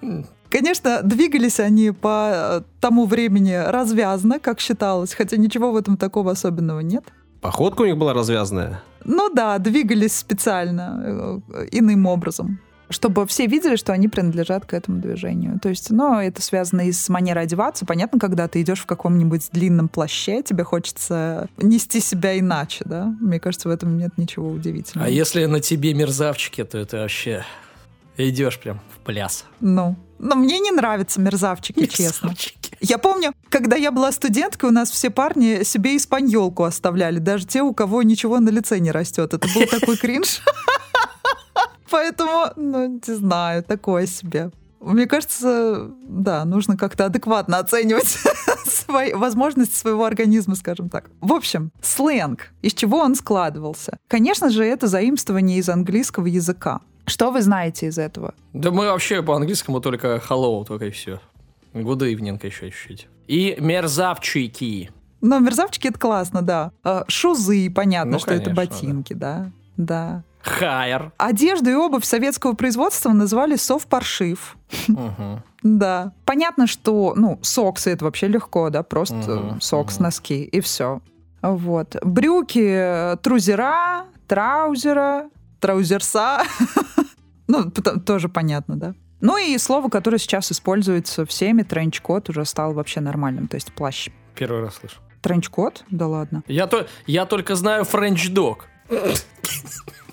Конечно, 0.50 1.00
двигались 1.02 1.58
они 1.58 1.90
по 1.90 2.64
тому 2.80 3.06
времени 3.06 3.54
развязно, 3.54 4.38
как 4.38 4.60
считалось, 4.60 5.14
хотя 5.14 5.36
ничего 5.36 5.72
в 5.72 5.76
этом 5.76 5.96
такого 5.96 6.32
особенного 6.32 6.80
нет. 6.80 7.04
Походка 7.40 7.82
у 7.82 7.86
них 7.86 7.96
была 7.96 8.12
развязанная? 8.12 8.82
Ну 9.04 9.30
да, 9.32 9.58
двигались 9.58 10.16
специально, 10.16 11.40
э, 11.54 11.68
иным 11.72 12.06
образом 12.06 12.60
чтобы 12.90 13.24
все 13.26 13.46
видели, 13.46 13.76
что 13.76 13.92
они 13.92 14.08
принадлежат 14.08 14.66
к 14.66 14.74
этому 14.74 15.00
движению. 15.00 15.58
То 15.60 15.68
есть, 15.68 15.90
ну, 15.90 16.18
это 16.18 16.42
связано 16.42 16.88
и 16.88 16.92
с 16.92 17.08
манерой 17.08 17.44
одеваться. 17.44 17.86
Понятно, 17.86 18.18
когда 18.18 18.48
ты 18.48 18.60
идешь 18.60 18.80
в 18.80 18.86
каком-нибудь 18.86 19.48
длинном 19.52 19.88
плаще, 19.88 20.42
тебе 20.42 20.64
хочется 20.64 21.48
нести 21.56 22.00
себя 22.00 22.38
иначе, 22.38 22.84
да? 22.84 23.14
Мне 23.20 23.38
кажется, 23.38 23.68
в 23.68 23.70
этом 23.70 23.96
нет 23.96 24.18
ничего 24.18 24.48
удивительного. 24.48 25.06
А 25.06 25.10
если 25.10 25.44
на 25.46 25.60
тебе 25.60 25.94
мерзавчики, 25.94 26.64
то 26.64 26.78
это 26.78 26.98
вообще 26.98 27.44
идешь 28.28 28.58
прям 28.58 28.80
в 28.94 28.98
пляс. 29.04 29.44
Ну, 29.60 29.96
но 30.18 30.34
мне 30.36 30.58
не 30.58 30.70
нравятся 30.70 31.20
мерзавчики, 31.20 31.80
мерзавчики, 31.80 32.02
честно. 32.02 32.34
Я 32.80 32.98
помню, 32.98 33.32
когда 33.48 33.76
я 33.76 33.90
была 33.90 34.12
студенткой, 34.12 34.70
у 34.70 34.72
нас 34.72 34.90
все 34.90 35.10
парни 35.10 35.64
себе 35.64 35.96
испаньолку 35.96 36.64
оставляли, 36.64 37.18
даже 37.18 37.46
те, 37.46 37.62
у 37.62 37.72
кого 37.72 38.02
ничего 38.02 38.38
на 38.40 38.50
лице 38.50 38.78
не 38.78 38.90
растет. 38.90 39.32
Это 39.34 39.48
был 39.54 39.66
такой 39.66 39.96
кринж. 39.96 40.40
Поэтому, 41.90 42.52
ну, 42.56 43.00
не 43.06 43.14
знаю, 43.14 43.64
такое 43.64 44.06
себе. 44.06 44.50
Мне 44.80 45.06
кажется, 45.06 45.90
да, 46.02 46.44
нужно 46.44 46.76
как-то 46.76 47.06
адекватно 47.06 47.58
оценивать 47.58 48.06
свои 48.64 49.12
возможности 49.12 49.76
своего 49.76 50.04
организма, 50.04 50.54
скажем 50.54 50.88
так. 50.88 51.10
В 51.20 51.32
общем, 51.34 51.70
сленг. 51.82 52.52
Из 52.62 52.72
чего 52.72 52.98
он 52.98 53.14
складывался? 53.14 53.98
Конечно 54.08 54.48
же, 54.48 54.64
это 54.64 54.86
заимствование 54.86 55.58
из 55.58 55.68
английского 55.68 56.26
языка. 56.26 56.80
Что 57.10 57.32
вы 57.32 57.42
знаете 57.42 57.86
из 57.86 57.98
этого? 57.98 58.34
Да 58.52 58.70
мы 58.70 58.86
вообще 58.86 59.22
по-английскому 59.22 59.80
только 59.80 60.22
hello, 60.28 60.64
только 60.64 60.86
и 60.86 60.90
все. 60.90 61.20
Good 61.74 62.00
evening 62.00 62.44
еще 62.44 62.70
чуть-чуть. 62.70 63.08
И 63.26 63.56
мерзавчики. 63.58 64.90
Ну, 65.20 65.40
мерзавчики 65.40 65.88
это 65.88 65.98
классно, 65.98 66.42
да. 66.42 66.70
А, 66.84 67.04
шузы, 67.08 67.68
понятно, 67.70 68.12
ну, 68.12 68.18
что 68.18 68.28
конечно, 68.28 68.50
это 68.50 68.54
ботинки, 68.54 69.12
да. 69.12 69.50
Да. 69.76 70.22
Хайер. 70.42 71.12
Одежду 71.18 71.70
и 71.70 71.74
обувь 71.74 72.04
советского 72.04 72.54
производства 72.54 73.10
называли 73.10 73.56
совпаршив. 73.56 74.56
Угу. 74.88 75.42
Да. 75.62 76.12
Понятно, 76.24 76.66
что, 76.66 77.12
ну, 77.14 77.38
соксы 77.42 77.90
это 77.90 78.06
вообще 78.06 78.28
легко, 78.28 78.70
да, 78.70 78.82
просто 78.82 79.36
угу, 79.36 79.60
сокс, 79.60 79.96
угу. 79.96 80.04
носки 80.04 80.42
и 80.42 80.60
все. 80.60 81.02
Вот. 81.42 81.96
Брюки, 82.02 83.18
трузера, 83.22 84.06
траузера, 84.26 85.28
траузерса. 85.60 86.42
ну, 87.48 87.70
тоже 87.70 88.28
понятно, 88.28 88.76
да. 88.76 88.94
Ну 89.20 89.36
и 89.36 89.56
слово, 89.58 89.88
которое 89.88 90.18
сейчас 90.18 90.50
используется 90.50 91.26
всеми, 91.26 91.62
тренч-кот, 91.62 92.30
уже 92.30 92.44
стал 92.44 92.72
вообще 92.72 93.00
нормальным, 93.00 93.48
то 93.48 93.56
есть 93.56 93.72
плащ. 93.72 94.08
Первый 94.34 94.62
раз 94.62 94.76
слышу. 94.76 94.96
Тренч-кот? 95.20 95.84
Да 95.90 96.06
ладно. 96.06 96.42
Я, 96.46 96.66
то, 96.66 96.86
я 97.06 97.26
только 97.26 97.54
знаю 97.54 97.84
френч-дог. 97.84 98.66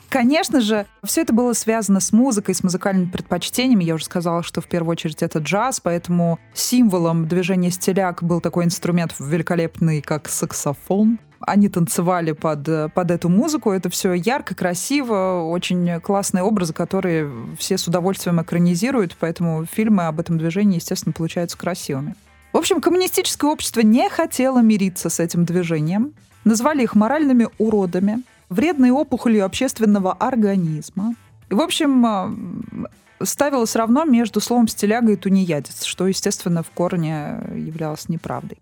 Конечно 0.09 0.61
же, 0.61 0.85
все 1.03 1.21
это 1.21 1.33
было 1.33 1.53
связано 1.53 1.99
с 1.99 2.13
музыкой, 2.13 2.55
с 2.55 2.63
музыкальными 2.63 3.09
предпочтениями. 3.09 3.83
Я 3.83 3.95
уже 3.95 4.05
сказала, 4.05 4.41
что 4.41 4.61
в 4.61 4.67
первую 4.67 4.93
очередь 4.93 5.21
это 5.21 5.39
джаз, 5.39 5.79
поэтому 5.81 6.39
символом 6.53 7.27
движения 7.27 7.71
стиляк 7.71 8.23
был 8.23 8.39
такой 8.39 8.65
инструмент 8.65 9.13
великолепный, 9.19 10.01
как 10.01 10.29
саксофон. 10.29 11.19
Они 11.39 11.69
танцевали 11.69 12.31
под, 12.31 12.93
под 12.93 13.11
эту 13.11 13.29
музыку. 13.29 13.71
Это 13.71 13.89
все 13.89 14.13
ярко, 14.13 14.55
красиво, 14.55 15.43
очень 15.43 15.99
классные 16.01 16.43
образы, 16.43 16.73
которые 16.73 17.31
все 17.57 17.77
с 17.77 17.87
удовольствием 17.87 18.41
экранизируют, 18.41 19.15
поэтому 19.19 19.65
фильмы 19.65 20.07
об 20.07 20.19
этом 20.19 20.37
движении, 20.37 20.77
естественно, 20.77 21.13
получаются 21.13 21.57
красивыми. 21.57 22.15
В 22.53 22.57
общем, 22.57 22.81
коммунистическое 22.81 23.51
общество 23.51 23.81
не 23.81 24.09
хотело 24.09 24.61
мириться 24.61 25.09
с 25.09 25.19
этим 25.19 25.45
движением, 25.45 26.13
назвали 26.43 26.83
их 26.83 26.95
моральными 26.95 27.49
уродами, 27.57 28.23
вредной 28.49 28.91
опухолью 28.91 29.45
общественного 29.45 30.13
организма. 30.13 31.13
И, 31.49 31.53
в 31.53 31.61
общем, 31.61 32.05
а, 32.05 32.33
ставилось 33.21 33.75
равно 33.75 34.05
между 34.05 34.39
словом 34.39 34.67
«стиляга» 34.67 35.13
и 35.13 35.15
«тунеядец», 35.15 35.83
что, 35.83 36.07
естественно, 36.07 36.63
в 36.63 36.69
корне 36.71 37.39
являлось 37.55 38.09
неправдой. 38.09 38.57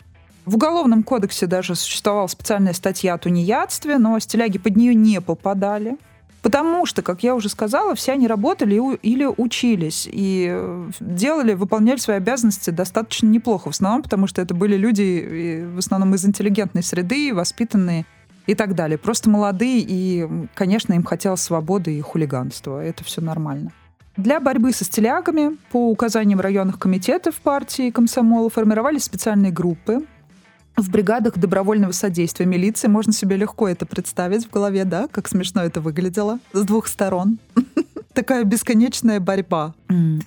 В 0.46 0.56
Уголовном 0.56 1.02
кодексе 1.02 1.48
даже 1.48 1.74
существовала 1.76 2.28
специальная 2.28 2.74
статья 2.74 3.16
о 3.16 3.18
тунеядстве, 3.18 3.98
но 3.98 4.20
стиляги 4.20 4.60
под 4.60 4.76
нее 4.76 4.94
не 4.94 5.20
попадали. 5.20 5.98
Потому 6.44 6.86
что, 6.86 7.02
как 7.02 7.24
я 7.24 7.34
уже 7.34 7.50
сказала, 7.50 7.96
все 7.96 8.12
они 8.12 8.28
работали 8.28 8.80
или 8.98 9.26
учились 9.26 10.08
и 10.12 10.56
делали, 11.00 11.56
выполняли 11.56 11.98
свои 11.98 12.18
обязанности 12.18 12.70
достаточно 12.70 13.26
неплохо. 13.26 13.70
В 13.70 13.74
основном, 13.74 14.04
потому 14.04 14.28
что 14.28 14.44
это 14.44 14.54
были 14.54 14.78
люди 14.78 15.66
в 15.74 15.80
основном 15.80 16.14
из 16.14 16.24
интеллигентной 16.24 16.84
среды, 16.84 17.34
воспитанные 17.34 18.06
и 18.46 18.54
так 18.54 18.76
далее. 18.76 19.00
Просто 19.00 19.28
молодые, 19.28 19.84
и, 19.88 20.28
конечно, 20.54 20.94
им 20.94 21.04
хотелось 21.04 21.42
свободы 21.42 21.98
и 21.98 22.02
хулиганства. 22.02 22.80
Это 22.80 23.04
все 23.04 23.22
нормально. 23.22 23.72
Для 24.16 24.40
борьбы 24.40 24.72
со 24.72 24.86
стилягами 24.86 25.58
по 25.72 25.90
указаниям 25.90 26.40
районных 26.40 26.78
комитетов 26.78 27.36
партии 27.38 27.90
комсомола 27.90 28.52
формировались 28.52 29.04
специальные 29.06 29.52
группы, 29.52 30.06
в 30.78 30.90
бригадах 30.90 31.38
добровольного 31.38 31.92
содействия 31.92 32.46
милиции. 32.46 32.88
Можно 32.88 33.14
себе 33.14 33.38
легко 33.38 33.68
это 33.68 33.86
представить 33.86 34.46
в 34.46 34.50
голове, 34.50 34.86
да, 34.86 35.08
как 35.12 35.28
смешно 35.28 35.64
это 35.64 35.82
выглядело 35.82 36.40
с 36.54 36.62
двух 36.64 36.88
сторон. 36.88 37.38
Такая 38.14 38.44
бесконечная 38.44 39.20
борьба. 39.20 39.74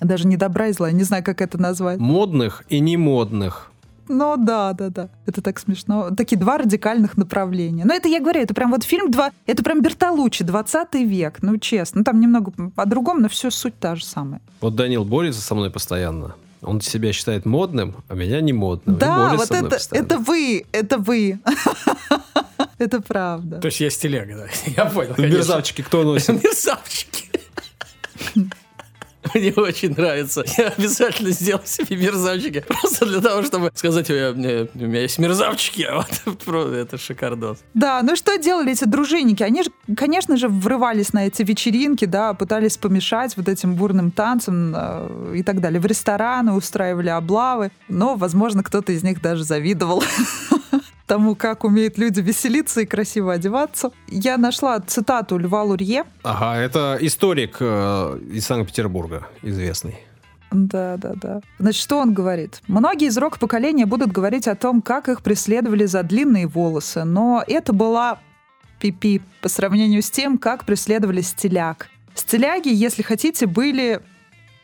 Даже 0.01 0.27
не 0.27 0.37
добра 0.37 0.69
и 0.69 0.73
зла, 0.73 0.91
не 0.91 1.05
знаю, 1.05 1.25
как 1.25 1.41
это 1.41 1.59
назвать. 1.59 1.99
Модных 1.99 2.65
и 2.69 2.81
немодных. 2.81 3.71
Ну 4.09 4.37
да, 4.39 4.73
да, 4.73 4.89
да. 4.89 5.09
Это 5.27 5.43
так 5.43 5.59
смешно. 5.59 6.11
Такие 6.17 6.39
два 6.39 6.59
радикальных 6.59 7.17
направления. 7.17 7.85
Но 7.85 7.93
это 7.93 8.09
я 8.09 8.21
говорю, 8.21 8.41
это 8.41 8.55
прям 8.55 8.71
вот 8.71 8.83
фильм 8.83 9.11
два, 9.11 9.33
это 9.47 9.63
прям 9.63 9.83
Бертолуччи, 9.83 10.45
20 10.45 10.95
век, 10.95 11.39
ну 11.43 11.59
честно. 11.59 11.99
Ну 11.99 12.05
там 12.05 12.21
немного 12.21 12.53
по-другому, 12.75 13.21
но 13.21 13.29
все 13.29 13.51
суть 13.51 13.79
та 13.79 13.97
же 13.97 14.05
самая. 14.05 14.41
Вот 14.61 14.75
Данил 14.75 15.05
борется 15.05 15.43
со 15.43 15.55
мной 15.55 15.71
постоянно. 15.71 16.35
Он 16.63 16.81
себя 16.81 17.13
считает 17.13 17.47
модным, 17.47 17.97
а 18.09 18.15
меня 18.15 18.41
не 18.41 18.53
модным. 18.53 18.99
Да, 18.99 19.35
вот 19.35 19.51
это, 19.51 19.79
это 19.93 20.19
вы, 20.19 20.67
это 20.73 20.99
вы. 20.99 21.39
Это 22.79 23.01
правда. 23.01 23.59
То 23.61 23.67
есть 23.67 23.81
я 23.81 23.91
стиляга, 23.91 24.37
да. 24.37 24.47
Я 24.77 24.85
понял. 24.89 25.15
Мерзавчики 25.19 25.83
кто 25.83 26.05
носит? 26.05 26.29
Мерзавчики. 26.45 27.29
Мне 29.35 29.53
очень 29.53 29.91
нравится. 29.91 30.45
Я 30.57 30.68
обязательно 30.68 31.31
сделал 31.31 31.64
себе 31.64 31.97
мерзавчики. 31.97 32.64
Просто 32.66 33.07
для 33.07 33.20
того, 33.20 33.43
чтобы 33.43 33.70
сказать, 33.74 34.11
у 34.11 34.12
меня, 34.12 34.66
у 34.74 34.79
меня 34.79 35.03
есть 35.03 35.18
мерзавчики. 35.18 35.83
А 35.83 36.05
вот 36.47 36.57
это 36.74 36.99
шикардос. 36.99 37.59
Да, 37.74 38.01
ну 38.03 38.16
что 38.16 38.37
делали 38.37 38.72
эти 38.72 38.85
дружинники? 38.85 39.43
Они 39.43 39.62
же, 39.62 39.70
конечно 39.97 40.37
же, 40.37 40.49
врывались 40.49 41.12
на 41.12 41.26
эти 41.26 41.43
вечеринки, 41.43 42.05
да, 42.05 42.35
пытались 42.35 42.76
помешать 42.76 43.37
вот 43.37 43.49
этим 43.49 43.74
бурным 43.74 44.11
танцам 44.11 44.74
э, 44.74 45.35
и 45.37 45.43
так 45.43 45.61
далее. 45.61 45.81
В 45.81 45.87
рестораны 45.87 46.53
устраивали 46.53 47.09
облавы. 47.09 47.70
Но, 47.89 48.16
возможно, 48.16 48.62
кто-то 48.62 48.93
из 48.93 49.03
них 49.03 49.20
даже 49.20 49.45
завидовал 49.45 50.03
тому, 51.09 51.35
как 51.35 51.65
умеют 51.65 51.99
люди 51.99 52.21
веселиться 52.21 52.83
и 52.83 52.87
красиво 52.87 53.33
одеваться. 53.33 53.91
Я 54.07 54.37
нашла 54.37 54.79
цитату 54.79 55.39
Льва 55.39 55.65
Лурье. 55.65 56.05
Ага, 56.23 56.57
это 56.61 56.99
историк 57.01 57.57
э, 57.59 58.21
из 58.31 58.47
Санкт-Петербурга, 58.47 59.27
известный. 59.43 59.99
Да, 60.53 60.97
да, 60.97 61.15
да. 61.15 61.41
Значит, 61.59 61.83
что 61.83 61.99
он 61.99 62.15
говорит? 62.15 62.63
Многие 62.69 63.09
из 63.09 63.19
рок-поколения 63.19 63.87
будут 63.87 64.13
говорить 64.13 64.47
о 64.47 64.55
том, 64.55 64.81
как 64.81 65.09
их 65.09 65.23
преследовали 65.23 65.87
за 65.87 66.03
длинные 66.03 66.47
волосы, 66.47 67.05
но 67.05 67.43
это 67.47 67.73
была 67.73 68.21
пипи 68.79 69.21
по 69.43 69.49
сравнению 69.49 70.03
с 70.03 70.11
тем, 70.11 70.39
как 70.39 70.65
преследовали 70.65 71.23
стиляк. 71.23 71.89
Стиляги, 72.15 72.69
если 72.69 73.03
хотите, 73.03 73.47
были 73.47 74.01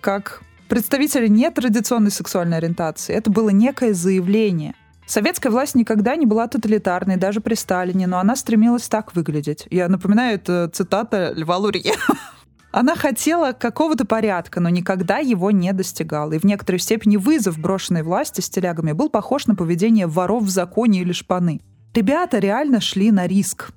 как 0.00 0.42
представители 0.68 1.28
нетрадиционной 1.28 2.10
сексуальной 2.10 2.58
ориентации. 2.58 3.14
Это 3.14 3.30
было 3.30 3.48
некое 3.48 3.94
заявление– 3.94 4.74
Советская 5.06 5.52
власть 5.52 5.74
никогда 5.74 6.16
не 6.16 6.24
была 6.24 6.48
тоталитарной, 6.48 7.16
даже 7.16 7.40
при 7.40 7.54
Сталине, 7.54 8.06
но 8.06 8.18
она 8.18 8.36
стремилась 8.36 8.88
так 8.88 9.14
выглядеть. 9.14 9.66
Я 9.70 9.88
напоминаю, 9.88 10.36
это 10.36 10.70
цитата 10.72 11.32
Льва 11.36 11.58
Лурье. 11.58 11.92
Она 12.72 12.96
хотела 12.96 13.52
какого-то 13.52 14.04
порядка, 14.04 14.58
но 14.58 14.68
никогда 14.68 15.18
его 15.18 15.52
не 15.52 15.72
достигала. 15.72 16.32
И 16.32 16.38
в 16.38 16.44
некоторой 16.44 16.80
степени 16.80 17.16
вызов 17.16 17.56
брошенной 17.56 18.02
власти 18.02 18.40
с 18.40 18.50
телягами 18.50 18.90
был 18.90 19.10
похож 19.10 19.46
на 19.46 19.54
поведение 19.54 20.08
воров 20.08 20.42
в 20.42 20.48
законе 20.48 21.02
или 21.02 21.12
шпаны. 21.12 21.60
Ребята 21.94 22.40
реально 22.40 22.80
шли 22.80 23.12
на 23.12 23.28
риск. 23.28 23.70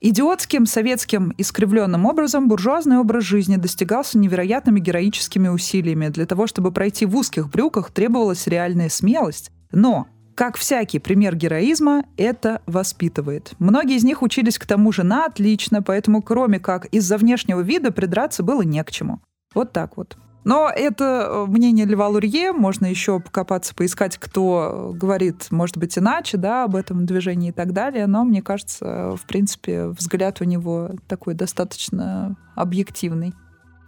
Идиотским 0.00 0.66
советским 0.66 1.34
искривленным 1.38 2.04
образом 2.04 2.46
буржуазный 2.46 2.98
образ 2.98 3.24
жизни 3.24 3.56
достигался 3.56 4.18
невероятными 4.18 4.78
героическими 4.78 5.48
усилиями. 5.48 6.08
Для 6.08 6.26
того, 6.26 6.46
чтобы 6.46 6.70
пройти 6.70 7.06
в 7.06 7.16
узких 7.16 7.50
брюках, 7.50 7.90
требовалась 7.90 8.46
реальная 8.46 8.90
смелость. 8.90 9.50
Но 9.72 10.06
как 10.36 10.56
всякий 10.58 10.98
пример 10.98 11.34
героизма, 11.34 12.04
это 12.18 12.60
воспитывает. 12.66 13.54
Многие 13.58 13.96
из 13.96 14.04
них 14.04 14.22
учились 14.22 14.58
к 14.58 14.66
тому 14.66 14.92
же 14.92 15.02
на 15.02 15.24
отлично, 15.24 15.82
поэтому 15.82 16.22
кроме 16.22 16.60
как 16.60 16.84
из-за 16.86 17.16
внешнего 17.16 17.62
вида 17.62 17.90
придраться 17.90 18.42
было 18.42 18.60
не 18.60 18.84
к 18.84 18.90
чему. 18.90 19.20
Вот 19.54 19.72
так 19.72 19.96
вот. 19.96 20.18
Но 20.44 20.70
это 20.72 21.26
э, 21.28 21.46
мнение 21.50 21.86
Льва 21.86 22.06
Лурье, 22.06 22.52
можно 22.52 22.86
еще 22.86 23.18
покопаться, 23.18 23.74
поискать, 23.74 24.18
кто 24.18 24.92
говорит, 24.94 25.48
может 25.50 25.76
быть, 25.78 25.98
иначе, 25.98 26.36
да, 26.36 26.64
об 26.64 26.76
этом 26.76 27.04
движении 27.06 27.48
и 27.48 27.52
так 27.52 27.72
далее, 27.72 28.06
но 28.06 28.22
мне 28.22 28.42
кажется, 28.42 29.16
в 29.16 29.26
принципе, 29.26 29.86
взгляд 29.88 30.40
у 30.40 30.44
него 30.44 30.90
такой 31.08 31.34
достаточно 31.34 32.36
объективный. 32.54 33.34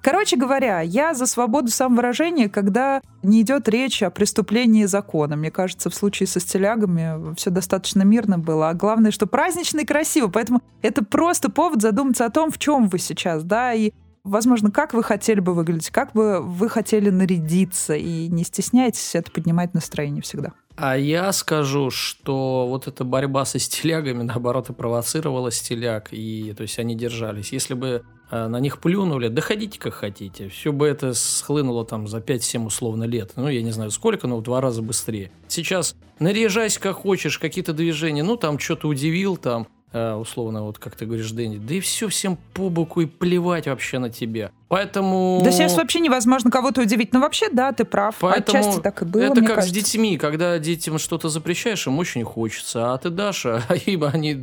Короче 0.03 0.37
говоря, 0.37 0.81
я 0.81 1.15
за 1.15 1.27
свободу 1.27 1.69
самовыражения, 1.69 2.49
когда 2.49 3.01
не 3.23 3.43
идет 3.43 3.69
речь 3.69 4.03
о 4.03 4.11
преступлении 4.11 4.85
закона. 4.85 5.37
Мне 5.37 5.51
кажется, 5.51 5.91
в 5.91 5.95
случае 5.95 6.27
со 6.27 6.41
стилягами 6.41 7.35
все 7.35 7.51
достаточно 7.51 8.03
мирно 8.03 8.39
было. 8.39 8.71
А 8.71 8.75
главное, 8.75 9.11
что 9.11 9.27
празднично 9.27 9.81
и 9.81 9.85
красиво. 9.85 10.29
Поэтому 10.29 10.63
это 10.83 11.05
просто 11.05 11.51
повод 11.51 11.83
задуматься 11.83 12.25
о 12.25 12.31
том, 12.31 12.51
в 12.51 12.59
чем 12.59 12.89
вы 12.89 12.99
сейчас, 12.99 13.43
да, 13.43 13.73
и 13.75 13.93
возможно, 14.25 14.71
как 14.71 14.95
вы 14.95 15.03
хотели 15.03 15.41
бы 15.41 15.55
выглядеть, 15.55 15.91
как 15.91 16.13
бы 16.13 16.41
вы 16.41 16.69
хотели 16.69 17.11
нарядиться, 17.11 17.95
и 17.95 18.29
не 18.29 18.45
стесняйтесь 18.45 19.15
это 19.15 19.31
поднимать 19.31 19.75
настроение 19.75 20.23
всегда. 20.23 20.53
А 20.81 20.97
я 20.97 21.33
скажу, 21.33 21.91
что 21.91 22.69
вот 22.69 22.87
эта 22.87 23.03
борьба 23.03 23.45
со 23.45 23.59
стилягами, 23.59 24.23
наоборот, 24.23 24.71
и 24.71 24.73
провоцировала 24.73 25.51
стиляг, 25.51 26.09
и 26.13 26.55
то 26.57 26.63
есть 26.63 26.79
они 26.79 26.95
держались. 26.95 27.53
Если 27.53 27.75
бы 27.75 28.05
э, 28.31 28.47
на 28.47 28.61
них 28.61 28.81
плюнули, 28.81 29.27
да 29.27 29.43
ходите 29.43 29.81
как 29.81 29.95
хотите, 29.95 30.49
все 30.49 30.73
бы 30.73 30.87
это 30.87 31.15
схлынуло 31.15 31.85
там 31.85 32.07
за 32.07 32.19
5-7 32.19 32.67
условно 32.67 33.05
лет. 33.05 33.33
Ну, 33.35 33.49
я 33.49 33.63
не 33.63 33.73
знаю 33.73 33.91
сколько, 33.91 34.29
но 34.29 34.37
в 34.37 34.43
два 34.45 34.61
раза 34.61 34.81
быстрее. 34.81 35.33
Сейчас 35.49 35.97
наряжайся 36.21 36.79
как 36.81 36.97
хочешь, 36.97 37.41
какие-то 37.41 37.73
движения, 37.73 38.23
ну, 38.23 38.37
там 38.37 38.61
что-то 38.61 38.87
удивил, 38.87 39.37
там 39.37 39.67
условно, 39.93 40.65
вот 40.65 40.79
как 40.79 40.97
ты 40.97 41.07
говоришь, 41.07 41.31
Дэнни, 41.31 41.59
да 41.59 41.75
и 41.75 41.81
все 41.81 42.09
всем 42.09 42.39
по 42.55 42.69
боку 42.69 43.01
и 43.01 43.07
плевать 43.07 43.67
вообще 43.67 43.99
на 43.99 44.11
тебя. 44.11 44.51
Поэтому... 44.69 45.41
Да 45.43 45.51
сейчас 45.51 45.77
вообще 45.77 46.01
невозможно 46.01 46.51
кого-то 46.51 46.83
удивить. 46.83 47.13
Но 47.15 47.21
вообще, 47.21 47.49
да, 47.51 47.73
ты 47.73 47.85
прав. 47.85 48.17
Поэтому 48.21 48.59
Отчасти 48.59 48.81
так 48.83 49.03
и 49.03 49.05
было, 49.07 49.23
Это 49.23 49.41
как 49.41 49.57
кажется. 49.57 49.71
с 49.71 49.73
детьми, 49.73 50.19
когда 50.19 50.59
детям 50.59 50.99
что-то 50.99 51.31
запрещаешь, 51.31 51.87
им 51.87 51.99
очень 51.99 52.23
хочется, 52.25 52.93
а 52.93 52.99
ты 52.99 53.09
дашь, 53.09 53.47
а 53.47 53.63
ибо 53.87 54.09
они 54.09 54.37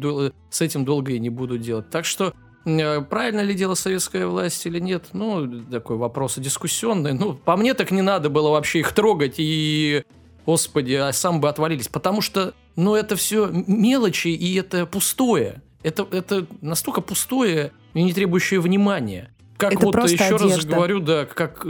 с 0.49 0.61
этим 0.61 0.83
долго 0.83 1.11
и 1.11 1.19
не 1.19 1.29
будут 1.29 1.61
делать. 1.61 1.89
Так 1.91 2.05
что 2.05 2.33
э, 2.65 3.01
Правильно 3.01 3.41
ли 3.41 3.53
дело 3.53 3.75
советская 3.75 4.25
власть 4.25 4.65
или 4.65 4.79
нет? 4.79 5.05
Ну, 5.13 5.61
такой 5.69 5.97
вопрос 5.97 6.37
дискуссионный. 6.37 7.13
Ну, 7.13 7.33
по 7.33 7.55
мне 7.55 7.75
так 7.75 7.91
не 7.91 8.01
надо 8.01 8.29
было 8.29 8.49
вообще 8.49 8.79
их 8.79 8.91
трогать 8.93 9.35
и 9.37 10.03
Господи, 10.45 10.93
а 10.93 11.11
сам 11.13 11.41
бы 11.41 11.49
отвалились. 11.49 11.87
Потому 11.87 12.21
что, 12.21 12.53
ну, 12.75 12.95
это 12.95 13.15
все 13.15 13.47
мелочи, 13.47 14.27
и 14.27 14.55
это 14.55 14.85
пустое. 14.85 15.61
Это, 15.83 16.07
это 16.11 16.45
настолько 16.61 17.01
пустое 17.01 17.71
и 17.93 18.03
не 18.03 18.13
требующее 18.13 18.59
внимания. 18.59 19.31
Как 19.57 19.73
это 19.73 19.85
вот 19.85 19.95
еще 20.09 20.23
одежда. 20.23 20.47
раз 20.47 20.65
говорю, 20.65 20.99
да, 20.99 21.25
как 21.25 21.65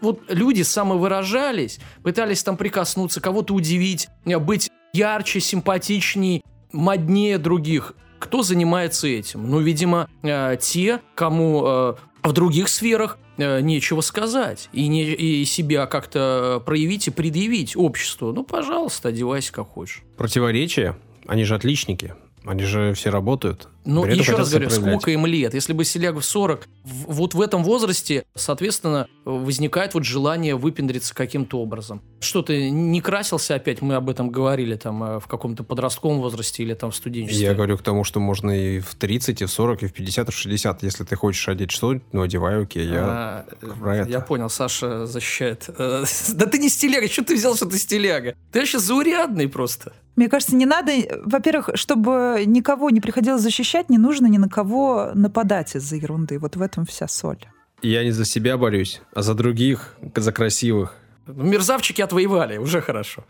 вот 0.00 0.20
люди 0.28 0.62
самовыражались, 0.62 1.80
пытались 2.02 2.42
там 2.42 2.56
прикоснуться, 2.56 3.20
кого-то 3.20 3.54
удивить, 3.54 4.08
быть 4.24 4.70
ярче, 4.92 5.40
симпатичней, 5.40 6.42
моднее 6.72 7.38
других. 7.38 7.94
Кто 8.18 8.42
занимается 8.42 9.08
этим? 9.08 9.48
Ну, 9.48 9.60
видимо, 9.60 10.08
э, 10.22 10.56
те, 10.60 11.00
кому 11.14 11.64
э, 11.66 11.94
в 12.22 12.32
других 12.32 12.68
сферах 12.68 13.18
э, 13.36 13.60
нечего 13.60 14.00
сказать. 14.00 14.68
И, 14.72 14.88
не, 14.88 15.04
и 15.04 15.44
себя 15.44 15.86
как-то 15.86 16.62
проявить 16.64 17.08
и 17.08 17.10
предъявить 17.10 17.76
обществу. 17.76 18.32
Ну, 18.32 18.44
пожалуйста, 18.44 19.08
одевайся 19.08 19.52
как 19.52 19.68
хочешь. 19.68 20.02
Противоречия, 20.16 20.96
они 21.26 21.44
же 21.44 21.54
отличники. 21.54 22.14
Они 22.44 22.64
же 22.64 22.92
все 22.94 23.10
работают. 23.10 23.68
Ну, 23.84 24.04
еще 24.04 24.36
раз 24.36 24.50
говорю, 24.50 24.70
сколько 24.70 25.10
им 25.10 25.26
лет? 25.26 25.54
Если 25.54 25.72
бы 25.72 25.84
Селяга 25.84 26.20
в 26.20 26.24
40, 26.24 26.68
в, 26.84 27.12
вот 27.12 27.34
в 27.34 27.40
этом 27.40 27.64
возрасте, 27.64 28.24
соответственно, 28.34 29.08
возникает 29.24 29.94
вот 29.94 30.04
желание 30.04 30.56
выпендриться 30.56 31.14
каким-то 31.14 31.60
образом. 31.60 32.00
Что 32.20 32.42
ты 32.42 32.70
не 32.70 33.00
красился 33.00 33.54
опять? 33.54 33.82
Мы 33.82 33.94
об 33.94 34.08
этом 34.08 34.30
говорили 34.30 34.76
там 34.76 35.02
э, 35.02 35.20
в 35.20 35.26
каком-то 35.26 35.64
подростковом 35.64 36.20
возрасте 36.20 36.62
или 36.62 36.74
там 36.74 36.90
в 36.90 36.96
студенчестве. 36.96 37.44
Я 37.44 37.54
говорю 37.54 37.76
к 37.76 37.82
тому, 37.82 38.04
что 38.04 38.20
можно 38.20 38.50
и 38.50 38.80
в 38.80 38.94
30, 38.94 39.42
и 39.42 39.44
в 39.44 39.50
40, 39.50 39.82
и 39.82 39.86
в 39.86 39.92
50, 39.92 40.28
и 40.28 40.32
в 40.32 40.34
60. 40.34 40.82
Если 40.82 41.04
ты 41.04 41.16
хочешь 41.16 41.48
одеть 41.48 41.70
что 41.70 41.92
ну, 42.12 42.22
одевай, 42.22 42.62
окей, 42.62 42.86
я 42.86 43.00
а, 43.02 43.44
это. 43.60 44.08
Я 44.08 44.20
понял, 44.20 44.48
Саша 44.48 45.06
защищает. 45.06 45.68
Э, 45.78 46.04
да 46.34 46.46
ты 46.46 46.58
не 46.58 46.68
стиляга, 46.68 47.08
что 47.08 47.24
ты 47.24 47.34
взял, 47.34 47.56
что 47.56 47.66
ты 47.66 47.78
стиляга? 47.78 48.34
Ты 48.52 48.60
вообще 48.60 48.78
заурядный 48.78 49.48
просто. 49.48 49.92
Мне 50.14 50.28
кажется, 50.28 50.54
не 50.54 50.66
надо, 50.66 50.92
во-первых, 51.24 51.70
чтобы 51.74 52.42
никого 52.44 52.90
не 52.90 53.00
приходилось 53.00 53.40
защищать, 53.40 53.71
не 53.88 53.98
нужно 53.98 54.26
ни 54.26 54.38
на 54.38 54.48
кого 54.48 55.10
нападать 55.14 55.74
из-за 55.76 55.96
ерунды. 55.96 56.38
Вот 56.38 56.56
в 56.56 56.62
этом 56.62 56.84
вся 56.84 57.08
соль. 57.08 57.44
Я 57.82 58.04
не 58.04 58.12
за 58.12 58.24
себя 58.24 58.56
борюсь, 58.56 59.02
а 59.14 59.22
за 59.22 59.34
других, 59.34 59.96
за 60.14 60.32
красивых. 60.32 60.94
Ну, 61.26 61.44
мерзавчики 61.44 62.00
отвоевали, 62.02 62.58
уже 62.58 62.80
хорошо. 62.80 63.24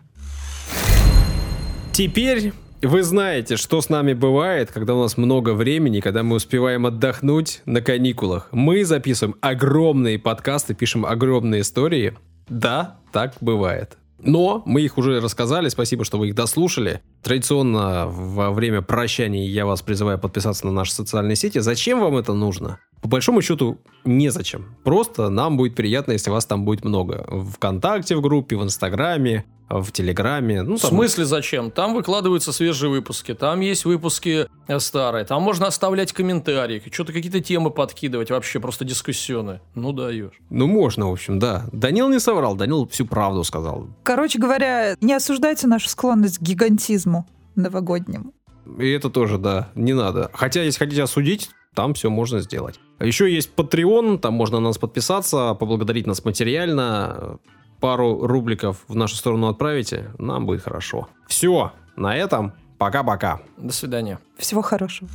Теперь 1.93 2.53
вы 2.83 3.03
знаете, 3.03 3.57
что 3.57 3.81
с 3.81 3.89
нами 3.89 4.13
бывает, 4.13 4.73
когда 4.73 4.95
у 4.95 5.03
нас 5.03 5.17
много 5.17 5.55
времени, 5.55 6.01
когда 6.01 6.23
мы 6.23 6.37
успеваем 6.37 6.85
отдохнуть 6.85 7.63
на 7.65 7.81
каникулах. 7.81 8.49
Мы 8.51 8.85
записываем 8.85 9.37
огромные 9.41 10.19
подкасты, 10.19 10.75
пишем 10.75 11.07
огромные 11.07 11.61
истории. 11.61 12.15
Да, 12.49 12.97
так 13.13 13.35
бывает. 13.41 13.97
Но 14.25 14.63
мы 14.67 14.83
их 14.83 14.99
уже 14.99 15.21
рассказали, 15.21 15.69
спасибо, 15.69 16.05
что 16.05 16.19
вы 16.19 16.29
их 16.29 16.35
дослушали. 16.35 17.01
Традиционно 17.23 18.07
во 18.07 18.53
время 18.53 18.83
прощания 18.83 19.47
я 19.47 19.67
вас 19.67 19.83
призываю 19.83 20.19
подписаться 20.19 20.67
на 20.67 20.73
наши 20.73 20.93
социальные 20.93 21.37
сети. 21.37 21.59
Зачем 21.59 22.01
вам 22.01 22.17
это 22.17 22.33
нужно? 22.33 22.79
По 23.01 23.09
большому 23.09 23.43
счету, 23.43 23.79
незачем. 24.05 24.77
Просто 24.85 25.29
нам 25.29 25.57
будет 25.57 25.75
приятно, 25.75 26.13
если 26.13 26.31
вас 26.31 26.47
там 26.47 26.65
будет 26.65 26.85
много. 26.85 27.27
Вконтакте 27.53 28.15
в 28.15 28.21
группе, 28.21 28.57
в 28.57 28.63
Инстаграме, 28.63 29.45
в 29.69 29.91
Телеграме. 29.93 30.63
Ну, 30.63 30.77
там... 30.77 30.91
В 30.91 30.95
смысле 30.95 31.25
зачем? 31.25 31.71
Там 31.71 31.95
выкладываются 31.95 32.53
свежие 32.53 32.91
выпуски, 32.91 33.35
там 33.35 33.61
есть 33.61 33.85
выпуски 33.85 34.47
э, 34.67 34.79
старые, 34.79 35.25
там 35.25 35.43
можно 35.43 35.67
оставлять 35.67 36.13
комментарии, 36.13 36.83
что-то 36.91 37.13
какие-то 37.13 37.41
темы 37.41 37.71
подкидывать, 37.71 38.31
вообще 38.31 38.61
просто 38.61 38.85
дискуссионы. 38.85 39.61
Ну, 39.75 39.93
даешь. 39.93 40.35
Ну, 40.51 40.67
можно, 40.67 41.09
в 41.09 41.13
общем, 41.13 41.39
да. 41.39 41.67
Данил 41.73 42.09
не 42.09 42.21
соврал, 42.21 42.55
Данил 42.55 42.87
всю 42.89 43.07
правду 43.07 43.45
сказал. 43.45 43.89
Короче 44.03 44.39
говоря, 44.39 44.97
не 45.01 45.15
осуждайте 45.15 45.67
нашу 45.67 45.89
склонность 45.89 46.39
к 46.39 46.43
гигантизму 46.43 47.27
новогоднему. 47.55 48.33
И 48.79 48.91
это 48.91 49.11
тоже, 49.11 49.39
да, 49.39 49.71
не 49.75 49.93
надо. 49.93 50.31
Хотя, 50.33 50.63
если 50.63 50.79
хотите 50.79 51.03
осудить, 51.03 51.51
там 51.75 51.95
все 51.95 52.11
можно 52.11 52.41
сделать. 52.41 52.79
Еще 53.01 53.33
есть 53.33 53.51
Patreon, 53.57 54.19
там 54.19 54.35
можно 54.35 54.61
на 54.61 54.69
нас 54.69 54.79
подписаться, 54.79 55.55
поблагодарить 55.55 56.07
нас 56.07 56.25
материально, 56.25 57.39
пару 57.83 58.25
рубликов 58.25 58.85
в 58.87 58.95
нашу 58.95 59.17
сторону 59.17 59.49
отправите, 59.49 60.13
нам 60.19 60.47
будет 60.47 60.63
хорошо. 60.63 61.09
Все, 61.27 61.73
на 61.97 62.17
этом 62.17 62.53
пока-пока. 62.79 63.41
До 63.59 63.73
свидания. 63.73 64.21
Всего 64.39 64.63
хорошего. 64.63 65.11